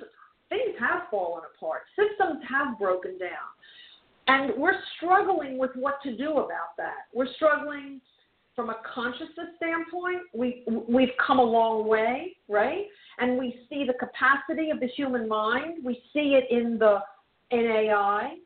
things 0.49 0.75
have 0.81 1.03
fallen 1.11 1.43
apart. 1.55 1.83
Systems 1.97 2.43
have 2.49 2.79
broken 2.79 3.19
down. 3.19 3.29
And 4.29 4.53
we're 4.59 4.81
struggling 4.97 5.59
with 5.59 5.71
what 5.75 6.03
to 6.03 6.17
do 6.17 6.33
about 6.33 6.77
that. 6.77 7.07
We're 7.15 7.33
struggling 7.37 8.01
from 8.55 8.71
a 8.71 8.77
consciousness 8.95 9.49
standpoint. 9.57 10.23
We 10.35 10.65
we've 10.89 11.17
come 11.25 11.39
a 11.39 11.45
long 11.45 11.87
way, 11.87 12.37
right? 12.49 12.87
And 13.19 13.39
we 13.39 13.61
see 13.69 13.85
the 13.87 13.95
capacity 13.95 14.71
of 14.71 14.81
the 14.81 14.89
human 14.89 15.29
mind. 15.29 15.85
We 15.85 15.95
see 16.13 16.39
it 16.39 16.45
in 16.51 16.79
the 16.79 16.99
in 17.51 17.61
AI. 17.61 18.37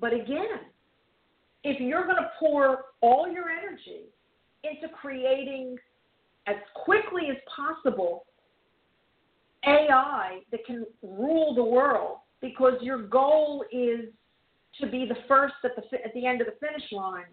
But 0.00 0.12
again, 0.12 0.60
if 1.64 1.80
you're 1.80 2.04
going 2.04 2.16
to 2.16 2.30
pour 2.38 2.86
all 3.00 3.30
your 3.30 3.50
energy 3.50 4.06
into 4.64 4.88
creating 4.88 5.76
as 6.46 6.56
quickly 6.84 7.28
as 7.30 7.36
possible 7.54 8.24
AI 9.64 10.40
that 10.50 10.64
can 10.66 10.86
rule 11.02 11.54
the 11.54 11.62
world 11.62 12.18
because 12.40 12.74
your 12.80 13.02
goal 13.02 13.64
is 13.70 14.06
to 14.80 14.86
be 14.88 15.06
the 15.06 15.16
first 15.28 15.54
at 15.64 15.72
the 15.76 16.04
at 16.04 16.12
the 16.14 16.26
end 16.26 16.40
of 16.40 16.48
the 16.48 16.54
finish 16.60 16.90
line. 16.90 17.24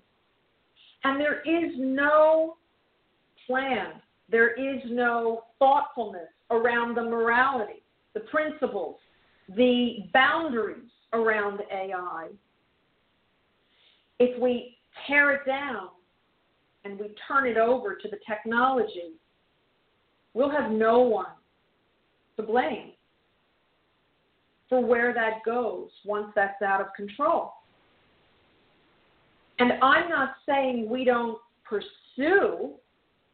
And 1.04 1.20
there 1.20 1.42
is 1.42 1.74
no 1.78 2.58
plan. 3.48 3.94
There 4.30 4.54
is 4.54 4.82
no 4.86 5.46
thoughtfulness 5.58 6.28
around 6.52 6.96
the 6.96 7.04
morality, 7.04 7.82
the 8.14 8.20
principles, 8.22 8.98
the 9.56 9.98
boundaries 10.14 10.90
around 11.14 11.62
AI. 11.72 12.28
If 14.20 14.40
we 14.40 14.78
tear 15.08 15.32
it 15.32 15.46
down 15.46 15.90
and 16.84 17.00
we 17.00 17.16
turn 17.28 17.48
it 17.48 17.58
over 17.58 17.96
to 17.96 18.08
the 18.08 18.18
technology, 18.28 19.14
we'll 20.34 20.52
have 20.52 20.72
no 20.72 21.00
one 21.00 21.28
to 22.38 22.44
blame 22.44 22.92
for 24.68 24.86
where 24.86 25.14
that 25.14 25.44
goes 25.46 25.90
once 26.06 26.28
that's 26.36 26.62
out 26.62 26.80
of 26.80 26.88
control. 26.96 27.54
And 29.58 29.74
I'm 29.82 30.10
not 30.10 30.36
saying 30.48 30.88
we 30.90 31.04
don't 31.04 31.38
pursue 31.66 32.74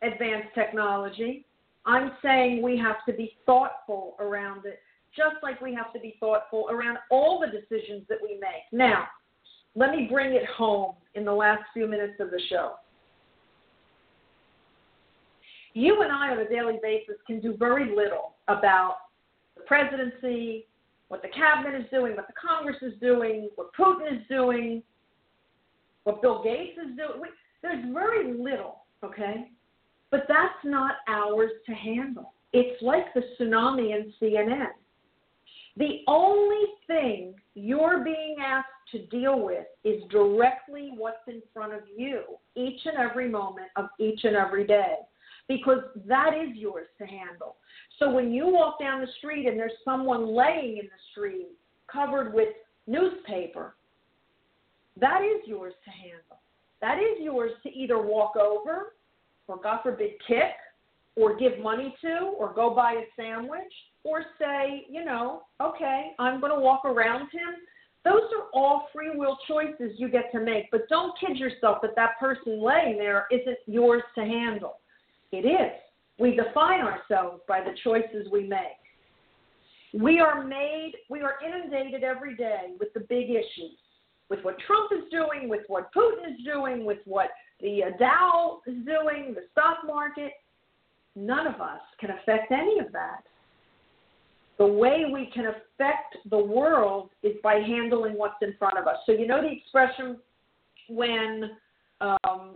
advanced 0.02 0.50
technology. 0.56 1.46
I'm 1.86 2.14
saying 2.24 2.62
we 2.64 2.78
have 2.78 3.06
to 3.06 3.14
be 3.14 3.38
thoughtful 3.46 4.16
around 4.20 4.66
it, 4.66 4.80
just 5.16 5.36
like 5.44 5.62
we 5.62 5.74
have 5.74 5.92
to 5.94 6.00
be 6.00 6.16
thoughtful 6.20 6.68
around 6.70 6.98
all 7.10 7.40
the 7.40 7.48
decisions 7.48 8.04
that 8.10 8.18
we 8.22 8.38
make. 8.40 8.64
Now, 8.72 9.06
let 9.76 9.92
me 9.92 10.08
bring 10.12 10.34
it 10.34 10.46
home 10.46 10.94
in 11.16 11.26
the 11.26 11.34
last 11.34 11.64
few 11.74 11.88
minutes 11.88 12.16
of 12.20 12.32
the 12.32 12.42
show. 12.50 12.74
You 15.74 16.02
and 16.02 16.12
I 16.12 16.32
on 16.32 16.40
a 16.40 16.48
daily 16.48 16.80
basis 16.82 17.16
can 17.28 17.42
do 17.42 17.56
very 17.58 17.94
little 17.94 18.36
about 18.48 18.98
the 19.58 19.64
presidency, 19.64 20.68
what 21.10 21.22
the 21.22 21.28
cabinet 21.28 21.80
is 21.80 21.88
doing, 21.92 22.16
what 22.16 22.28
the 22.28 22.34
Congress 22.34 22.78
is 22.82 22.94
doing, 23.02 23.50
what 23.56 23.74
Putin 23.78 24.14
is 24.14 24.22
doing, 24.30 24.82
what 26.06 26.22
Bill 26.22 26.42
Gates 26.44 26.78
is 26.78 26.96
doing. 26.96 27.22
We, 27.22 27.28
there's 27.62 27.84
very 27.94 28.34
little, 28.34 28.84
okay? 29.04 29.50
But 30.12 30.26
that's 30.30 30.64
not 30.64 30.96
ours 31.10 31.52
to 31.66 31.74
handle. 31.74 32.34
It's 32.54 32.82
like 32.82 33.14
the 33.14 33.22
tsunami 33.38 33.94
in 33.94 34.14
CNN. 34.22 34.68
The 35.78 36.02
only 36.08 36.66
thing 36.88 37.36
you're 37.54 38.04
being 38.04 38.38
asked 38.44 38.68
to 38.92 39.06
deal 39.08 39.40
with 39.40 39.66
is 39.84 40.02
directly 40.10 40.92
what's 40.96 41.28
in 41.28 41.42
front 41.54 41.74
of 41.74 41.82
you 41.96 42.22
each 42.56 42.80
and 42.86 42.98
every 42.98 43.30
moment 43.30 43.68
of 43.76 43.88
each 44.00 44.24
and 44.24 44.36
every 44.36 44.66
day 44.66 44.96
because 45.48 45.80
that 46.08 46.32
is 46.34 46.56
yours 46.56 46.88
to 46.98 47.06
handle. 47.06 47.58
So 48.00 48.10
when 48.10 48.32
you 48.32 48.48
walk 48.48 48.80
down 48.80 49.02
the 49.02 49.08
street 49.18 49.48
and 49.48 49.60
there's 49.60 49.72
someone 49.84 50.36
laying 50.36 50.78
in 50.78 50.86
the 50.86 51.02
street 51.12 51.48
covered 51.92 52.34
with 52.34 52.50
newspaper, 52.88 53.76
that 55.00 55.22
is 55.22 55.48
yours 55.48 55.74
to 55.84 55.92
handle. 55.92 56.40
That 56.82 57.00
is 57.00 57.22
yours 57.22 57.52
to 57.64 57.70
either 57.70 58.02
walk 58.02 58.36
over 58.36 58.94
or, 59.48 59.62
God 59.62 59.80
forbid, 59.84 60.12
kick 60.28 60.56
or 61.16 61.38
give 61.38 61.60
money 61.60 61.96
to 62.02 62.34
or 62.38 62.54
go 62.54 62.74
buy 62.74 62.94
a 62.94 63.22
sandwich 63.22 63.74
or 64.06 64.24
say, 64.40 64.86
you 64.90 65.04
know, 65.04 65.42
okay, 65.62 66.12
I'm 66.20 66.40
going 66.40 66.54
to 66.54 66.60
walk 66.60 66.86
around 66.86 67.22
him. 67.32 67.56
Those 68.06 68.22
are 68.38 68.48
all 68.54 68.88
free 68.94 69.10
will 69.16 69.38
choices 69.48 69.96
you 69.98 70.10
get 70.10 70.32
to 70.32 70.40
make. 70.40 70.70
But 70.72 70.88
don't 70.90 71.20
kid 71.20 71.38
yourself 71.38 71.80
that 71.82 71.96
that 71.96 72.20
person 72.20 72.64
laying 72.64 72.98
there 72.98 73.26
isn't 73.32 73.58
yours 73.66 74.04
to 74.14 74.22
handle. 74.22 74.78
It 75.32 75.46
is. 75.46 75.72
We 76.20 76.36
define 76.36 76.82
ourselves 76.82 77.42
by 77.48 77.62
the 77.62 77.76
choices 77.84 78.28
we 78.32 78.48
make. 78.48 78.80
We 79.94 80.20
are 80.20 80.44
made, 80.44 80.94
we 81.10 81.22
are 81.22 81.36
inundated 81.46 82.04
every 82.04 82.36
day 82.36 82.74
with 82.80 82.94
the 82.94 83.00
big 83.02 83.32
issues, 83.32 83.78
with 84.30 84.44
what 84.44 84.58
Trump 84.68 84.92
is 84.92 85.10
doing, 85.10 85.50
with 85.50 85.62
what 85.68 85.90
Putin 85.94 86.32
is 86.32 86.46
doing, 86.46 86.86
with 86.86 87.00
what 87.06 87.30
the 87.60 87.84
uh, 87.84 87.98
Dow 87.98 88.60
is 88.68 88.76
doing, 88.86 89.34
the 89.34 89.46
stock 89.52 89.80
market. 89.86 90.34
None 91.16 91.48
of 91.48 91.60
us 91.62 91.80
can 92.00 92.12
affect 92.12 92.52
any 92.52 92.78
of 92.80 92.92
that. 92.92 93.24
The 94.58 94.66
way 94.66 95.06
we 95.12 95.30
can 95.34 95.48
affect 95.48 96.18
the 96.30 96.38
world 96.38 97.10
is 97.24 97.34
by 97.44 97.56
handling 97.56 98.18
what's 98.18 98.42
in 98.42 98.54
front 98.58 98.78
of 98.78 98.88
us. 98.88 98.98
So, 99.06 99.12
you 99.12 99.28
know 99.28 99.42
the 99.42 99.52
expression 99.52 100.18
when, 100.88 101.52
um, 102.00 102.56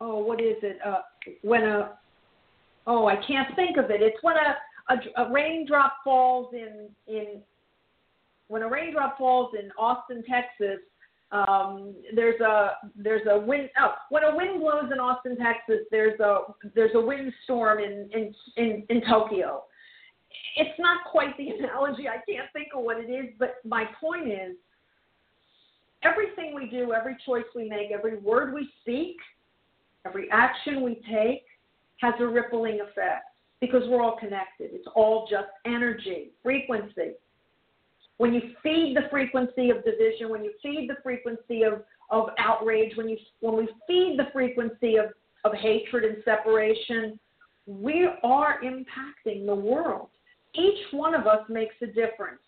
oh, 0.00 0.18
what 0.24 0.40
is 0.40 0.56
it? 0.62 0.78
Uh, 0.84 1.00
when 1.42 1.64
a 1.64 1.98
oh, 2.86 3.06
I 3.06 3.16
can't 3.26 3.54
think 3.56 3.76
of 3.76 3.90
it. 3.90 4.02
It's 4.02 4.22
when 4.22 4.36
a, 4.36 4.94
a, 4.94 5.24
a 5.24 5.32
raindrop 5.32 5.96
falls 6.04 6.52
in 6.52 6.88
in 7.06 7.40
when 8.48 8.62
a 8.62 8.68
raindrop 8.68 9.16
falls 9.16 9.54
in 9.60 9.70
Austin, 9.78 10.24
Texas. 10.28 10.80
Um, 11.32 11.94
there's 12.14 12.40
a 12.40 12.72
there's 12.96 13.26
a 13.30 13.38
wind 13.38 13.68
oh 13.80 13.92
when 14.10 14.24
a 14.24 14.34
wind 14.34 14.60
blows 14.60 14.90
in 14.92 14.98
Austin, 14.98 15.36
Texas. 15.36 15.86
There's 15.90 16.18
a 16.20 16.38
there's 16.74 16.90
a 16.94 17.00
windstorm 17.00 17.78
in 17.78 18.10
in 18.12 18.34
in, 18.56 18.84
in 18.88 19.02
Tokyo. 19.08 19.64
It's 20.56 20.78
not 20.78 21.04
quite 21.10 21.36
the 21.36 21.48
analogy. 21.58 22.08
I 22.08 22.20
can't 22.30 22.48
think 22.52 22.68
of 22.74 22.84
what 22.84 22.98
it 22.98 23.10
is, 23.10 23.32
but 23.38 23.56
my 23.64 23.84
point 24.00 24.28
is 24.28 24.56
everything 26.02 26.54
we 26.54 26.66
do, 26.68 26.92
every 26.92 27.16
choice 27.26 27.44
we 27.54 27.68
make, 27.68 27.90
every 27.90 28.18
word 28.18 28.54
we 28.54 28.68
speak, 28.82 29.16
every 30.06 30.28
action 30.30 30.82
we 30.82 31.00
take 31.10 31.44
has 32.00 32.14
a 32.20 32.26
rippling 32.26 32.80
effect 32.80 33.24
because 33.60 33.82
we're 33.88 34.02
all 34.02 34.16
connected. 34.16 34.70
It's 34.72 34.88
all 34.94 35.26
just 35.30 35.48
energy, 35.66 36.30
frequency. 36.42 37.12
When 38.16 38.34
you 38.34 38.40
feed 38.62 38.96
the 38.96 39.08
frequency 39.10 39.70
of 39.70 39.84
division, 39.84 40.28
when 40.30 40.44
you 40.44 40.52
feed 40.62 40.88
the 40.88 40.96
frequency 41.02 41.62
of, 41.62 41.82
of 42.10 42.28
outrage, 42.38 42.96
when 42.96 43.08
you 43.08 43.16
when 43.40 43.56
we 43.56 43.68
feed 43.86 44.18
the 44.18 44.30
frequency 44.32 44.96
of, 44.96 45.06
of 45.44 45.54
hatred 45.54 46.04
and 46.04 46.22
separation, 46.24 47.18
we 47.66 48.08
are 48.22 48.60
impacting 48.62 49.46
the 49.46 49.54
world. 49.54 50.08
Each 50.54 50.92
one 50.92 51.14
of 51.14 51.26
us 51.26 51.40
makes 51.48 51.74
a 51.82 51.86
difference. 51.86 52.40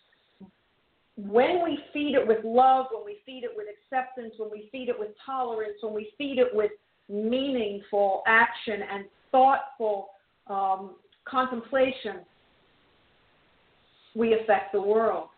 When 1.17 1.63
we 1.63 1.79
feed 1.93 2.15
it 2.15 2.27
with 2.27 2.39
love, 2.45 2.87
when 2.91 3.05
we 3.05 3.19
feed 3.25 3.45
it 3.45 3.51
with 3.55 3.67
acceptance, 3.69 4.35
when 4.39 4.51
we 4.51 4.69
feed 4.73 4.89
it 4.89 4.99
with 4.99 5.11
tolerance, 5.25 5.75
when 5.81 5.95
we 5.95 6.11
feed 6.17 6.39
it 6.39 6.49
with 6.53 6.73
meaningful 7.09 8.23
action 8.27 8.81
and 8.91 9.05
thoughtful 9.31 10.09
um, 10.49 10.97
contemplation, 11.25 12.21
we 14.15 14.35
affect 14.35 14.73
the 14.73 14.81
world. 14.81 15.29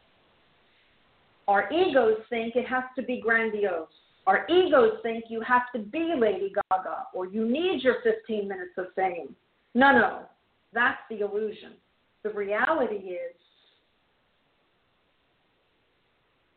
Our 1.48 1.70
egos 1.70 2.18
think 2.30 2.56
it 2.56 2.66
has 2.66 2.84
to 2.96 3.02
be 3.02 3.20
grandiose. 3.20 3.88
Our 4.26 4.46
egos 4.48 5.00
think 5.02 5.24
you 5.28 5.42
have 5.42 5.64
to 5.74 5.78
be 5.78 6.14
Lady 6.18 6.52
Gaga 6.70 7.04
or 7.14 7.26
you 7.26 7.46
need 7.46 7.82
your 7.82 7.96
15 8.02 8.48
minutes 8.48 8.72
of 8.78 8.86
fame. 8.96 9.34
No, 9.74 9.92
no, 9.92 10.20
that's 10.72 10.98
the 11.10 11.20
illusion. 11.20 11.72
The 12.24 12.30
reality 12.30 12.94
is 12.94 13.36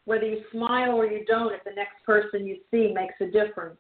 whether 0.06 0.26
you 0.26 0.42
smile 0.52 0.92
or 0.92 1.06
you 1.06 1.26
don't, 1.26 1.54
if 1.54 1.64
the 1.66 1.72
next 1.76 2.04
person 2.06 2.48
you 2.48 2.58
see 2.72 2.94
makes 2.94 3.16
a 3.20 3.26
difference 3.26 3.78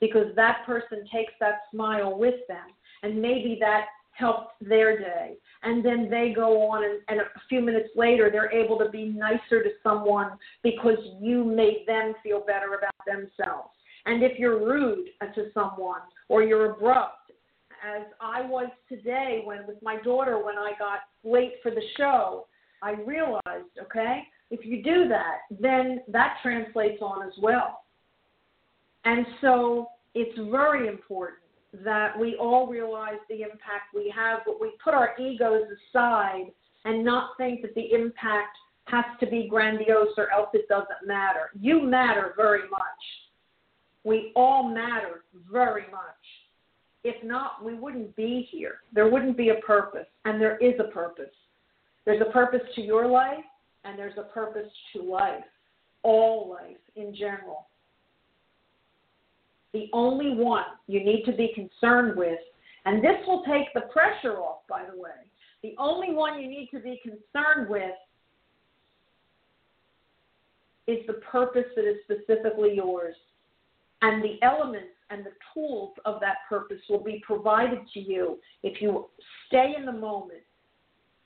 because 0.00 0.26
that 0.36 0.58
person 0.66 0.98
takes 1.12 1.32
that 1.40 1.60
smile 1.70 2.18
with 2.18 2.46
them 2.48 2.68
and 3.02 3.20
maybe 3.20 3.56
that 3.60 3.86
helped 4.12 4.52
their 4.60 4.98
day. 4.98 5.36
And 5.62 5.84
then 5.84 6.08
they 6.10 6.32
go 6.34 6.68
on, 6.70 6.84
and, 6.84 7.00
and 7.08 7.20
a 7.20 7.40
few 7.48 7.62
minutes 7.62 7.88
later, 7.96 8.28
they're 8.30 8.52
able 8.52 8.78
to 8.78 8.90
be 8.90 9.06
nicer 9.06 9.62
to 9.62 9.70
someone 9.82 10.32
because 10.62 10.98
you 11.18 11.44
made 11.44 11.84
them 11.86 12.14
feel 12.22 12.40
better 12.40 12.74
about 12.74 12.94
themselves. 13.06 13.70
And 14.06 14.22
if 14.22 14.38
you're 14.38 14.64
rude 14.64 15.08
to 15.34 15.50
someone 15.52 16.00
or 16.28 16.42
you're 16.42 16.72
abrupt, 16.72 17.16
as 17.84 18.06
I 18.20 18.42
was 18.42 18.68
today 18.88 19.42
when 19.44 19.66
with 19.66 19.82
my 19.82 19.96
daughter 20.02 20.44
when 20.44 20.58
I 20.58 20.72
got 20.78 21.00
late 21.24 21.54
for 21.62 21.70
the 21.70 21.82
show, 21.96 22.46
I 22.82 22.92
realized, 22.92 23.70
okay, 23.82 24.22
if 24.50 24.64
you 24.64 24.82
do 24.82 25.08
that, 25.08 25.40
then 25.60 26.00
that 26.08 26.38
translates 26.42 27.00
on 27.02 27.26
as 27.26 27.34
well. 27.40 27.82
And 29.04 29.26
so 29.40 29.88
it's 30.14 30.38
very 30.50 30.88
important 30.88 31.38
that 31.84 32.18
we 32.18 32.36
all 32.36 32.66
realize 32.66 33.18
the 33.28 33.42
impact 33.42 33.94
we 33.94 34.12
have, 34.14 34.40
but 34.44 34.60
we 34.60 34.72
put 34.82 34.94
our 34.94 35.10
egos 35.18 35.62
aside 35.92 36.46
and 36.84 37.04
not 37.04 37.36
think 37.36 37.62
that 37.62 37.74
the 37.74 37.92
impact 37.92 38.56
has 38.86 39.04
to 39.20 39.26
be 39.26 39.46
grandiose 39.48 40.08
or 40.16 40.32
else 40.32 40.48
it 40.52 40.68
doesn't 40.68 41.06
matter. 41.06 41.50
You 41.58 41.82
matter 41.82 42.32
very 42.36 42.68
much. 42.68 42.80
We 44.02 44.32
all 44.34 44.68
matter 44.68 45.24
very 45.50 45.84
much. 45.92 46.00
If 47.02 47.22
not, 47.24 47.64
we 47.64 47.74
wouldn't 47.74 48.14
be 48.14 48.46
here. 48.50 48.80
There 48.92 49.08
wouldn't 49.08 49.36
be 49.36 49.50
a 49.50 49.66
purpose, 49.66 50.06
and 50.24 50.40
there 50.40 50.58
is 50.58 50.74
a 50.78 50.92
purpose. 50.92 51.34
There's 52.04 52.20
a 52.20 52.30
purpose 52.30 52.60
to 52.74 52.82
your 52.82 53.06
life, 53.06 53.44
and 53.84 53.98
there's 53.98 54.18
a 54.18 54.32
purpose 54.34 54.68
to 54.94 55.02
life, 55.02 55.44
all 56.02 56.50
life 56.50 56.76
in 56.96 57.14
general. 57.14 57.66
The 59.72 59.88
only 59.92 60.34
one 60.34 60.64
you 60.88 61.02
need 61.04 61.24
to 61.24 61.32
be 61.32 61.52
concerned 61.54 62.16
with, 62.16 62.38
and 62.84 63.02
this 63.02 63.16
will 63.26 63.44
take 63.44 63.72
the 63.74 63.82
pressure 63.92 64.36
off, 64.38 64.60
by 64.68 64.84
the 64.84 65.00
way. 65.00 65.10
The 65.62 65.74
only 65.78 66.12
one 66.12 66.40
you 66.40 66.48
need 66.48 66.68
to 66.72 66.80
be 66.80 67.00
concerned 67.02 67.68
with 67.68 67.94
is 70.86 71.06
the 71.06 71.14
purpose 71.14 71.66
that 71.76 71.88
is 71.88 71.96
specifically 72.04 72.74
yours. 72.74 73.14
And 74.02 74.22
the 74.24 74.42
elements 74.42 74.88
and 75.10 75.24
the 75.24 75.32
tools 75.52 75.92
of 76.04 76.20
that 76.20 76.36
purpose 76.48 76.80
will 76.88 77.02
be 77.02 77.22
provided 77.26 77.80
to 77.94 78.00
you 78.00 78.38
if 78.62 78.80
you 78.80 79.06
stay 79.46 79.74
in 79.76 79.84
the 79.84 79.92
moment 79.92 80.42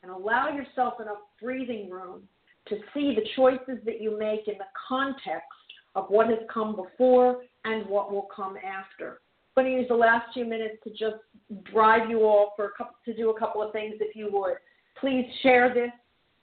and 0.03 0.11
allow 0.11 0.49
yourself 0.49 0.95
enough 1.01 1.18
breathing 1.41 1.91
room 1.91 2.22
to 2.68 2.76
see 2.93 3.14
the 3.14 3.26
choices 3.37 3.82
that 3.85 4.01
you 4.01 4.18
make 4.18 4.49
in 4.49 4.55
the 4.59 4.64
context 4.89 5.49
of 5.95 6.07
what 6.09 6.28
has 6.28 6.39
come 6.53 6.74
before 6.74 7.43
and 7.64 7.87
what 7.87 8.12
will 8.12 8.28
come 8.35 8.57
after. 8.57 9.20
I'm 9.57 9.64
going 9.64 9.74
to 9.74 9.80
use 9.80 9.89
the 9.89 9.95
last 9.95 10.32
few 10.35 10.45
minutes 10.45 10.76
to 10.85 10.91
just 10.91 11.22
drive 11.72 12.11
you 12.11 12.24
all 12.24 12.53
for 12.57 12.66
a 12.66 12.70
couple, 12.76 12.97
to 13.05 13.14
do 13.14 13.30
a 13.30 13.39
couple 13.39 13.62
of 13.62 13.72
things 13.72 13.95
if 14.01 14.16
you 14.16 14.28
would. 14.32 14.55
Please 14.99 15.26
share 15.43 15.72
this 15.72 15.91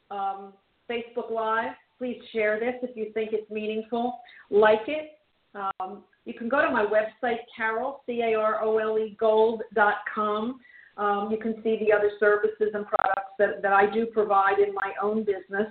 um, 0.09 0.53
Facebook 0.89 1.31
Live. 1.31 1.73
Please 1.97 2.21
share 2.31 2.59
this 2.59 2.75
if 2.81 2.95
you 2.95 3.11
think 3.13 3.31
it's 3.33 3.49
meaningful. 3.51 4.19
Like 4.49 4.87
it. 4.87 5.11
Um, 5.53 6.03
you 6.25 6.33
can 6.33 6.49
go 6.49 6.61
to 6.61 6.69
my 6.69 6.85
website, 6.85 7.39
Carole, 7.55 8.01
C 8.05 8.21
A 8.21 8.35
R 8.35 8.63
O 8.63 8.77
L 8.77 8.99
E 8.99 9.15
gold.com. 9.19 10.59
Um, 10.97 11.29
you 11.31 11.37
can 11.37 11.55
see 11.63 11.79
the 11.79 11.91
other 11.91 12.11
services 12.19 12.69
and 12.73 12.85
products 12.85 13.31
that, 13.39 13.61
that 13.61 13.73
I 13.73 13.91
do 13.91 14.05
provide 14.05 14.59
in 14.59 14.73
my 14.73 14.93
own 15.01 15.23
business. 15.23 15.67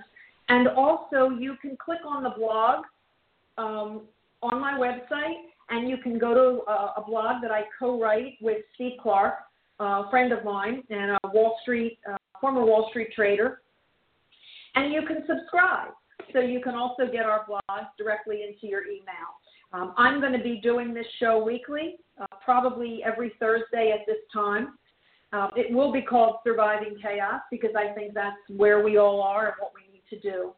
And 0.49 0.67
also, 0.67 1.29
you 1.29 1.55
can 1.61 1.77
click 1.77 1.99
on 2.05 2.23
the 2.23 2.31
blog 2.31 2.83
um, 3.57 4.01
on 4.41 4.59
my 4.59 4.73
website, 4.73 5.35
and 5.69 5.89
you 5.89 5.97
can 5.97 6.17
go 6.17 6.33
to 6.33 6.69
a, 6.69 6.93
a 6.97 7.03
blog 7.07 7.41
that 7.43 7.51
I 7.51 7.63
co-write 7.79 8.33
with 8.41 8.57
Steve 8.75 8.93
Clark, 9.01 9.35
a 9.79 10.09
friend 10.09 10.33
of 10.33 10.43
mine 10.43 10.83
and 10.89 11.11
a 11.11 11.19
Wall 11.33 11.57
Street 11.61 11.97
uh, 12.11 12.17
former 12.41 12.65
Wall 12.65 12.87
Street 12.89 13.09
trader, 13.15 13.61
and 14.75 14.91
you 14.91 15.03
can 15.07 15.23
subscribe. 15.27 15.91
So 16.33 16.39
you 16.39 16.61
can 16.61 16.75
also 16.75 17.05
get 17.11 17.25
our 17.25 17.45
blogs 17.45 17.87
directly 17.97 18.43
into 18.47 18.67
your 18.67 18.83
email. 18.85 19.40
Um, 19.73 19.93
I'm 19.97 20.19
going 20.19 20.33
to 20.33 20.43
be 20.43 20.59
doing 20.61 20.93
this 20.93 21.05
show 21.19 21.43
weekly, 21.43 21.95
uh, 22.19 22.25
probably 22.43 23.01
every 23.05 23.31
Thursday 23.39 23.93
at 23.93 24.05
this 24.05 24.17
time. 24.33 24.77
Uh, 25.33 25.47
it 25.55 25.73
will 25.73 25.93
be 25.93 26.01
called 26.01 26.37
Surviving 26.43 26.95
Chaos 27.01 27.41
because 27.49 27.71
I 27.77 27.93
think 27.93 28.13
that's 28.13 28.35
where 28.49 28.83
we 28.83 28.97
all 28.97 29.21
are 29.21 29.47
and 29.47 29.55
what 29.59 29.71
we 29.73 29.91
need 29.93 30.03
to 30.09 30.19
do. 30.19 30.51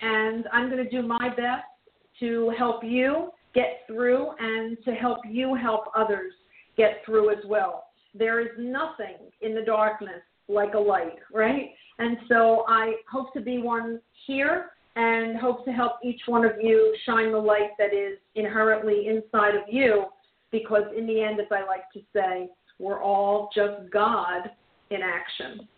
And 0.00 0.46
I'm 0.52 0.70
going 0.70 0.82
to 0.82 0.90
do 0.90 1.06
my 1.06 1.28
best 1.30 1.64
to 2.20 2.52
help 2.56 2.84
you 2.84 3.30
get 3.54 3.80
through 3.86 4.30
and 4.38 4.76
to 4.84 4.92
help 4.92 5.18
you 5.28 5.54
help 5.54 5.86
others 5.96 6.32
get 6.76 7.00
through 7.04 7.30
as 7.30 7.44
well. 7.46 7.86
There 8.14 8.40
is 8.40 8.50
nothing 8.58 9.16
in 9.40 9.54
the 9.54 9.62
darkness 9.62 10.22
like 10.48 10.74
a 10.74 10.78
light, 10.78 11.18
right? 11.32 11.70
And 11.98 12.16
so 12.28 12.64
I 12.68 12.94
hope 13.10 13.32
to 13.34 13.40
be 13.40 13.58
one 13.58 14.00
here 14.26 14.70
and 14.96 15.36
hope 15.36 15.64
to 15.66 15.72
help 15.72 15.92
each 16.02 16.22
one 16.26 16.44
of 16.44 16.52
you 16.60 16.96
shine 17.04 17.30
the 17.30 17.38
light 17.38 17.70
that 17.78 17.94
is 17.94 18.18
inherently 18.34 19.08
inside 19.08 19.54
of 19.54 19.62
you 19.68 20.06
because, 20.50 20.84
in 20.96 21.06
the 21.06 21.22
end, 21.22 21.38
as 21.38 21.46
I 21.50 21.66
like 21.66 21.90
to 21.92 22.00
say, 22.14 22.48
we're 22.78 23.02
all 23.02 23.50
just 23.54 23.90
God 23.92 24.50
in 24.90 25.00
action. 25.02 25.68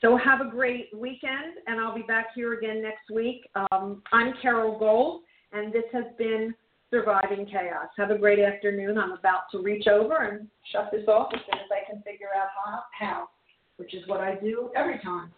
So 0.00 0.16
have 0.16 0.40
a 0.40 0.50
great 0.50 0.88
weekend, 0.96 1.58
and 1.66 1.80
I'll 1.80 1.94
be 1.94 2.02
back 2.02 2.28
here 2.34 2.54
again 2.54 2.82
next 2.82 3.10
week. 3.12 3.48
Um, 3.70 4.02
I'm 4.12 4.34
Carole 4.40 4.78
Gold, 4.78 5.22
and 5.52 5.72
this 5.72 5.84
has 5.92 6.04
been 6.18 6.54
Surviving 6.90 7.46
Chaos. 7.46 7.88
Have 7.96 8.10
a 8.10 8.18
great 8.18 8.38
afternoon. 8.38 8.98
I'm 8.98 9.12
about 9.12 9.42
to 9.52 9.58
reach 9.58 9.86
over 9.86 10.28
and 10.28 10.48
shut 10.72 10.90
this 10.92 11.06
off 11.08 11.30
as 11.32 11.40
soon 11.46 11.60
as 11.60 11.70
I 11.70 11.90
can 11.90 12.02
figure 12.02 12.28
out 12.36 12.48
how, 12.64 12.82
how 12.98 13.28
which 13.76 13.94
is 13.94 14.06
what 14.06 14.20
I 14.20 14.34
do 14.36 14.70
every 14.76 14.98
time. 14.98 15.32